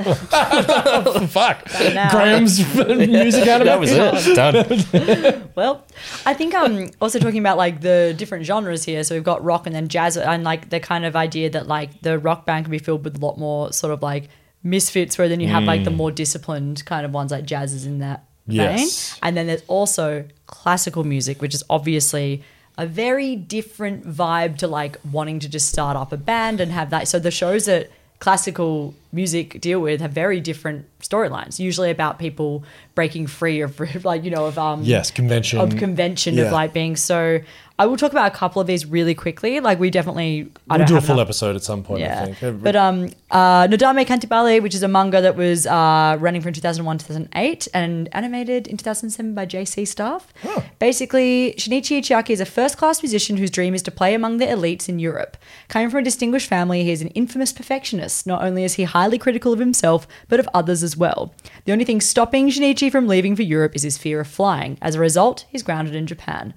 fuck. 1.27 1.65
Graham's 1.65 2.59
music 2.75 3.47
anime. 3.47 3.65
that 3.67 3.79
was 3.79 3.91
it. 3.91 4.35
Done. 4.35 5.49
Well, 5.55 5.85
I 6.25 6.33
think 6.33 6.53
um 6.53 6.89
also 7.01 7.19
talking 7.19 7.39
about 7.39 7.57
like 7.57 7.81
the 7.81 8.13
different 8.17 8.45
genres 8.45 8.83
here. 8.85 9.03
So 9.03 9.15
we've 9.15 9.23
got 9.23 9.43
rock 9.43 9.65
and 9.65 9.75
then 9.75 9.87
jazz, 9.87 10.17
and 10.17 10.43
like 10.43 10.69
the 10.69 10.79
kind 10.79 11.05
of 11.05 11.15
idea 11.15 11.49
that 11.49 11.67
like 11.67 12.01
the 12.01 12.19
rock 12.19 12.45
band 12.45 12.65
can 12.65 12.71
be 12.71 12.79
filled 12.79 13.03
with 13.03 13.17
a 13.17 13.19
lot 13.25 13.37
more 13.37 13.73
sort 13.73 13.93
of 13.93 14.01
like 14.01 14.29
misfits, 14.63 15.17
where 15.17 15.29
then 15.29 15.39
you 15.39 15.47
have 15.47 15.63
like 15.63 15.83
the 15.83 15.91
more 15.91 16.11
disciplined 16.11 16.83
kind 16.85 17.05
of 17.05 17.13
ones 17.13 17.31
like 17.31 17.45
jazz 17.45 17.73
is 17.73 17.85
in 17.85 17.99
that 17.99 18.23
vein. 18.47 18.57
Yes. 18.57 19.17
And 19.21 19.35
then 19.37 19.47
there's 19.47 19.63
also 19.67 20.25
classical 20.45 21.03
music, 21.03 21.41
which 21.41 21.53
is 21.53 21.63
obviously 21.69 22.43
a 22.77 22.85
very 22.85 23.35
different 23.35 24.05
vibe 24.07 24.57
to 24.57 24.67
like 24.67 24.97
wanting 25.11 25.39
to 25.39 25.49
just 25.49 25.69
start 25.69 25.97
up 25.97 26.11
a 26.11 26.17
band 26.17 26.59
and 26.61 26.71
have 26.71 26.89
that. 26.91 27.07
So 27.07 27.17
the 27.19 27.31
shows 27.31 27.65
that 27.65 27.89
classical 28.19 28.95
music 29.11 29.61
deal 29.61 29.79
with 29.79 30.01
have 30.01 30.11
very 30.11 30.39
different 30.39 30.85
storylines, 31.01 31.59
usually 31.59 31.91
about 31.91 32.17
people 32.19 32.63
breaking 32.95 33.27
free 33.27 33.61
of 33.61 33.79
like, 34.05 34.23
you 34.23 34.31
know, 34.31 34.45
of 34.45 34.57
um 34.57 34.81
Yes, 34.83 35.11
convention. 35.11 35.59
of 35.59 35.75
convention 35.77 36.35
Yeah. 36.35 36.45
of 36.45 36.51
like 36.51 36.73
being 36.73 36.95
so 36.95 37.39
I 37.79 37.85
will 37.85 37.97
talk 37.97 38.11
about 38.11 38.31
a 38.31 38.35
couple 38.35 38.59
of 38.59 38.67
these 38.67 38.85
really 38.85 39.13
quickly. 39.13 39.59
Like 39.59 39.79
we 39.79 39.89
definitely 39.89 40.51
I 40.69 40.77
We'll 40.77 40.87
do 40.87 40.97
a 40.97 41.01
full 41.01 41.15
enough- 41.15 41.27
episode 41.27 41.55
at 41.55 41.63
some 41.63 41.83
point, 41.83 42.01
I 42.01 42.05
yeah. 42.05 42.33
think. 42.33 42.63
But 42.63 42.75
um, 42.75 43.09
uh, 43.29 43.67
Nodame 43.67 44.03
Cantabile, 44.05 44.61
which 44.63 44.73
is 44.73 44.81
a 44.81 44.87
manga 44.87 45.21
that 45.21 45.35
was 45.35 45.67
uh, 45.67 46.17
running 46.19 46.41
from 46.41 46.53
2001 46.53 46.97
to 46.97 47.05
2008 47.05 47.67
and 47.73 48.09
animated 48.13 48.67
in 48.67 48.77
2007 48.77 49.35
by 49.35 49.45
JC 49.45 49.87
Staff. 49.87 50.33
Basically, 50.79 51.53
Shinichi 51.57 51.99
Chiaki 51.99 52.31
is 52.31 52.39
a 52.39 52.45
first 52.45 52.77
class 52.77 53.03
musician 53.03 53.37
whose 53.37 53.51
dream 53.51 53.75
is 53.75 53.83
to 53.83 53.91
play 53.91 54.13
among 54.13 54.37
the 54.37 54.45
elites 54.45 54.89
in 54.89 54.97
Europe. 54.99 55.37
Coming 55.67 55.89
from 55.89 55.99
a 55.99 56.03
distinguished 56.03 56.47
family, 56.47 56.83
he 56.83 56.91
is 56.91 57.01
an 57.01 57.09
infamous 57.09 57.53
perfectionist. 57.53 58.25
Not 58.25 58.43
only 58.43 58.63
is 58.63 58.75
he 58.75 58.83
highly 58.85 59.17
critical 59.17 59.53
of 59.53 59.59
himself, 59.59 60.07
but 60.29 60.39
of 60.39 60.49
others 60.53 60.81
as 60.81 60.97
well. 60.97 61.33
The 61.65 61.73
only 61.73 61.85
thing 61.85 62.01
stopping 62.01 62.49
Shinichi 62.49 62.91
from 62.91 63.07
leaving 63.07 63.35
for 63.35 63.43
Europe 63.43 63.75
is 63.75 63.83
his 63.83 63.97
fear 63.97 64.19
of 64.21 64.27
flying. 64.27 64.77
As 64.81 64.95
a 64.95 64.99
result, 64.99 65.45
he's 65.49 65.63
grounded 65.63 65.93
in 65.93 66.07
Japan. 66.07 66.53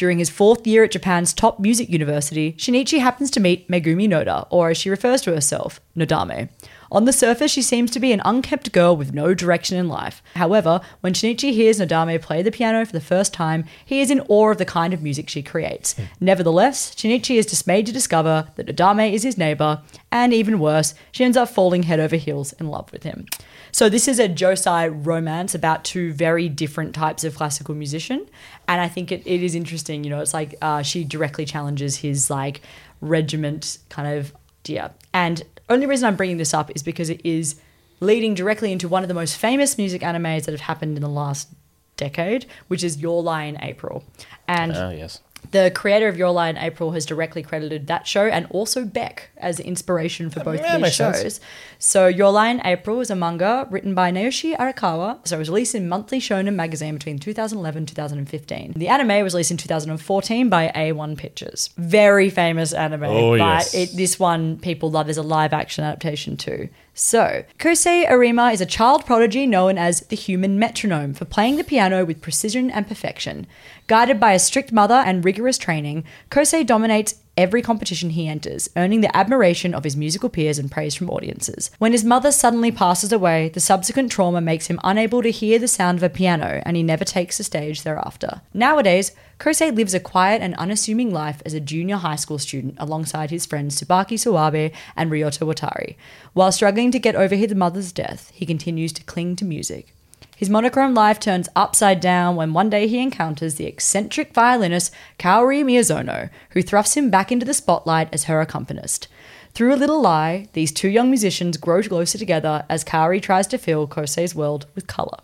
During 0.00 0.18
his 0.18 0.30
fourth 0.30 0.66
year 0.66 0.84
at 0.84 0.92
Japan's 0.92 1.34
top 1.34 1.60
music 1.60 1.90
university, 1.90 2.54
Shinichi 2.54 3.00
happens 3.00 3.30
to 3.32 3.38
meet 3.38 3.68
Megumi 3.68 4.08
Noda, 4.08 4.46
or 4.48 4.70
as 4.70 4.78
she 4.78 4.88
refers 4.88 5.20
to 5.20 5.34
herself, 5.34 5.78
Nodame. 5.94 6.48
On 6.90 7.04
the 7.04 7.12
surface, 7.12 7.50
she 7.50 7.60
seems 7.60 7.90
to 7.90 8.00
be 8.00 8.10
an 8.10 8.22
unkempt 8.24 8.72
girl 8.72 8.96
with 8.96 9.12
no 9.12 9.34
direction 9.34 9.76
in 9.76 9.88
life. 9.88 10.22
However, 10.36 10.80
when 11.02 11.12
Shinichi 11.12 11.52
hears 11.52 11.80
Nodame 11.80 12.18
play 12.22 12.40
the 12.40 12.50
piano 12.50 12.86
for 12.86 12.92
the 12.92 13.00
first 13.02 13.34
time, 13.34 13.66
he 13.84 14.00
is 14.00 14.10
in 14.10 14.22
awe 14.22 14.52
of 14.52 14.56
the 14.56 14.64
kind 14.64 14.94
of 14.94 15.02
music 15.02 15.28
she 15.28 15.42
creates. 15.42 15.94
Nevertheless, 16.18 16.94
Shinichi 16.94 17.36
is 17.36 17.44
dismayed 17.44 17.84
to 17.84 17.92
discover 17.92 18.48
that 18.56 18.68
Nodame 18.68 19.12
is 19.12 19.22
his 19.22 19.36
neighbor, 19.36 19.82
and 20.10 20.32
even 20.32 20.60
worse, 20.60 20.94
she 21.12 21.24
ends 21.24 21.36
up 21.36 21.50
falling 21.50 21.82
head 21.82 22.00
over 22.00 22.16
heels 22.16 22.54
in 22.54 22.68
love 22.68 22.90
with 22.90 23.02
him. 23.02 23.26
So 23.72 23.88
this 23.88 24.08
is 24.08 24.18
a 24.18 24.28
Josei 24.28 24.90
romance 25.06 25.54
about 25.54 25.84
two 25.84 26.12
very 26.12 26.48
different 26.48 26.94
types 26.94 27.24
of 27.24 27.34
classical 27.34 27.74
musician, 27.74 28.26
and 28.68 28.80
I 28.80 28.88
think 28.88 29.12
it, 29.12 29.22
it 29.26 29.42
is 29.42 29.54
interesting. 29.54 30.04
You 30.04 30.10
know, 30.10 30.20
it's 30.20 30.34
like 30.34 30.54
uh, 30.62 30.82
she 30.82 31.04
directly 31.04 31.44
challenges 31.44 31.96
his 31.96 32.30
like 32.30 32.60
regiment 33.00 33.78
kind 33.88 34.18
of 34.18 34.32
idea. 34.64 34.92
And 35.12 35.42
only 35.68 35.86
reason 35.86 36.06
I'm 36.06 36.16
bringing 36.16 36.36
this 36.36 36.54
up 36.54 36.70
is 36.74 36.82
because 36.82 37.10
it 37.10 37.20
is 37.24 37.56
leading 38.00 38.34
directly 38.34 38.72
into 38.72 38.88
one 38.88 39.02
of 39.02 39.08
the 39.08 39.14
most 39.14 39.36
famous 39.36 39.76
music 39.78 40.02
animes 40.02 40.44
that 40.44 40.52
have 40.52 40.60
happened 40.62 40.96
in 40.96 41.02
the 41.02 41.08
last 41.08 41.48
decade, 41.96 42.46
which 42.68 42.82
is 42.82 42.98
Your 42.98 43.22
Lie 43.22 43.44
in 43.44 43.62
April. 43.62 44.04
And 44.48 44.72
Oh, 44.74 44.90
yes. 44.90 45.20
The 45.50 45.72
creator 45.74 46.08
of 46.08 46.16
Your 46.16 46.30
Lie 46.30 46.50
in 46.50 46.56
April 46.56 46.92
has 46.92 47.04
directly 47.04 47.42
credited 47.42 47.86
that 47.88 48.06
show 48.06 48.26
and 48.26 48.46
also 48.50 48.84
Beck 48.84 49.30
as 49.36 49.58
inspiration 49.58 50.30
for 50.30 50.40
both 50.44 50.60
yeah, 50.60 50.74
these 50.74 50.82
makes 50.82 50.96
sense. 50.96 51.22
shows. 51.22 51.40
So 51.78 52.06
Your 52.06 52.30
Lie 52.30 52.50
in 52.50 52.60
April 52.64 53.00
is 53.00 53.10
a 53.10 53.16
manga 53.16 53.66
written 53.70 53.94
by 53.94 54.12
Naoshi 54.12 54.56
Arakawa. 54.56 55.26
So 55.26 55.36
it 55.36 55.38
was 55.38 55.48
released 55.48 55.74
in 55.74 55.88
Monthly 55.88 56.20
Shonen 56.20 56.54
magazine 56.54 56.94
between 56.94 57.18
2011 57.18 57.78
and 57.78 57.88
2015. 57.88 58.74
The 58.76 58.88
anime 58.88 59.24
was 59.24 59.34
released 59.34 59.50
in 59.50 59.56
2014 59.56 60.48
by 60.48 60.72
A1 60.74 61.16
Pictures. 61.16 61.70
Very 61.76 62.30
famous 62.30 62.72
anime. 62.72 63.04
Oh, 63.04 63.32
but 63.32 63.38
yes. 63.38 63.74
it, 63.74 63.96
this 63.96 64.18
one 64.18 64.58
people 64.58 64.90
love. 64.90 65.06
There's 65.06 65.16
a 65.16 65.22
live 65.22 65.52
action 65.52 65.84
adaptation 65.84 66.36
too. 66.36 66.68
So, 67.02 67.44
Kosei 67.58 68.06
Arima 68.06 68.50
is 68.50 68.60
a 68.60 68.66
child 68.66 69.06
prodigy 69.06 69.46
known 69.46 69.78
as 69.78 70.00
the 70.02 70.16
human 70.16 70.58
metronome 70.58 71.14
for 71.14 71.24
playing 71.24 71.56
the 71.56 71.64
piano 71.64 72.04
with 72.04 72.20
precision 72.20 72.70
and 72.70 72.86
perfection. 72.86 73.46
Guided 73.86 74.20
by 74.20 74.34
a 74.34 74.38
strict 74.38 74.70
mother 74.70 74.96
and 74.96 75.24
rigorous 75.24 75.56
training, 75.56 76.04
Kosei 76.30 76.64
dominates 76.64 77.14
every 77.40 77.62
competition 77.62 78.10
he 78.10 78.28
enters, 78.28 78.68
earning 78.76 79.00
the 79.00 79.16
admiration 79.16 79.74
of 79.74 79.84
his 79.84 79.96
musical 79.96 80.28
peers 80.28 80.58
and 80.58 80.70
praise 80.70 80.94
from 80.94 81.08
audiences. 81.08 81.70
When 81.78 81.92
his 81.92 82.04
mother 82.04 82.30
suddenly 82.30 82.70
passes 82.70 83.12
away, 83.12 83.48
the 83.48 83.60
subsequent 83.60 84.12
trauma 84.12 84.42
makes 84.42 84.66
him 84.66 84.78
unable 84.84 85.22
to 85.22 85.30
hear 85.30 85.58
the 85.58 85.66
sound 85.66 85.98
of 85.98 86.02
a 86.02 86.10
piano, 86.10 86.62
and 86.66 86.76
he 86.76 86.82
never 86.82 87.04
takes 87.04 87.38
the 87.38 87.44
stage 87.44 87.82
thereafter. 87.82 88.42
Nowadays, 88.52 89.12
Kosei 89.38 89.74
lives 89.74 89.94
a 89.94 90.00
quiet 90.00 90.42
and 90.42 90.54
unassuming 90.56 91.14
life 91.14 91.40
as 91.46 91.54
a 91.54 91.60
junior 91.60 91.96
high 91.96 92.16
school 92.16 92.38
student 92.38 92.74
alongside 92.76 93.30
his 93.30 93.46
friends 93.46 93.80
Tsubaki 93.80 94.18
Sawabe 94.18 94.70
and 94.94 95.10
Ryota 95.10 95.46
Watari. 95.46 95.96
While 96.34 96.52
struggling 96.52 96.90
to 96.90 96.98
get 96.98 97.16
over 97.16 97.34
his 97.34 97.54
mother's 97.54 97.90
death, 97.90 98.30
he 98.34 98.44
continues 98.44 98.92
to 98.92 99.04
cling 99.04 99.36
to 99.36 99.46
music. 99.46 99.94
His 100.40 100.48
monochrome 100.48 100.94
life 100.94 101.20
turns 101.20 101.50
upside 101.54 102.00
down 102.00 102.34
when 102.34 102.54
one 102.54 102.70
day 102.70 102.88
he 102.88 102.98
encounters 102.98 103.56
the 103.56 103.66
eccentric 103.66 104.32
violinist 104.32 104.90
Kaori 105.18 105.62
Miyazono, 105.62 106.30
who 106.52 106.62
thrusts 106.62 106.96
him 106.96 107.10
back 107.10 107.30
into 107.30 107.44
the 107.44 107.52
spotlight 107.52 108.08
as 108.10 108.24
her 108.24 108.40
accompanist. 108.40 109.06
Through 109.52 109.74
a 109.74 109.76
little 109.76 110.00
lie, 110.00 110.48
these 110.54 110.72
two 110.72 110.88
young 110.88 111.10
musicians 111.10 111.58
grow 111.58 111.82
closer 111.82 112.16
together 112.16 112.64
as 112.70 112.84
Kaori 112.84 113.20
tries 113.20 113.46
to 113.48 113.58
fill 113.58 113.86
Kosei's 113.86 114.34
world 114.34 114.64
with 114.74 114.86
color. 114.86 115.18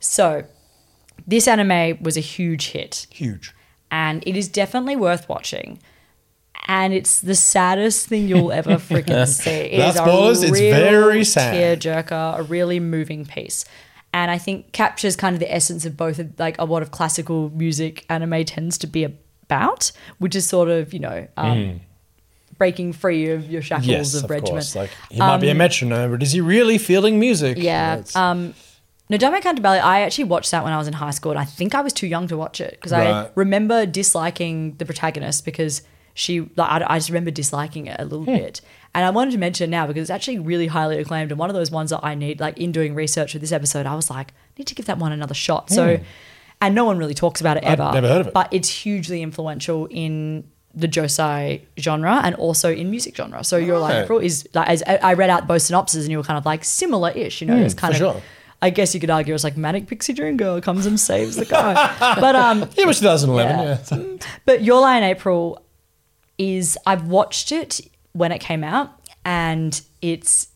So, 0.00 0.42
this 1.24 1.46
anime 1.46 2.02
was 2.02 2.16
a 2.16 2.20
huge 2.20 2.70
hit 2.70 3.06
Huge. 3.08 3.54
and 3.88 4.20
it 4.26 4.36
is 4.36 4.48
definitely 4.48 4.96
worth 4.96 5.28
watching. 5.28 5.78
And 6.66 6.92
it's 6.92 7.20
the 7.20 7.36
saddest 7.36 8.08
thing 8.08 8.26
you'll 8.26 8.50
ever 8.60 8.78
freaking 8.78 9.28
see. 9.28 9.48
It 9.50 9.76
That's 9.78 9.94
is 9.94 10.00
a 10.00 10.04
spoilers, 10.04 10.42
it's 10.42 10.58
very 10.58 11.22
sad. 11.22 11.80
tearjerker, 11.80 12.40
a 12.40 12.42
really 12.42 12.80
moving 12.80 13.24
piece. 13.24 13.64
And 14.12 14.30
I 14.30 14.38
think 14.38 14.72
captures 14.72 15.14
kind 15.16 15.34
of 15.34 15.40
the 15.40 15.52
essence 15.52 15.84
of 15.84 15.96
both 15.96 16.18
of 16.18 16.38
like 16.38 16.56
a 16.58 16.64
lot 16.64 16.82
of 16.82 16.90
classical 16.90 17.50
music 17.50 18.04
anime 18.08 18.44
tends 18.44 18.76
to 18.78 18.86
be 18.86 19.04
about, 19.04 19.92
which 20.18 20.34
is 20.34 20.46
sort 20.48 20.68
of, 20.68 20.92
you 20.92 20.98
know, 20.98 21.28
um, 21.36 21.80
breaking 22.58 22.92
free 22.92 23.30
of 23.30 23.48
your 23.50 23.62
shackles 23.62 23.86
Mm. 23.86 23.90
Yes, 23.92 24.14
of, 24.14 24.24
of 24.24 24.30
regiment. 24.30 24.50
course. 24.52 24.74
Like 24.74 24.90
he 25.10 25.18
might 25.18 25.38
be 25.38 25.48
a 25.48 25.54
metronome, 25.54 26.10
but 26.10 26.22
is 26.22 26.32
he 26.32 26.40
really 26.40 26.76
feeling 26.78 27.18
music? 27.20 27.56
Yeah. 27.58 28.02
Um, 28.14 28.54
Nodame 29.10 29.40
Cantabile, 29.40 29.80
I 29.82 30.02
actually 30.02 30.24
watched 30.24 30.50
that 30.52 30.62
when 30.62 30.72
I 30.72 30.78
was 30.78 30.86
in 30.86 30.92
high 30.94 31.10
school, 31.10 31.32
and 31.32 31.40
I 31.40 31.44
think 31.44 31.74
I 31.74 31.80
was 31.80 31.92
too 31.92 32.06
young 32.06 32.28
to 32.28 32.36
watch 32.36 32.60
it 32.60 32.72
because 32.72 32.92
I 32.92 33.28
remember 33.34 33.84
disliking 33.86 34.76
the 34.78 34.84
protagonist 34.84 35.44
because 35.44 35.82
she, 36.14 36.40
like, 36.56 36.82
I, 36.82 36.84
I 36.94 36.98
just 36.98 37.08
remember 37.10 37.30
disliking 37.32 37.86
it 37.86 37.96
a 37.98 38.04
little 38.04 38.24
Hmm. 38.24 38.36
bit. 38.36 38.60
And 38.94 39.04
I 39.04 39.10
wanted 39.10 39.30
to 39.32 39.38
mention 39.38 39.64
it 39.64 39.70
now 39.70 39.86
because 39.86 40.02
it's 40.02 40.10
actually 40.10 40.38
really 40.40 40.66
highly 40.66 40.98
acclaimed 40.98 41.30
and 41.30 41.38
one 41.38 41.48
of 41.48 41.54
those 41.54 41.70
ones 41.70 41.90
that 41.90 42.00
I 42.02 42.14
need, 42.16 42.40
like, 42.40 42.58
in 42.58 42.72
doing 42.72 42.94
research 42.94 43.32
for 43.32 43.38
this 43.38 43.52
episode, 43.52 43.86
I 43.86 43.94
was 43.94 44.10
like, 44.10 44.28
I 44.32 44.34
need 44.58 44.66
to 44.66 44.74
give 44.74 44.86
that 44.86 44.98
one 44.98 45.12
another 45.12 45.34
shot. 45.34 45.70
So, 45.70 46.00
and 46.60 46.74
no 46.74 46.84
one 46.84 46.98
really 46.98 47.14
talks 47.14 47.40
about 47.40 47.56
it 47.56 47.64
Hmm. 47.64 47.70
Ever. 47.70 47.90
never 47.94 48.08
heard 48.08 48.20
of 48.22 48.26
it. 48.28 48.34
But 48.34 48.48
it's 48.52 48.68
hugely 48.68 49.22
influential 49.22 49.86
in 49.90 50.44
the 50.74 50.88
Josei 50.88 51.62
genre 51.78 52.20
and 52.24 52.34
also 52.36 52.72
in 52.72 52.90
music 52.90 53.16
genre. 53.16 53.42
So 53.44 53.56
Your 53.56 53.80
Right. 53.80 54.02
April 54.04 54.18
is 54.18 54.48
like 54.54 54.68
as 54.68 54.82
I 54.86 55.14
read 55.14 55.28
out 55.30 55.46
both 55.48 55.62
synopses 55.62 56.04
and 56.04 56.12
you 56.12 56.18
were 56.18 56.22
kind 56.24 56.38
of 56.38 56.46
like 56.46 56.64
similar-ish, 56.64 57.40
you 57.40 57.46
know, 57.48 57.56
it's 57.56 57.74
kind 57.74 57.94
Hmm, 57.96 58.04
of 58.04 58.12
sure. 58.14 58.22
I 58.62 58.70
guess 58.70 58.92
you 58.94 59.00
could 59.00 59.10
argue 59.10 59.34
it's 59.34 59.42
like 59.42 59.56
manic 59.56 59.86
pixie 59.88 60.12
dream 60.12 60.36
girl 60.36 60.60
comes 60.60 60.84
and 60.86 61.00
saves 61.00 61.34
the 61.36 61.44
guy. 61.44 61.74
but 62.20 62.36
um 62.36 62.60
yeah, 62.60 62.82
it 62.84 62.86
was 62.86 63.00
2011. 63.00 63.56
Yeah. 63.58 63.78
Yeah. 63.90 64.16
but 64.44 64.62
Your 64.62 64.80
Lie 64.80 64.98
in 64.98 65.02
April 65.04 65.64
is 66.38 66.78
I've 66.86 67.08
watched 67.08 67.50
it 67.52 67.80
when 68.12 68.32
it 68.32 68.38
came 68.38 68.64
out 68.64 68.90
and 69.24 69.80
it's 70.02 70.48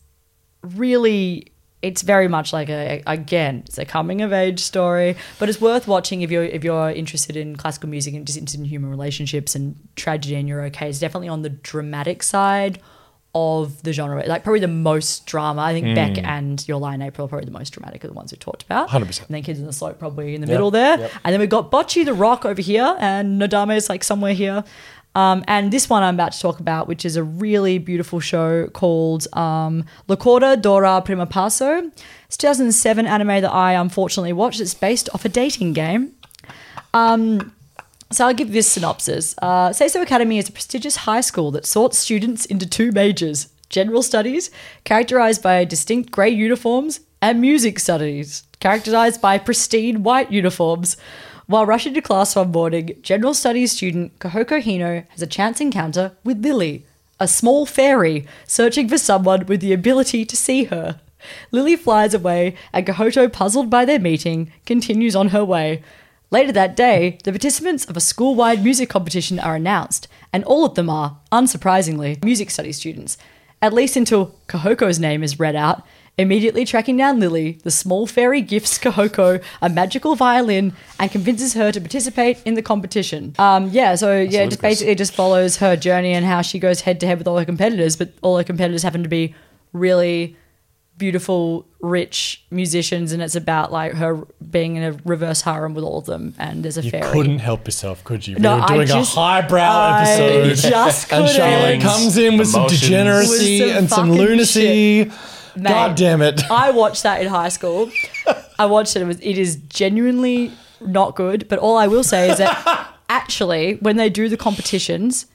really 0.61 1.51
it's 1.81 2.01
very 2.01 2.27
much 2.27 2.51
like 2.51 2.67
a 2.69 3.03
again 3.05 3.61
it's 3.67 3.77
a 3.77 3.85
coming 3.85 4.21
of 4.21 4.33
age 4.33 4.59
story 4.59 5.15
but 5.37 5.49
it's 5.49 5.61
worth 5.61 5.87
watching 5.87 6.21
if 6.21 6.31
you're 6.31 6.43
if 6.43 6.63
you're 6.63 6.89
interested 6.89 7.37
in 7.37 7.55
classical 7.55 7.87
music 7.87 8.13
and 8.15 8.25
just 8.25 8.37
interested 8.39 8.59
in 8.59 8.65
human 8.65 8.89
relationships 8.89 9.53
and 9.53 9.75
tragedy 9.95 10.35
and 10.35 10.47
you're 10.47 10.63
okay. 10.63 10.89
It's 10.89 10.99
definitely 10.99 11.27
on 11.27 11.43
the 11.43 11.49
dramatic 11.49 12.23
side 12.23 12.79
of 13.37 13.83
the 13.83 13.91
genre 13.91 14.25
like 14.25 14.45
probably 14.45 14.61
the 14.61 14.67
most 14.69 15.25
drama. 15.27 15.61
I 15.61 15.73
think 15.73 15.93
beck 15.93 16.13
mm. 16.13 16.23
and 16.25 16.65
your 16.69 16.79
lie 16.79 16.95
in 16.95 17.01
april 17.01 17.25
are 17.25 17.27
probably 17.27 17.45
the 17.45 17.51
most 17.51 17.71
dramatic 17.71 18.03
of 18.05 18.09
the 18.09 18.13
ones 18.15 18.31
we 18.31 18.37
talked 18.37 18.63
about. 18.63 18.87
100%. 18.89 19.01
and 19.19 19.27
then 19.29 19.43
kids 19.43 19.59
in 19.59 19.65
the 19.65 19.73
slope 19.73 19.99
probably 19.99 20.33
in 20.35 20.41
the 20.41 20.47
Yep, 20.47 20.53
middle 20.53 20.71
there. 20.71 20.97
Yep. 20.97 21.11
and 21.25 21.33
then 21.33 21.39
we've 21.41 21.49
got 21.49 21.69
bocchi 21.69 22.05
the 22.05 22.13
rock 22.13 22.45
over 22.45 22.61
here 22.61 22.95
and 22.97 23.39
nodame 23.39 23.75
is 23.75 23.89
like 23.89 24.03
somewhere 24.05 24.33
here 24.33 24.63
Um, 25.15 25.43
and 25.47 25.71
this 25.71 25.89
one 25.89 26.03
I'm 26.03 26.15
about 26.15 26.33
to 26.33 26.39
talk 26.39 26.59
about, 26.59 26.87
which 26.87 27.05
is 27.05 27.15
a 27.15 27.23
really 27.23 27.77
beautiful 27.79 28.19
show 28.19 28.67
called 28.67 29.27
um, 29.33 29.85
La 30.07 30.15
Corda 30.15 30.57
d'Oro 30.57 31.01
Primo 31.01 31.25
Passo. 31.25 31.91
It's 32.27 32.37
2007 32.37 33.07
anime 33.07 33.41
that 33.41 33.51
I 33.51 33.73
unfortunately 33.73 34.33
watched. 34.33 34.59
It's 34.59 34.73
based 34.73 35.09
off 35.13 35.25
a 35.25 35.29
dating 35.29 35.73
game. 35.73 36.13
So 38.11 38.27
I'll 38.27 38.33
give 38.33 38.51
this 38.51 38.67
synopsis. 38.67 39.35
Uh, 39.41 39.69
Seiso 39.69 40.01
Academy 40.01 40.37
is 40.37 40.49
a 40.49 40.51
prestigious 40.51 40.95
high 40.97 41.21
school 41.21 41.51
that 41.51 41.65
sorts 41.65 41.97
students 41.97 42.45
into 42.45 42.67
two 42.67 42.91
majors 42.91 43.49
general 43.69 44.03
studies, 44.03 44.51
characterized 44.83 45.41
by 45.43 45.65
distinct 45.65 46.11
grey 46.11 46.29
uniforms, 46.29 47.01
and 47.21 47.41
music 47.41 47.79
studies, 47.79 48.43
characterized 48.59 49.21
by 49.21 49.37
pristine 49.37 50.03
white 50.03 50.31
uniforms. 50.31 50.97
While 51.47 51.67
rushing 51.67 51.93
to 51.93 52.01
class 52.01 52.35
one 52.35 52.51
morning, 52.51 52.97
general 53.03 53.35
studies 53.35 53.71
student 53.71 54.17
Kahoko 54.17 54.59
Hino 54.63 55.05
has 55.09 55.21
a 55.21 55.27
chance 55.27 55.61
encounter 55.61 56.13
with 56.23 56.43
Lily, 56.43 56.85
a 57.19 57.27
small 57.27 57.67
fairy 57.67 58.25
searching 58.47 58.89
for 58.89 58.97
someone 58.97 59.45
with 59.45 59.61
the 59.61 59.71
ability 59.71 60.25
to 60.25 60.35
see 60.35 60.63
her. 60.65 60.99
Lily 61.51 61.75
flies 61.75 62.15
away, 62.15 62.55
and 62.73 62.87
Kahoko, 62.87 63.31
puzzled 63.31 63.69
by 63.69 63.85
their 63.85 63.99
meeting, 63.99 64.51
continues 64.65 65.15
on 65.15 65.29
her 65.29 65.45
way. 65.45 65.83
Later 66.31 66.51
that 66.51 66.75
day, 66.75 67.19
the 67.23 67.31
participants 67.31 67.85
of 67.85 67.95
a 67.95 68.01
school 68.01 68.33
wide 68.33 68.63
music 68.63 68.89
competition 68.89 69.39
are 69.39 69.55
announced, 69.55 70.07
and 70.33 70.43
all 70.45 70.65
of 70.65 70.73
them 70.73 70.89
are, 70.89 71.19
unsurprisingly, 71.31 72.23
music 72.23 72.49
studies 72.49 72.77
students. 72.77 73.19
At 73.61 73.73
least 73.73 73.95
until 73.95 74.35
Kahoko's 74.47 74.99
name 74.99 75.23
is 75.23 75.39
read 75.39 75.55
out. 75.55 75.83
Immediately 76.17 76.63
tracking 76.63 76.95
down 76.95 77.19
Lily, 77.19 77.59
the 77.63 77.71
small 77.71 78.07
fairy 78.07 78.39
gifts 78.39 78.77
Kahoko 78.77 79.43
a 79.61 79.67
magical 79.67 80.15
violin 80.15 80.71
and 80.97 81.11
convinces 81.11 81.55
her 81.55 81.73
to 81.73 81.79
participate 81.81 82.41
in 82.45 82.53
the 82.53 82.61
competition. 82.61 83.35
Um, 83.37 83.69
yeah, 83.69 83.95
so 83.95 84.17
yeah, 84.21 84.43
it 84.43 84.49
just 84.51 84.61
basically 84.61 84.93
it 84.93 84.97
just 84.97 85.13
follows 85.13 85.57
her 85.57 85.75
journey 85.75 86.13
and 86.13 86.25
how 86.25 86.41
she 86.41 86.57
goes 86.57 86.81
head 86.81 87.01
to 87.01 87.07
head 87.07 87.17
with 87.17 87.27
all 87.27 87.37
her 87.37 87.43
competitors, 87.43 87.97
but 87.97 88.13
all 88.21 88.37
her 88.37 88.45
competitors 88.45 88.81
happen 88.81 89.03
to 89.03 89.09
be 89.09 89.35
really 89.73 90.37
beautiful, 90.97 91.65
rich 91.81 92.45
musicians, 92.49 93.11
and 93.11 93.21
it's 93.21 93.35
about 93.35 93.73
like 93.73 93.91
her 93.95 94.25
being 94.49 94.77
in 94.77 94.83
a 94.83 94.97
reverse 95.03 95.41
harem 95.41 95.73
with 95.73 95.83
all 95.83 95.97
of 95.97 96.05
them, 96.05 96.33
and 96.39 96.63
there's 96.63 96.77
a 96.77 96.81
You 96.83 96.91
fairy. 96.91 97.11
couldn't 97.11 97.39
help 97.39 97.67
yourself, 97.67 98.01
could 98.05 98.25
you? 98.25 98.35
We 98.35 98.41
No, 98.41 98.55
were 98.55 98.61
I 98.63 98.67
doing 98.75 98.87
just- 98.87 99.17
a 99.17 99.19
highbrow 99.19 99.59
I 99.61 100.01
episode. 100.03 100.69
just 100.69 101.11
and 101.11 101.25
couldn't. 101.27 101.35
Charlotte 101.35 101.81
comes 101.81 102.17
in 102.17 102.37
with 102.37 102.47
some 102.47 102.67
degeneracy 102.67 103.59
With 103.59 103.69
some 103.71 103.77
and 103.77 103.89
some 103.89 104.07
fucking 104.07 104.21
lunacy. 104.25 105.11
Mate, 105.57 105.69
God 105.69 105.95
damn 105.95 106.21
it. 106.21 106.43
I 106.51 106.71
watched 106.71 107.03
that 107.03 107.21
in 107.21 107.27
high 107.27 107.49
school. 107.49 107.89
I 108.59 108.65
watched 108.65 108.95
it. 108.95 109.01
It 109.01 109.05
was. 109.05 109.19
It 109.19 109.37
is 109.37 109.57
genuinely 109.69 110.51
not 110.81 111.15
good. 111.15 111.47
But 111.47 111.59
all 111.59 111.77
I 111.77 111.87
will 111.87 112.03
say 112.03 112.29
is 112.29 112.37
that 112.37 112.93
actually, 113.09 113.75
when 113.75 113.97
they 113.97 114.09
do 114.09 114.29
the 114.29 114.37
competitions, 114.37 115.27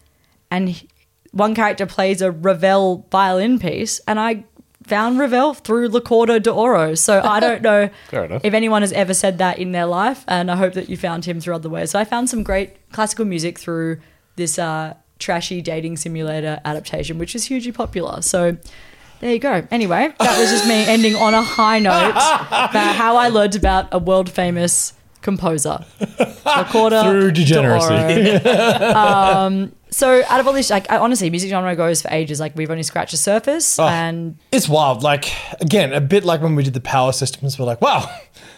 and 0.51 0.83
one 1.33 1.55
character 1.55 1.87
plays 1.87 2.23
a 2.23 2.31
Ravel 2.31 3.07
violin 3.11 3.59
piece, 3.59 4.01
and 4.01 4.19
I 4.19 4.45
found 4.85 5.19
Ravel 5.19 5.55
through 5.55 5.89
La 5.89 6.01
Corda 6.01 6.41
d'Oro. 6.41 6.95
So 6.95 7.21
I 7.23 7.41
don't 7.41 7.63
know 7.63 7.91
if 8.13 8.55
anyone 8.55 8.83
has 8.83 8.93
ever 8.93 9.15
said 9.15 9.39
that 9.39 9.59
in 9.59 9.73
their 9.73 9.87
life, 9.87 10.25
and 10.27 10.51
I 10.51 10.57
hope 10.57 10.75
that 10.75 10.89
you 10.89 10.97
found 10.97 11.25
him 11.25 11.41
through 11.41 11.55
other 11.55 11.69
ways. 11.69 11.91
So 11.91 11.99
I 11.99 12.05
found 12.05 12.29
some 12.29 12.43
great 12.43 12.91
classical 12.91 13.25
music 13.25 13.59
through 13.59 14.01
this 14.37 14.59
uh, 14.59 14.95
trashy 15.19 15.63
dating 15.63 15.97
simulator 15.99 16.61
adaptation, 16.65 17.19
which 17.19 17.35
is 17.35 17.45
hugely 17.45 17.73
popular. 17.73 18.23
So 18.23 18.57
there 19.21 19.33
you 19.33 19.39
go. 19.39 19.67
Anyway, 19.71 20.13
that 20.19 20.39
was 20.39 20.51
just 20.51 20.67
me 20.67 20.75
ending 20.87 21.15
on 21.15 21.35
a 21.35 21.43
high 21.43 21.79
note 21.79 22.11
about 22.11 22.97
how 22.97 23.17
I 23.17 23.29
learned 23.29 23.57
about 23.57 23.89
a 23.93 23.99
world 23.99 24.31
famous 24.31 24.93
composer. 25.23 25.85
La 26.47 26.65
Corda 26.65 27.03
Through 27.05 27.33
degeneracy. 27.33 28.31
um, 28.95 29.73
so 29.91 30.23
out 30.29 30.41
of 30.41 30.47
all 30.47 30.53
this, 30.53 30.71
like 30.71 30.91
I, 30.91 30.99
honestly, 30.99 31.29
music 31.31 31.51
genre 31.51 31.75
goes 31.77 32.03
for 32.03 32.09
ages. 32.11 32.41
Like 32.41 32.57
we've 32.57 32.71
only 32.71 32.83
scratched 32.83 33.11
the 33.11 33.17
surface, 33.17 33.79
Oh. 33.79 33.87
and 33.87 34.37
It's 34.53 34.69
wild. 34.69 35.03
Like, 35.03 35.33
again, 35.61 35.93
a 35.93 36.01
bit 36.01 36.25
like 36.25 36.41
when 36.41 36.55
we 36.55 36.63
did 36.63 36.75
the 36.75 36.81
power 36.81 37.13
systems, 37.13 37.59
we're 37.59 37.67
like, 37.67 37.81
wow, 37.81 38.09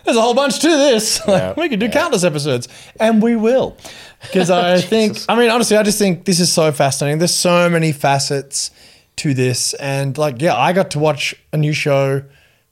there's 0.05 0.17
a 0.17 0.21
whole 0.21 0.35
bunch 0.35 0.61
to 0.61 0.69
this. 0.69 1.27
Like, 1.27 1.57
we 1.57 1.69
could 1.69 1.81
do 1.81 1.89
countless 1.89 2.23
episodes. 2.23 2.69
And 3.01 3.23
we 3.23 3.35
will. 3.37 3.77
Because 4.21 4.51
I 4.51 4.81
think, 4.81 5.19
I 5.29 5.35
mean, 5.37 5.51
honestly, 5.51 5.77
I 5.77 5.83
just 5.83 5.99
think 5.99 6.27
this 6.27 6.39
is 6.39 6.53
so 6.53 6.71
fascinating. 6.71 7.19
There's 7.19 7.35
so 7.35 7.69
many 7.69 7.91
facets 7.93 8.71
to 9.17 9.35
this. 9.35 9.75
And, 9.75 10.17
like, 10.19 10.41
yeah, 10.41 10.57
I 10.57 10.73
got 10.73 10.91
to 10.93 10.99
watch 10.99 11.35
a 11.53 11.57
new 11.57 11.73
show 11.73 12.23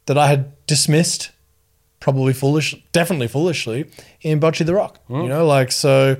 that 0.07 0.17
I 0.19 0.27
had 0.29 0.53
dismissed, 0.67 1.31
probably 2.01 2.33
foolish, 2.33 2.75
definitely 2.93 3.29
foolishly, 3.29 3.91
in 4.23 4.41
Bocchi 4.41 4.65
the 4.65 4.75
Rock. 4.75 4.99
You 5.09 5.29
know, 5.29 5.47
like, 5.47 5.73
so. 5.73 6.17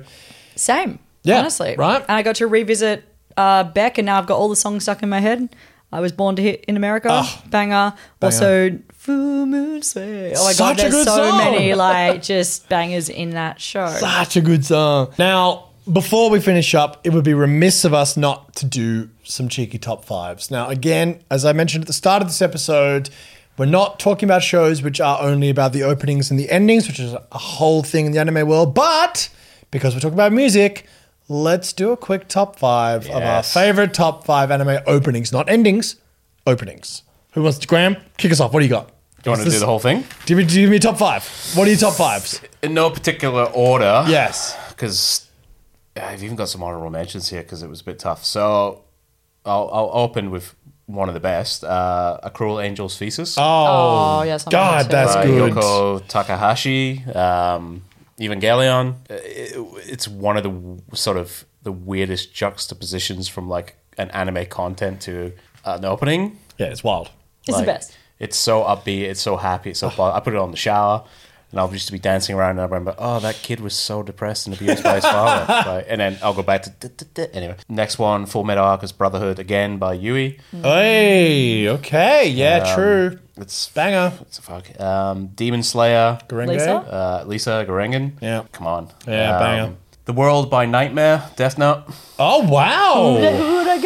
Same. 0.55 0.99
Yeah, 1.23 1.39
honestly. 1.39 1.75
right? 1.77 2.01
And 2.01 2.11
I 2.11 2.23
got 2.23 2.35
to 2.37 2.47
revisit 2.47 3.03
uh, 3.37 3.63
Beck, 3.63 3.97
and 3.97 4.05
now 4.05 4.17
I've 4.17 4.27
got 4.27 4.37
all 4.37 4.49
the 4.49 4.55
songs 4.55 4.83
stuck 4.83 5.03
in 5.03 5.09
my 5.09 5.19
head. 5.19 5.55
I 5.93 5.99
was 5.99 6.11
born 6.13 6.35
to 6.37 6.41
hit 6.41 6.63
in 6.67 6.77
America. 6.77 7.09
Oh, 7.11 7.41
banger. 7.49 7.93
Also, 8.21 8.79
Full 8.93 9.45
Moon 9.45 9.81
Sway. 9.83 10.33
Oh 10.35 10.45
my 10.45 10.51
Such 10.53 10.57
god, 10.57 10.79
a 10.79 10.81
there's 10.83 10.93
good 10.93 11.07
so 11.07 11.29
song. 11.29 11.37
many 11.37 11.73
like 11.75 12.21
just 12.21 12.69
bangers 12.69 13.09
in 13.09 13.31
that 13.31 13.59
show. 13.59 13.87
Such 13.87 14.37
a 14.37 14.41
good 14.41 14.63
song. 14.63 15.13
Now, 15.19 15.70
before 15.91 16.29
we 16.29 16.39
finish 16.39 16.73
up, 16.75 16.99
it 17.03 17.11
would 17.11 17.23
be 17.23 17.33
remiss 17.33 17.83
of 17.85 17.93
us 17.93 18.15
not 18.15 18.55
to 18.55 18.65
do 18.65 19.09
some 19.23 19.49
cheeky 19.49 19.77
top 19.77 20.05
fives. 20.05 20.49
Now, 20.51 20.67
again, 20.69 21.21
as 21.29 21.45
I 21.45 21.53
mentioned 21.53 21.83
at 21.83 21.87
the 21.87 21.93
start 21.93 22.21
of 22.21 22.27
this 22.27 22.41
episode, 22.41 23.09
we're 23.57 23.65
not 23.65 23.99
talking 23.99 24.27
about 24.27 24.43
shows 24.43 24.81
which 24.81 25.01
are 25.01 25.21
only 25.21 25.49
about 25.49 25.73
the 25.73 25.83
openings 25.83 26.31
and 26.31 26.39
the 26.39 26.49
endings, 26.49 26.87
which 26.87 26.99
is 26.99 27.13
a 27.13 27.37
whole 27.37 27.83
thing 27.83 28.05
in 28.05 28.11
the 28.11 28.19
anime 28.19 28.47
world. 28.47 28.73
But 28.73 29.29
because 29.71 29.93
we're 29.93 29.99
talking 29.99 30.15
about 30.15 30.31
music, 30.31 30.85
let's 31.27 31.73
do 31.73 31.91
a 31.91 31.97
quick 31.97 32.27
top 32.27 32.57
five 32.57 33.05
of 33.09 33.15
our 33.15 33.21
Yes. 33.21 33.53
favorite 33.53 33.93
top 33.93 34.25
five 34.25 34.51
anime 34.51 34.79
openings, 34.87 35.31
not 35.31 35.49
endings, 35.49 35.95
openings. 36.47 37.03
Who 37.33 37.43
wants 37.43 37.59
to, 37.59 37.67
Graham? 37.67 37.97
Kick 38.17 38.31
us 38.31 38.39
off. 38.39 38.53
What 38.53 38.59
do 38.61 38.65
you 38.65 38.69
got? 38.71 38.87
Do 38.87 38.93
you 39.29 39.31
want 39.31 39.39
to 39.41 39.45
This- 39.45 39.53
do 39.55 39.59
the 39.59 39.65
whole 39.67 39.79
thing? 39.79 40.05
Give 40.25 40.37
me, 40.37 40.45
give 40.45 40.69
me 40.69 40.79
top 40.79 40.97
five. 40.97 41.23
What 41.53 41.67
are 41.67 41.71
your 41.71 41.79
top 41.79 41.93
fives? 41.93 42.41
In 42.63 42.73
no 42.73 42.89
particular 42.89 43.43
order. 43.43 44.03
Yes. 44.07 44.55
Because 44.69 45.27
I've 45.95 46.23
even 46.23 46.35
got 46.35 46.49
some 46.49 46.63
honorable 46.63 46.89
mentions 46.89 47.29
here 47.29 47.41
because 47.41 47.63
it 47.63 47.69
was 47.69 47.81
a 47.81 47.83
bit 47.83 47.99
tough. 47.99 48.23
So 48.23 48.83
I'll, 49.45 49.69
I'll 49.73 49.91
open 49.93 50.31
with 50.31 50.55
one 50.85 51.07
of 51.07 51.13
the 51.13 51.19
best 51.19 51.63
uh, 51.63 52.19
A 52.23 52.29
Cruel 52.29 52.59
Angel's 52.59 52.97
Thesis. 52.97 53.35
Oh, 53.37 54.23
yes. 54.23 54.45
I'm 54.45 54.51
God, 54.51 54.71
on 54.71 54.77
that 54.77 54.83
too. 54.83 54.91
that's 54.91 55.15
by 55.15 55.25
good. 55.25 55.53
Yoko 55.53 56.07
Takahashi, 56.07 57.03
um, 57.13 57.83
Evangelion. 58.19 58.95
Uh, 59.09 59.13
It, 59.15 59.55
it's 59.89 60.07
one 60.07 60.37
of 60.37 60.43
the 60.43 60.95
sort 60.95 61.17
of 61.17 61.45
the 61.63 61.71
weirdest 61.71 62.33
juxtapositions 62.33 63.27
from 63.27 63.47
like 63.49 63.75
an 63.97 64.09
anime 64.11 64.45
content 64.47 65.01
to 65.01 65.33
an 65.65 65.85
opening. 65.85 66.39
Yeah, 66.57 66.67
it's 66.67 66.83
wild. 66.83 67.09
It's 67.47 67.57
Like, 67.57 67.65
the 67.65 67.71
best. 67.71 67.97
It's 68.19 68.37
so 68.37 68.63
upbeat. 68.63 69.01
It's 69.03 69.21
so 69.21 69.35
happy. 69.37 69.71
It's 69.71 69.79
so. 69.79 69.89
fun. 69.97 70.13
I 70.13 70.19
put 70.19 70.33
it 70.33 70.39
on 70.39 70.51
the 70.51 70.57
shower, 70.57 71.03
and 71.51 71.59
I'll 71.59 71.69
just 71.69 71.91
be 71.91 71.99
dancing 71.99 72.35
around, 72.35 72.51
and 72.51 72.61
I 72.61 72.63
remember, 72.63 72.95
oh, 72.97 73.19
that 73.19 73.35
kid 73.35 73.59
was 73.59 73.73
so 73.75 74.01
depressed 74.03 74.47
and 74.47 74.55
abused 74.55 74.83
by 74.83 74.95
his 74.95 75.03
father. 75.05 75.53
Like, 75.71 75.85
and 75.89 75.99
then 76.01 76.17
I'll 76.23 76.33
go 76.33 76.43
back 76.43 76.63
to 76.63 76.69
duh, 76.69 76.89
duh, 76.97 77.05
duh. 77.13 77.27
anyway. 77.33 77.55
Next 77.69 77.99
one, 77.99 78.25
Full 78.25 78.43
Metal 78.43 78.63
Alchemist 78.65 78.97
Brotherhood 78.97 79.37
again 79.39 79.77
by 79.77 79.93
Yui. 79.93 80.39
Hey, 80.51 81.67
okay, 81.69 82.27
yeah, 82.29 82.63
Um, 82.67 82.75
true. 82.75 83.19
It's 83.37 83.69
Banger. 83.69 84.13
It's 84.21 84.37
a 84.39 84.41
fuck. 84.41 84.79
Um, 84.79 85.27
Demon 85.27 85.63
Slayer. 85.63 86.19
Gurenge? 86.27 86.49
Lisa? 86.49 86.71
Uh, 86.75 87.23
Lisa 87.25 87.65
Garangan. 87.67 88.13
Yeah. 88.21 88.43
Come 88.51 88.67
on. 88.67 88.89
Yeah, 89.07 89.35
Um, 89.35 89.39
banger. 89.41 89.75
The 90.05 90.13
World 90.13 90.49
by 90.49 90.65
Nightmare. 90.65 91.29
Death 91.35 91.57
Note. 91.57 91.83
Oh 92.17 92.47
wow! 92.47 92.93
oh 92.95 93.63
my 93.65 93.79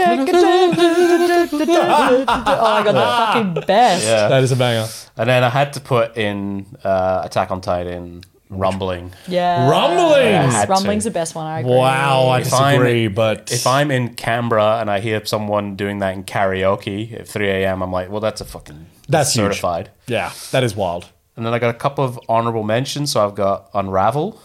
god, 2.83 2.95
that 2.95 3.33
fucking 3.33 3.63
best. 3.65 4.05
Yeah. 4.05 4.27
that 4.29 4.43
is 4.43 4.51
a 4.51 4.55
banger. 4.55 4.87
And 5.17 5.29
then 5.29 5.43
I 5.43 5.49
had 5.49 5.73
to 5.73 5.79
put 5.81 6.17
in 6.17 6.65
uh, 6.83 7.21
Attack 7.25 7.51
on 7.51 7.61
Titan. 7.61 8.23
Rumbling. 8.49 9.11
Yeah. 9.27 9.67
Rumbling! 9.69 10.27
Yes, 10.27 10.53
I 10.53 10.57
had 10.59 10.65
to. 10.67 10.71
Rumbling's 10.73 11.03
the 11.03 11.11
best 11.11 11.33
one. 11.33 11.47
I 11.47 11.59
agree. 11.61 11.71
Wow, 11.73 12.27
I 12.27 12.41
If 12.41 12.53
I'm- 12.53 12.73
disagree, 12.79 13.07
but 13.07 13.51
If 13.51 13.65
I'm 13.65 13.89
in 13.89 14.13
Canberra 14.13 14.77
and 14.79 14.89
I 14.89 14.99
hear 14.99 15.25
someone 15.25 15.75
doing 15.75 15.97
that 15.99 16.13
in 16.13 16.23
karaoke 16.23 17.19
at 17.19 17.27
3 17.27 17.49
a.m., 17.49 17.81
I'm 17.81 17.91
like, 17.91 18.09
well, 18.11 18.21
that's 18.21 18.41
a 18.41 18.45
fucking 18.45 18.85
That's 19.09 19.33
huge. 19.33 19.45
certified. 19.45 19.89
yeah, 20.05 20.31
that 20.51 20.63
is 20.63 20.75
wild. 20.75 21.07
And 21.35 21.43
then 21.45 21.53
I 21.55 21.59
got 21.59 21.73
a 21.73 21.77
couple 21.77 22.05
of 22.05 22.19
honorable 22.29 22.63
mentions. 22.63 23.11
So 23.11 23.25
I've 23.25 23.35
got 23.35 23.69
Unravel. 23.73 24.39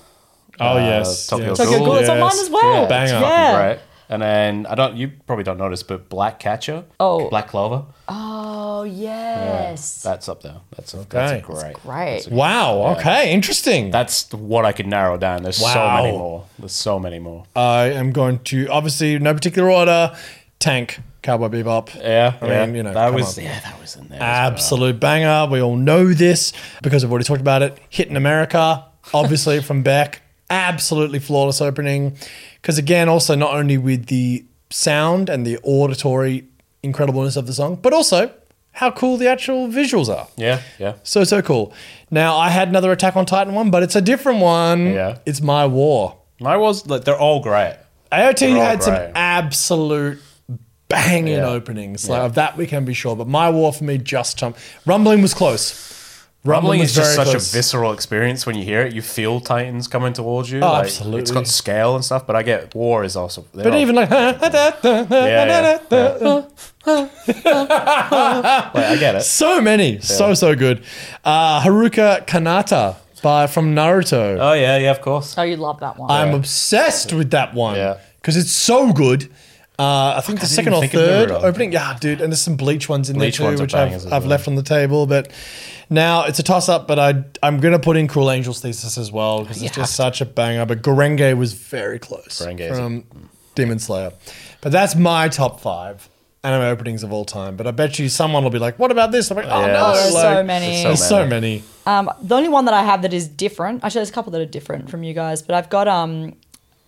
Oh 0.60 0.76
Uh, 0.76 0.78
yes, 0.80 1.26
Tokyo 1.26 1.48
yes. 1.48 1.58
Tokyo 1.58 1.78
Ghoul, 1.78 1.96
it's 1.96 2.08
on 2.08 2.20
mine 2.20 2.32
as 2.32 2.50
well. 2.50 2.82
Yeah, 2.82 2.88
Banger. 2.88 3.12
Yeah. 3.20 3.62
great. 3.74 3.78
And 4.10 4.20
then 4.22 4.66
I 4.66 4.74
don't. 4.74 4.96
You 4.96 5.12
probably 5.26 5.44
don't 5.44 5.58
notice, 5.58 5.84
but 5.84 6.08
Black 6.08 6.40
Catcher. 6.40 6.84
Oh. 6.98 7.28
Black 7.30 7.46
Clover. 7.48 7.84
Oh 8.08 8.82
yes. 8.82 10.02
That's 10.02 10.28
up 10.28 10.42
there. 10.42 10.56
That's 10.76 10.94
a, 10.94 10.98
that's 11.08 11.32
a 11.32 11.34
Okay. 11.36 11.40
great. 11.40 11.74
great. 11.74 12.12
that's 12.16 12.26
a- 12.26 12.34
Wow. 12.34 12.96
Okay. 12.98 13.32
Interesting. 13.32 13.90
That's 13.92 14.32
what 14.32 14.64
I 14.64 14.72
could 14.72 14.86
narrow 14.88 15.16
down. 15.16 15.42
There's 15.44 15.56
so 15.58 15.88
many 15.96 16.10
more. 16.12 16.44
There's 16.58 16.72
so 16.72 16.98
many 16.98 17.18
more. 17.18 17.44
I 17.54 17.84
am 17.92 18.10
going 18.12 18.40
to 18.44 18.66
obviously 18.68 19.18
no 19.18 19.32
particular 19.34 19.70
order. 19.70 20.14
Tank, 20.58 21.00
Cowboy 21.22 21.46
Bebop. 21.48 21.94
Yeah, 22.02 22.34
I 22.40 22.46
yeah. 22.46 22.66
mean, 22.66 22.74
you 22.74 22.82
know, 22.82 22.92
that 22.92 23.14
was 23.14 23.38
on. 23.38 23.44
yeah, 23.44 23.60
that 23.60 23.80
was 23.80 23.96
in 23.96 24.08
there. 24.08 24.16
as 24.16 24.20
well. 24.20 24.28
Absolute 24.52 25.00
banger. 25.00 25.50
We 25.50 25.62
all 25.62 25.76
know 25.76 26.12
this 26.12 26.52
because 26.82 27.02
I've 27.04 27.10
already 27.10 27.24
talked 27.24 27.40
about 27.40 27.62
it. 27.62 27.78
Hit 27.88 28.08
in 28.08 28.16
America, 28.16 28.84
obviously 29.14 29.60
from 29.62 29.82
Beck. 29.82 30.20
Absolutely 30.50 31.18
flawless 31.20 31.60
opening. 31.60 32.16
Because 32.60 32.76
again, 32.76 33.08
also 33.08 33.34
not 33.34 33.54
only 33.54 33.78
with 33.78 34.06
the 34.06 34.44
sound 34.70 35.28
and 35.30 35.46
the 35.46 35.58
auditory 35.62 36.46
incredibleness 36.84 37.36
of 37.36 37.46
the 37.46 37.52
song, 37.52 37.76
but 37.76 37.92
also 37.92 38.30
how 38.72 38.90
cool 38.90 39.16
the 39.16 39.28
actual 39.28 39.68
visuals 39.68 40.08
are. 40.14 40.28
Yeah, 40.36 40.60
yeah. 40.78 40.94
So 41.02 41.24
so 41.24 41.40
cool. 41.42 41.72
Now 42.10 42.36
I 42.36 42.50
had 42.50 42.68
another 42.68 42.90
Attack 42.92 43.16
on 43.16 43.26
Titan 43.26 43.54
one, 43.54 43.70
but 43.70 43.82
it's 43.82 43.96
a 43.96 44.00
different 44.00 44.40
one. 44.40 44.86
Yeah. 44.92 45.18
It's 45.26 45.40
My 45.40 45.66
War. 45.66 46.16
My 46.40 46.56
was 46.56 46.86
like 46.86 47.04
they're 47.04 47.18
all 47.18 47.40
great. 47.40 47.76
AOT 48.12 48.54
all 48.56 48.60
had 48.60 48.82
some 48.82 48.94
absolute 49.14 50.20
banging 50.88 51.34
Yeah. 51.34 51.48
openings. 51.48 52.08
Like 52.08 52.18
Yeah. 52.20 52.24
of 52.26 52.34
that 52.34 52.56
we 52.56 52.66
can 52.66 52.84
be 52.84 52.94
sure. 52.94 53.14
But 53.16 53.28
My 53.28 53.50
War 53.50 53.72
for 53.72 53.84
me 53.84 53.98
just 53.98 54.36
jumped. 54.38 54.58
Rumbling 54.86 55.22
was 55.22 55.34
close. 55.34 55.86
Rumbling 56.42 56.80
was 56.80 56.90
is 56.90 56.96
just 56.96 57.14
such 57.16 57.28
close. 57.28 57.52
a 57.52 57.56
visceral 57.56 57.92
experience 57.92 58.46
when 58.46 58.56
you 58.56 58.64
hear 58.64 58.80
it. 58.80 58.94
You 58.94 59.02
feel 59.02 59.40
Titans 59.40 59.86
coming 59.88 60.14
towards 60.14 60.50
you. 60.50 60.60
Oh, 60.60 60.72
like, 60.72 60.84
absolutely. 60.86 61.20
It's 61.20 61.30
got 61.30 61.46
scale 61.46 61.94
and 61.94 62.02
stuff, 62.04 62.26
but 62.26 62.34
I 62.34 62.42
get 62.42 62.74
War 62.74 63.04
is 63.04 63.14
also. 63.14 63.44
But 63.52 63.74
even 63.74 63.94
like 63.94 64.08
yeah, 64.10 64.38
yeah, 64.82 65.78
yeah. 65.90 66.42
Like, 66.86 68.74
I 68.74 68.96
get 68.98 69.16
it. 69.16 69.22
so 69.22 69.60
many, 69.60 70.00
so 70.00 70.32
so 70.34 70.54
good. 70.56 70.82
Uh, 71.24 71.60
Haruka 71.60 72.26
Kanata 72.26 72.96
by 73.22 73.46
from 73.46 73.74
Naruto. 73.74 74.38
Oh 74.40 74.52
yeah, 74.54 74.78
yeah, 74.78 74.90
of 74.90 75.00
course. 75.02 75.36
Oh, 75.36 75.42
you 75.42 75.56
love 75.56 75.80
that 75.80 75.98
one. 75.98 76.10
I'm 76.10 76.34
obsessed 76.34 77.12
with 77.12 77.30
that 77.32 77.52
one 77.54 77.76
Yeah. 77.76 77.98
because 78.20 78.36
it's 78.38 78.52
so 78.52 78.92
good. 78.94 79.30
Uh, 79.80 80.14
I 80.18 80.20
think 80.20 80.40
the 80.40 80.46
didn't 80.46 80.56
second 80.56 80.74
or 80.74 80.86
third 80.86 81.30
opening, 81.30 81.72
yeah, 81.72 81.96
dude, 81.98 82.20
and 82.20 82.30
there's 82.30 82.42
some 82.42 82.56
bleach 82.56 82.86
ones 82.86 83.08
in 83.08 83.16
Bleach 83.16 83.38
there 83.38 83.56
too, 83.56 83.62
which 83.62 83.74
I've, 83.74 83.94
I've 84.12 84.22
well. 84.24 84.30
left 84.30 84.46
on 84.46 84.54
the 84.54 84.62
table. 84.62 85.06
But 85.06 85.32
now 85.88 86.24
it's 86.24 86.38
a 86.38 86.42
toss 86.42 86.68
up, 86.68 86.86
but 86.86 86.98
I 86.98 87.24
I'm 87.42 87.60
gonna 87.60 87.78
put 87.78 87.96
in 87.96 88.06
Cruel 88.06 88.30
Angels 88.30 88.60
Thesis 88.60 88.98
as 88.98 89.10
well 89.10 89.40
because 89.40 89.62
it's 89.62 89.74
just 89.74 89.94
such 89.94 90.20
a 90.20 90.26
banger. 90.26 90.66
But 90.66 90.82
Gurenge 90.82 91.34
was 91.34 91.54
very 91.54 91.98
close 91.98 92.42
Gurenge 92.42 92.60
is- 92.60 92.76
from 92.76 93.04
Demon 93.54 93.78
Slayer, 93.78 94.12
but 94.60 94.70
that's 94.70 94.94
my 94.96 95.28
top 95.28 95.60
five 95.62 96.10
anime 96.44 96.62
openings 96.62 97.02
of 97.02 97.10
all 97.10 97.24
time. 97.24 97.56
But 97.56 97.66
I 97.66 97.70
bet 97.70 97.98
you 97.98 98.10
someone 98.10 98.42
will 98.44 98.50
be 98.50 98.58
like, 98.58 98.78
"What 98.78 98.90
about 98.90 99.12
this?" 99.12 99.30
I'm 99.30 99.36
like, 99.38 99.46
"Oh 99.46 99.60
Yeah, 99.60 99.66
no, 99.72 99.92
there's- 99.92 100.02
There's 100.02 100.14
like, 100.14 100.22
so 100.36 100.42
many. 100.42 100.66
there's 100.66 100.82
There's 101.00 101.08
so 101.08 101.26
many. 101.26 101.62
Um, 101.86 102.10
the 102.20 102.36
only 102.36 102.50
one 102.50 102.66
that 102.66 102.74
I 102.74 102.82
have 102.82 103.00
that 103.02 103.14
is 103.14 103.26
different. 103.28 103.82
Actually, 103.82 104.00
there's 104.00 104.10
a 104.10 104.12
couple 104.12 104.32
that 104.32 104.42
are 104.42 104.46
different 104.46 104.90
from 104.90 105.02
you 105.04 105.14
guys, 105.14 105.40
but 105.40 105.54
I've 105.54 105.70
got 105.70 105.88
um, 105.88 106.34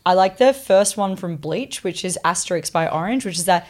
I 0.04 0.14
like 0.14 0.38
the 0.38 0.52
first 0.52 0.96
one 0.96 1.16
from 1.16 1.36
Bleach, 1.36 1.84
which 1.84 2.04
is 2.04 2.18
Asterisk 2.24 2.72
by 2.72 2.88
Orange, 2.88 3.24
which 3.24 3.38
is 3.38 3.44
that. 3.44 3.68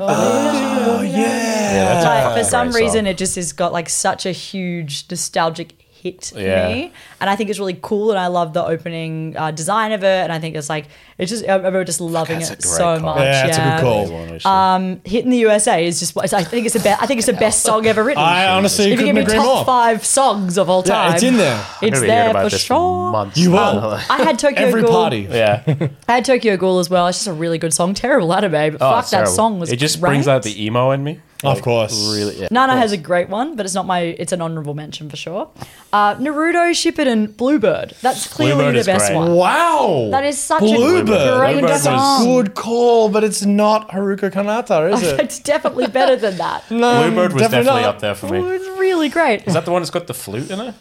Oh 0.00 1.02
yeah. 1.02 2.02
Like, 2.04 2.38
for 2.38 2.44
some 2.44 2.70
great 2.70 2.82
reason, 2.82 3.06
it 3.06 3.16
just 3.18 3.36
has 3.36 3.52
got 3.52 3.72
like 3.72 3.88
such 3.88 4.26
a 4.26 4.32
huge 4.32 5.06
nostalgic 5.10 5.79
hit 6.02 6.32
Yeah. 6.36 6.68
me, 6.68 6.92
and 7.20 7.28
I 7.30 7.36
think 7.36 7.50
it's 7.50 7.58
really 7.58 7.78
cool. 7.80 8.10
And 8.10 8.18
I 8.18 8.28
love 8.28 8.52
the 8.52 8.64
opening 8.64 9.36
uh, 9.36 9.50
design 9.50 9.92
of 9.92 10.02
it, 10.02 10.06
and 10.24 10.32
I 10.32 10.38
think 10.38 10.56
it's 10.56 10.68
like 10.68 10.86
it's 11.18 11.30
just 11.30 11.46
I 11.48 11.54
remember 11.56 11.84
just 11.84 12.00
loving 12.00 12.38
That's 12.38 12.50
a 12.50 12.52
it 12.54 12.62
great 12.62 12.70
so 12.72 12.84
call. 12.98 13.00
much. 13.00 13.18
Yeah, 13.20 13.46
it's 13.46 13.58
a 13.58 13.62
good 13.62 14.40
call. 14.42 14.52
Um, 14.52 15.00
"Hit 15.04 15.24
in 15.24 15.30
the 15.30 15.36
USA" 15.38 15.84
is 15.86 16.00
just 16.00 16.16
I 16.34 16.42
think 16.44 16.66
it's 16.66 16.74
the 16.74 16.80
best. 16.80 17.02
I 17.02 17.06
think 17.06 17.18
it's 17.18 17.26
the 17.26 17.32
best 17.34 17.62
song 17.62 17.86
ever 17.86 18.02
written. 18.02 18.22
I 18.22 18.48
honestly 18.48 18.84
if 18.86 18.90
you 18.90 18.96
give 18.96 19.06
couldn't 19.06 19.14
me 19.16 19.20
agree 19.22 19.34
top 19.36 19.44
more. 19.44 19.64
five 19.64 20.04
songs 20.06 20.56
of 20.58 20.70
all 20.70 20.82
time. 20.82 21.10
Yeah, 21.10 21.14
it's 21.14 21.22
in 21.22 21.36
there. 21.36 21.64
It's 21.82 22.00
there 22.00 22.08
hearing 22.22 22.30
about 22.30 22.50
for 22.50 22.58
sure. 22.58 23.12
months. 23.12 23.36
You 23.38 23.50
will. 23.52 23.58
I 24.10 24.22
had 24.22 24.38
Tokyo 24.38 24.66
Every 24.66 24.82
Ghoul. 24.82 24.90
party. 24.92 25.28
yeah. 25.30 25.62
I 26.08 26.12
had 26.14 26.24
Tokyo 26.24 26.56
Ghoul 26.56 26.78
as 26.78 26.88
well. 26.88 27.06
It's 27.06 27.18
just 27.18 27.28
a 27.28 27.32
really 27.32 27.58
good 27.58 27.74
song. 27.74 27.94
Terrible 27.94 28.32
anime, 28.32 28.50
but 28.52 28.74
Oh, 28.82 28.90
fuck 28.92 29.04
that 29.06 29.10
terrible. 29.10 29.32
song 29.32 29.60
was. 29.60 29.70
It 29.72 29.76
just 29.76 30.00
great. 30.00 30.10
brings 30.10 30.28
out 30.28 30.42
the 30.42 30.64
emo 30.64 30.90
in 30.92 31.04
me. 31.04 31.20
Of 31.42 31.62
course. 31.62 32.12
Really. 32.12 32.36
Yeah, 32.40 32.48
Nana 32.50 32.74
of 32.74 32.78
has 32.80 32.92
a 32.92 32.96
great 32.96 33.28
one, 33.30 33.56
but 33.56 33.64
it's 33.64 33.74
not 33.74 33.86
my. 33.86 34.00
It's 34.00 34.32
an 34.32 34.40
honorable 34.42 34.74
mention 34.74 35.08
for 35.08 35.16
sure. 35.16 35.50
Uh, 35.92 36.14
Naruto, 36.16 36.70
Shippuden, 36.72 37.36
Bluebird. 37.36 37.94
That's 38.02 38.26
clearly 38.32 38.56
Bluebird 38.56 38.74
the 38.74 38.78
is 38.80 38.86
best 38.86 39.06
great. 39.08 39.16
one. 39.16 39.34
Wow. 39.34 40.08
That 40.10 40.24
is 40.24 40.38
such 40.38 40.60
Bluebird. 40.60 41.08
a 41.34 41.36
great 41.38 41.52
Bluebird 41.52 41.70
was 41.70 41.82
song. 41.82 42.24
Good 42.24 42.54
call, 42.54 43.08
but 43.08 43.24
it's 43.24 43.42
not 43.44 43.88
Haruka 43.90 44.30
Kanata, 44.30 44.92
is 44.92 45.02
it? 45.02 45.20
It's 45.20 45.38
definitely 45.38 45.86
better 45.86 46.16
than 46.16 46.36
that. 46.36 46.64
No, 46.70 47.02
Bluebird 47.02 47.32
was 47.32 47.42
definitely, 47.42 47.82
not. 47.82 47.84
up 47.96 48.00
there 48.00 48.14
for 48.14 48.26
Oh, 48.26 48.30
me. 48.42 48.50
it's 48.56 48.66
really 48.78 49.08
great. 49.08 49.46
Is 49.46 49.54
that 49.54 49.64
the 49.64 49.70
one 49.70 49.80
that's 49.82 49.90
got 49.90 50.06
the 50.06 50.14
flute 50.14 50.50
in 50.50 50.60
it? 50.60 50.74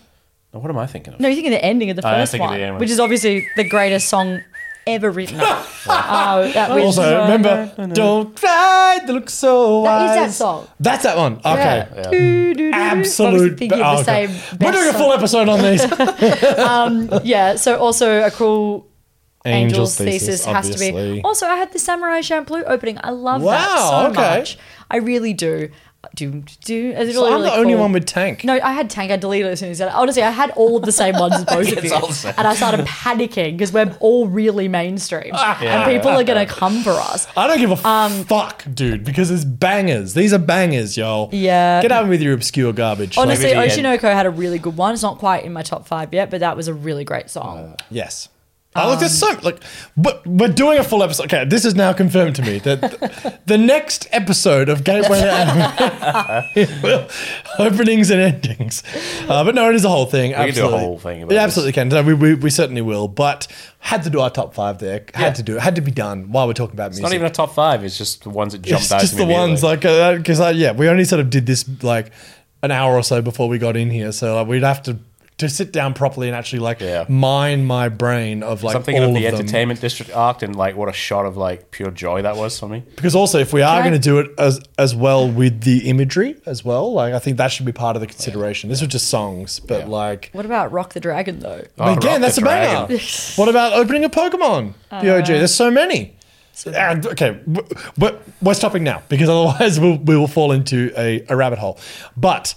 No, 0.53 0.59
what 0.59 0.69
am 0.69 0.77
I 0.77 0.87
thinking 0.87 1.13
of? 1.13 1.19
No, 1.19 1.27
you're 1.27 1.35
thinking 1.35 1.51
the 1.51 1.63
ending 1.63 1.89
of 1.91 1.95
the 1.95 2.05
I 2.07 2.13
am 2.15 2.19
first 2.21 2.31
thinking 2.31 2.45
of 2.45 2.49
one, 2.51 2.59
the 2.59 2.65
ending. 2.65 2.79
which 2.79 2.89
is 2.89 2.99
obviously 2.99 3.47
the 3.55 3.63
greatest 3.69 4.09
song 4.09 4.41
ever 4.95 5.11
written. 5.11 5.39
oh, 5.41 6.51
that 6.53 6.69
was 6.69 6.97
Also, 6.97 7.21
remember, 7.21 7.71
don't 7.93 8.35
cry, 8.35 8.99
they 9.05 9.13
look 9.13 9.29
so 9.29 9.83
That 9.83 10.01
is 10.01 10.09
wise. 10.09 10.27
that 10.27 10.33
song. 10.33 10.67
That's 10.79 11.03
that 11.03 11.17
one. 11.17 11.37
Okay. 11.37 11.87
Yeah. 11.95 12.09
Do, 12.09 12.53
do, 12.53 12.53
do. 12.55 12.71
Absolute. 12.73 13.33
Obviously 13.33 13.57
thinking 13.57 13.81
oh, 13.81 14.01
okay. 14.01 14.27
We're 14.59 14.71
doing 14.71 14.89
a 14.89 14.91
song. 14.91 15.01
full 15.01 15.13
episode 15.13 15.49
on 15.49 15.61
these. 15.61 15.85
Um, 16.59 17.09
yeah. 17.23 17.55
So 17.55 17.77
also 17.79 18.21
a 18.21 18.31
cruel 18.31 18.89
Angels 19.45 19.99
Angels, 19.99 20.19
thesis, 20.19 20.45
has 20.45 20.69
to 20.69 20.77
be. 20.77 21.21
Also, 21.23 21.45
I 21.45 21.55
had 21.55 21.71
the 21.71 21.79
Samurai 21.79 22.19
Champloo 22.19 22.63
opening. 22.67 22.97
I 23.01 23.11
love 23.11 23.41
that 23.43 23.89
so 23.89 24.07
okay. 24.11 24.39
much. 24.39 24.57
I 24.91 24.97
really 24.97 25.33
do. 25.33 25.69
Do 26.15 26.43
do. 26.63 26.93
It's 26.95 27.13
So 27.13 27.25
I'm 27.25 27.33
really 27.33 27.49
the 27.49 27.55
only 27.55 27.73
cool. 27.73 27.81
one 27.81 27.91
with 27.91 28.05
tank. 28.05 28.45
No, 28.45 28.53
I 28.53 28.71
had 28.71 28.89
Tank. 28.89 29.11
I 29.11 29.17
deleted 29.17 29.47
it 29.47 29.51
as 29.51 29.59
soon 29.59 29.69
as 29.69 29.81
I 29.81 29.85
said 29.85 29.91
it. 29.91 29.95
Honestly, 29.97 30.23
I 30.23 30.29
had 30.31 30.49
all 30.51 30.77
of 30.77 30.83
the 30.83 30.93
same 30.93 31.15
ones 31.19 31.33
as 31.35 31.43
both 31.45 31.71
of 31.77 31.83
you. 31.83 31.93
all 31.93 32.07
the 32.07 32.13
same. 32.13 32.33
And 32.37 32.47
I 32.47 32.55
started 32.55 32.85
panicking 32.85 33.51
because 33.57 33.73
we're 33.73 33.93
all 33.99 34.25
really 34.27 34.69
mainstream. 34.69 35.31
Ah. 35.33 35.61
And 35.61 35.91
people 35.91 36.11
are 36.11 36.23
going 36.23 36.47
to 36.47 36.51
come 36.51 36.83
for 36.83 36.91
us. 36.91 37.27
I 37.35 37.47
don't 37.47 37.59
give 37.59 37.71
a 37.71 37.87
Um, 37.87 38.23
fuck, 38.23 38.63
dude, 38.73 39.03
because 39.03 39.29
it's 39.29 39.43
bangers. 39.43 40.13
These 40.13 40.31
are 40.31 40.39
bangers, 40.39 40.95
yo. 40.95 41.29
Yeah. 41.33 41.81
Get 41.81 41.91
out 41.91 42.07
with 42.07 42.21
your 42.21 42.33
obscure 42.33 42.71
garbage. 42.71 43.17
Honestly, 43.17 43.51
Oshi 43.51 43.83
no 43.83 43.97
Ko 43.97 44.09
had 44.09 44.25
a 44.25 44.31
really 44.31 44.57
good 44.57 44.77
one. 44.77 44.93
It's 44.93 45.03
not 45.03 45.17
quite 45.17 45.43
in 45.43 45.51
my 45.51 45.63
top 45.63 45.85
five 45.85 46.13
yet, 46.13 46.29
but 46.31 46.39
that 46.39 46.55
was 46.55 46.69
a 46.69 46.73
really 46.73 47.03
great 47.03 47.29
song. 47.29 47.75
Yes. 47.91 48.29
Oh, 48.75 48.89
look, 48.91 48.99
there's 48.99 49.17
so 49.17 49.27
like, 49.41 49.61
but 49.97 50.25
we're 50.27 50.47
doing 50.53 50.77
a 50.77 50.83
full 50.83 51.01
episode. 51.01 51.23
Okay, 51.25 51.43
this 51.43 51.65
is 51.65 51.73
now 51.73 51.91
confirmed 51.91 52.35
to 52.35 52.43
me 52.43 52.59
that 52.59 52.79
th- 52.81 53.33
the 53.47 53.57
next 53.57 54.07
episode 54.11 54.69
of 54.69 54.83
Gateway 54.83 55.19
to 55.21 57.07
openings 57.59 58.09
and 58.11 58.21
endings. 58.21 58.83
Uh, 59.27 59.43
but 59.43 59.55
no, 59.55 59.69
it 59.69 59.75
is 59.75 59.85
a 59.85 59.89
whole 59.89 60.05
thing. 60.05 60.29
We 60.31 60.35
can 60.35 60.43
do 60.43 60.45
a 60.45 60.49
absolutely. 60.49 60.79
whole 60.79 60.99
thing 60.99 61.23
about 61.23 61.33
Yeah, 61.33 61.43
absolutely 61.43 61.73
can. 61.73 61.89
No, 61.89 62.03
we, 62.03 62.13
we, 62.13 62.33
we 62.35 62.49
certainly 62.49 62.81
will. 62.81 63.07
But 63.07 63.47
had 63.79 64.03
to 64.03 64.09
do 64.09 64.19
our 64.19 64.29
top 64.29 64.53
five 64.53 64.77
there. 64.79 65.03
Had 65.13 65.27
Yeah. 65.29 65.33
to 65.33 65.43
do 65.43 65.55
it. 65.57 65.61
Had 65.61 65.75
to 65.75 65.81
be 65.81 65.91
done 65.91 66.31
while 66.31 66.45
we're 66.47 66.53
talking 66.53 66.75
about 66.75 66.91
It's 66.91 66.97
music. 66.99 67.11
not 67.11 67.15
even 67.15 67.27
a 67.27 67.31
top 67.31 67.53
five. 67.53 67.83
It's 67.83 67.97
just 67.97 68.23
the 68.23 68.29
ones 68.29 68.53
that 68.53 68.61
jumped 68.61 68.83
it's 68.83 68.91
out. 68.91 69.01
just 69.01 69.13
to 69.13 69.19
me 69.19 69.25
the 69.25 69.33
ones 69.33 69.63
like 69.63 69.81
because 69.81 70.39
uh, 70.39 70.53
yeah, 70.55 70.73
we 70.73 70.87
only 70.87 71.05
sort 71.05 71.21
of 71.21 71.29
did 71.29 71.45
this 71.45 71.65
like 71.83 72.11
an 72.61 72.71
hour 72.71 72.93
or 72.93 73.03
so 73.03 73.21
before 73.21 73.47
we 73.49 73.57
got 73.57 73.75
in 73.77 73.89
here, 73.89 74.11
so 74.11 74.35
like, 74.35 74.47
we'd 74.47 74.63
have 74.63 74.83
to 74.83 74.99
to 75.39 75.49
sit 75.49 75.73
down 75.73 75.93
properly 75.93 76.27
and 76.27 76.35
actually 76.35 76.59
like 76.59 76.79
Yeah. 76.79 77.05
mine 77.09 77.65
my 77.65 77.89
brain 77.89 78.43
of 78.43 78.63
like 78.63 78.75
I'm 78.75 78.83
thinking 78.83 79.03
all 79.03 79.09
of 79.09 79.15
the 79.15 79.23
them. 79.23 79.33
entertainment 79.35 79.81
district 79.81 80.11
arc 80.15 80.41
and 80.41 80.55
like 80.55 80.75
what 80.77 80.87
a 80.89 80.93
shot 80.93 81.25
of 81.25 81.35
like 81.37 81.71
pure 81.71 81.91
joy 81.91 82.21
that 82.21 82.37
was 82.37 82.57
for 82.59 82.67
me. 82.69 82.83
Because 82.95 83.15
also, 83.15 83.39
if 83.39 83.51
we 83.51 83.61
are 83.61 83.75
Can 83.77 83.81
I- 83.81 83.89
going 83.89 83.99
to 84.01 84.09
do 84.09 84.19
it 84.19 84.31
as 84.37 84.61
as 84.77 84.95
well 84.95 85.27
with 85.29 85.61
the 85.61 85.89
imagery 85.89 86.35
as 86.45 86.63
well, 86.63 86.93
like 86.93 87.13
I 87.13 87.19
think 87.19 87.37
that 87.37 87.47
should 87.51 87.65
be 87.65 87.71
part 87.71 87.95
of 87.95 88.01
the 88.01 88.07
consideration. 88.07 88.69
This 88.69 88.81
was 88.81 88.89
just 88.89 89.07
songs, 89.09 89.59
but 89.59 89.79
Yeah. 89.81 89.85
like 89.87 90.29
What 90.33 90.45
about 90.45 90.71
Rock 90.71 90.93
the 90.93 90.99
Dragon, 90.99 91.39
though? 91.39 91.63
Oh, 91.79 91.93
again, 91.93 92.11
Rock 92.13 92.21
that's 92.21 92.37
a 92.37 92.41
banger. 92.41 92.87
Dragon. 92.87 93.05
what 93.35 93.49
about 93.49 93.73
opening 93.73 94.03
a 94.03 94.09
Pokemon? 94.09 94.73
the 94.89 95.15
OG. 95.17 95.23
Uh, 95.35 95.37
there's 95.39 95.53
so 95.53 95.71
many. 95.71 96.15
And, 96.65 97.05
okay, 97.07 97.39
w- 97.49 97.65
but 97.97 98.21
we're 98.41 98.53
stopping 98.53 98.83
now 98.83 99.01
because 99.07 99.29
otherwise 99.33 99.79
we'll, 99.79 99.95
we 99.97 100.17
will 100.17 100.27
fall 100.27 100.51
into 100.51 100.91
a, 100.97 101.23
a 101.29 101.35
rabbit 101.37 101.57
hole. 101.59 101.79
But 102.17 102.53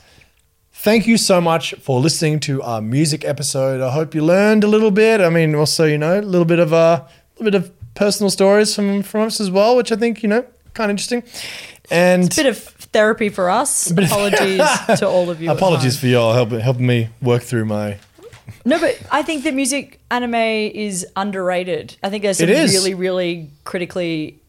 thank 0.82 1.06
you 1.06 1.16
so 1.16 1.40
much 1.40 1.74
for 1.80 2.00
listening 2.00 2.40
to 2.40 2.60
our 2.62 2.80
music 2.82 3.24
episode. 3.24 3.80
I 3.80 3.90
hope 3.92 4.14
you 4.14 4.24
learned 4.24 4.64
a 4.64 4.66
little 4.66 4.90
bit. 4.90 5.20
I 5.20 5.28
mean, 5.30 5.54
also 5.54 5.84
you 5.84 5.98
know 5.98 6.20
a 6.20 6.22
little 6.22 6.44
bit 6.44 6.58
of 6.58 6.72
uh, 6.72 7.04
a 7.06 7.42
little 7.42 7.52
bit 7.52 7.54
of 7.54 7.94
personal 7.94 8.30
stories 8.30 8.74
from 8.74 9.02
from 9.02 9.22
us 9.22 9.40
as 9.40 9.50
well, 9.50 9.76
which 9.76 9.92
I 9.92 9.96
think 9.96 10.22
you 10.22 10.28
know 10.28 10.44
kind 10.74 10.90
of 10.90 10.94
interesting. 10.94 11.22
And 11.90 12.24
it's 12.24 12.38
a 12.38 12.42
Bit 12.42 12.50
of 12.50 12.58
therapy 12.92 13.28
for 13.28 13.48
us. 13.50 13.90
Apologies 13.90 14.60
to 14.98 15.08
all 15.08 15.30
of 15.30 15.40
you. 15.40 15.50
apologies 15.50 15.98
for 15.98 16.06
y'all 16.06 16.32
helping 16.34 16.60
helping 16.60 16.86
me 16.86 17.08
work 17.20 17.42
through 17.42 17.64
my. 17.66 17.98
No, 18.64 18.78
but 18.78 19.00
I 19.10 19.22
think 19.22 19.44
that 19.44 19.54
music 19.54 20.00
anime 20.10 20.34
is 20.34 21.06
underrated. 21.16 21.96
I 22.02 22.10
think 22.10 22.22
there's 22.22 22.38
some 22.38 22.48
It 22.48 22.56
is. 22.56 22.72
really, 22.72 22.94
really 22.94 23.50
critically 23.64 24.41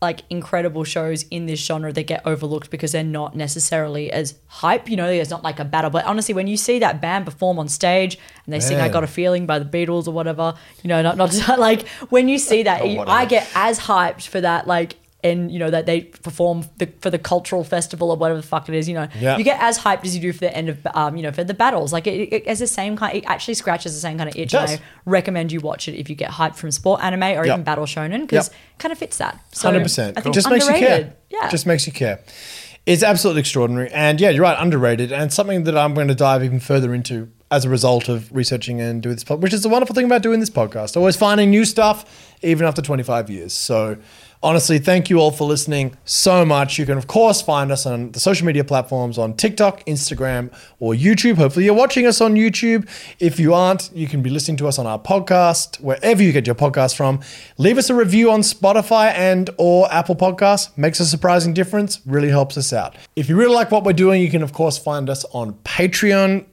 like 0.00 0.20
incredible 0.30 0.84
shows 0.84 1.24
in 1.30 1.46
this 1.46 1.58
genre 1.64 1.92
that 1.92 2.04
get 2.04 2.24
overlooked 2.24 2.70
because 2.70 2.92
they're 2.92 3.02
not 3.02 3.34
necessarily 3.34 4.12
as 4.12 4.36
hype. 4.46 4.88
You 4.88 4.96
know, 4.96 5.08
there's 5.08 5.30
not 5.30 5.42
like 5.42 5.58
a 5.58 5.64
battle. 5.64 5.90
But 5.90 6.04
honestly, 6.04 6.34
when 6.34 6.46
you 6.46 6.56
see 6.56 6.78
that 6.78 7.00
band 7.00 7.24
perform 7.24 7.58
on 7.58 7.68
stage 7.68 8.16
and 8.44 8.52
they 8.54 8.60
sing 8.60 8.78
"I 8.78 8.88
Got 8.88 9.02
a 9.04 9.08
Feeling" 9.08 9.44
by 9.46 9.58
the 9.58 9.64
Beatles 9.64 10.06
or 10.06 10.12
whatever, 10.12 10.54
you 10.84 10.88
know, 10.88 11.02
not 11.02 11.16
not 11.16 11.58
like 11.58 11.88
when 12.10 12.28
you 12.28 12.38
see 12.38 12.62
that, 12.62 12.82
you- 12.88 13.00
I 13.08 13.24
get 13.24 13.48
as 13.54 13.80
hyped 13.80 14.26
for 14.28 14.40
that 14.40 14.66
like. 14.66 14.96
And 15.24 15.50
you 15.50 15.58
know 15.58 15.68
that 15.68 15.84
they 15.86 16.02
perform 16.02 16.64
the, 16.76 16.86
for 17.00 17.10
the 17.10 17.18
cultural 17.18 17.64
festival 17.64 18.12
or 18.12 18.16
whatever 18.16 18.40
the 18.40 18.46
fuck 18.46 18.68
it 18.68 18.74
is. 18.76 18.88
You 18.88 18.94
know, 18.94 19.08
Yeah. 19.18 19.36
you 19.36 19.42
get 19.42 19.60
as 19.60 19.76
hyped 19.76 20.04
as 20.04 20.14
you 20.14 20.22
do 20.22 20.32
for 20.32 20.38
the 20.40 20.56
end 20.56 20.68
of 20.68 20.86
um, 20.94 21.16
you 21.16 21.24
know, 21.24 21.32
for 21.32 21.42
the 21.42 21.54
battles. 21.54 21.92
Like 21.92 22.06
it, 22.06 22.32
it 22.32 22.46
has 22.46 22.60
the 22.60 22.68
same 22.68 22.96
kind. 22.96 23.16
It 23.16 23.24
actually 23.26 23.54
scratches 23.54 23.94
the 23.94 24.00
same 24.00 24.16
kind 24.16 24.30
of 24.30 24.36
itch. 24.36 24.54
And 24.54 24.70
I 24.70 24.78
recommend 25.06 25.50
you 25.50 25.58
watch 25.58 25.88
it 25.88 25.96
if 25.98 26.08
you 26.08 26.14
get 26.14 26.30
hyped 26.30 26.54
from 26.54 26.70
sport 26.70 27.02
anime 27.02 27.24
or 27.24 27.44
Yep. 27.44 27.46
even 27.46 27.62
battle 27.64 27.84
shonen 27.84 28.20
because 28.28 28.48
Yep. 28.50 28.56
kind 28.78 28.92
of 28.92 28.98
fits 28.98 29.18
that. 29.18 29.40
So 29.50 29.66
Hundred 29.68 29.82
percent. 29.82 30.16
I 30.16 30.20
think 30.20 30.36
Just 30.36 30.48
makes 30.50 30.68
you 30.68 30.74
care. 30.74 31.12
Yeah. 31.30 31.48
Just 31.48 31.66
makes 31.66 31.84
you 31.88 31.92
care. 31.92 32.20
It's 32.86 33.02
absolutely 33.02 33.40
extraordinary, 33.40 33.90
and 33.92 34.18
yeah, 34.18 34.30
you're 34.30 34.44
right, 34.44 34.56
underrated, 34.58 35.12
and 35.12 35.30
something 35.30 35.64
that 35.64 35.76
I'm 35.76 35.92
going 35.92 36.08
to 36.08 36.14
dive 36.14 36.42
even 36.42 36.58
further 36.58 36.94
into 36.94 37.28
as 37.50 37.64
a 37.66 37.68
result 37.68 38.08
of 38.08 38.30
researching 38.34 38.80
and 38.80 39.02
doing 39.02 39.16
this, 39.16 39.24
pod- 39.24 39.42
which 39.42 39.52
is 39.52 39.62
the 39.62 39.68
wonderful 39.68 39.94
thing 39.94 40.06
about 40.06 40.22
doing 40.22 40.40
this 40.40 40.48
podcast. 40.48 40.96
Always 40.96 41.14
finding 41.16 41.50
new 41.50 41.66
stuff, 41.66 42.06
even 42.40 42.66
after 42.66 42.80
25 42.80 43.28
years. 43.28 43.52
So, 43.52 43.98
honestly, 44.42 44.78
thank 44.78 45.10
you 45.10 45.18
all 45.18 45.30
for 45.30 45.46
listening 45.46 45.96
so 46.04 46.44
much. 46.44 46.78
You 46.78 46.86
can, 46.86 46.98
of 46.98 47.06
course, 47.06 47.42
find 47.42 47.70
us 47.72 47.86
on 47.86 48.12
the 48.12 48.20
social 48.20 48.46
media 48.46 48.64
platforms 48.64 49.18
on 49.18 49.34
TikTok, 49.34 49.84
Instagram, 49.86 50.52
or 50.78 50.94
YouTube. 50.94 51.36
Hopefully, 51.36 51.64
you're 51.64 51.74
watching 51.74 52.06
us 52.06 52.20
on 52.20 52.34
YouTube. 52.34 52.88
If 53.18 53.38
you 53.40 53.54
aren't, 53.54 53.90
you 53.94 54.06
can 54.06 54.22
be 54.22 54.30
listening 54.30 54.56
to 54.58 54.68
us 54.68 54.78
on 54.78 54.86
our 54.86 54.98
podcast, 54.98 55.80
wherever 55.80 56.22
you 56.22 56.32
get 56.32 56.46
your 56.46 56.54
podcast 56.54 56.96
from. 56.96 57.20
Leave 57.56 57.78
us 57.78 57.90
a 57.90 57.94
review 57.94 58.30
on 58.30 58.40
Spotify 58.40 59.12
and 59.12 59.50
or 59.58 59.92
Apple 59.92 60.16
Podcasts. 60.16 60.76
Makes 60.76 61.00
a 61.00 61.06
surprising 61.06 61.54
difference. 61.54 62.00
Really 62.06 62.30
helps 62.30 62.56
us 62.56 62.72
out. 62.72 62.96
If 63.16 63.28
you 63.28 63.36
really 63.36 63.54
like 63.54 63.70
what 63.70 63.84
we're 63.84 63.92
doing, 63.92 64.22
you 64.22 64.30
can, 64.30 64.42
of 64.42 64.52
course, 64.52 64.78
find 64.78 65.10
us 65.10 65.24
on 65.32 65.54
Patreon. 65.64 66.46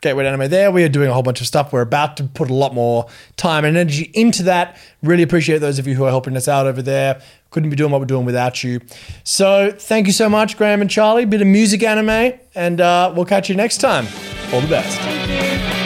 Gateway 0.00 0.26
Anime 0.26 0.48
there. 0.48 0.70
We 0.70 0.84
are 0.84 0.88
doing 0.88 1.08
a 1.08 1.12
whole 1.12 1.24
bunch 1.24 1.40
of 1.40 1.48
stuff. 1.48 1.72
We're 1.72 1.80
about 1.80 2.16
to 2.18 2.24
put 2.24 2.50
a 2.50 2.54
lot 2.54 2.72
more 2.72 3.08
time 3.36 3.64
and 3.64 3.76
energy 3.76 4.10
into 4.14 4.44
that. 4.44 4.78
Really 5.02 5.24
appreciate 5.24 5.58
those 5.58 5.78
of 5.80 5.88
you 5.88 5.94
who 5.94 6.04
are 6.04 6.10
helping 6.10 6.36
us 6.36 6.46
out 6.46 6.66
over 6.66 6.82
there. 6.82 7.20
Couldn't 7.50 7.70
be 7.70 7.76
doing 7.76 7.90
what 7.90 8.00
we're 8.00 8.06
doing 8.06 8.24
without 8.24 8.62
you. 8.62 8.80
So 9.24 9.72
thank 9.76 10.06
you 10.06 10.12
so 10.12 10.28
much, 10.28 10.56
Graham 10.56 10.80
and 10.80 10.90
Charlie. 10.90 11.24
Bit 11.24 11.40
of 11.40 11.48
music 11.48 11.82
anime, 11.82 12.38
and 12.54 12.80
uh, 12.80 13.12
we'll 13.16 13.24
catch 13.24 13.48
you 13.48 13.56
next 13.56 13.78
time. 13.78 14.06
All 14.52 14.60
the 14.60 14.68
best. 14.68 15.77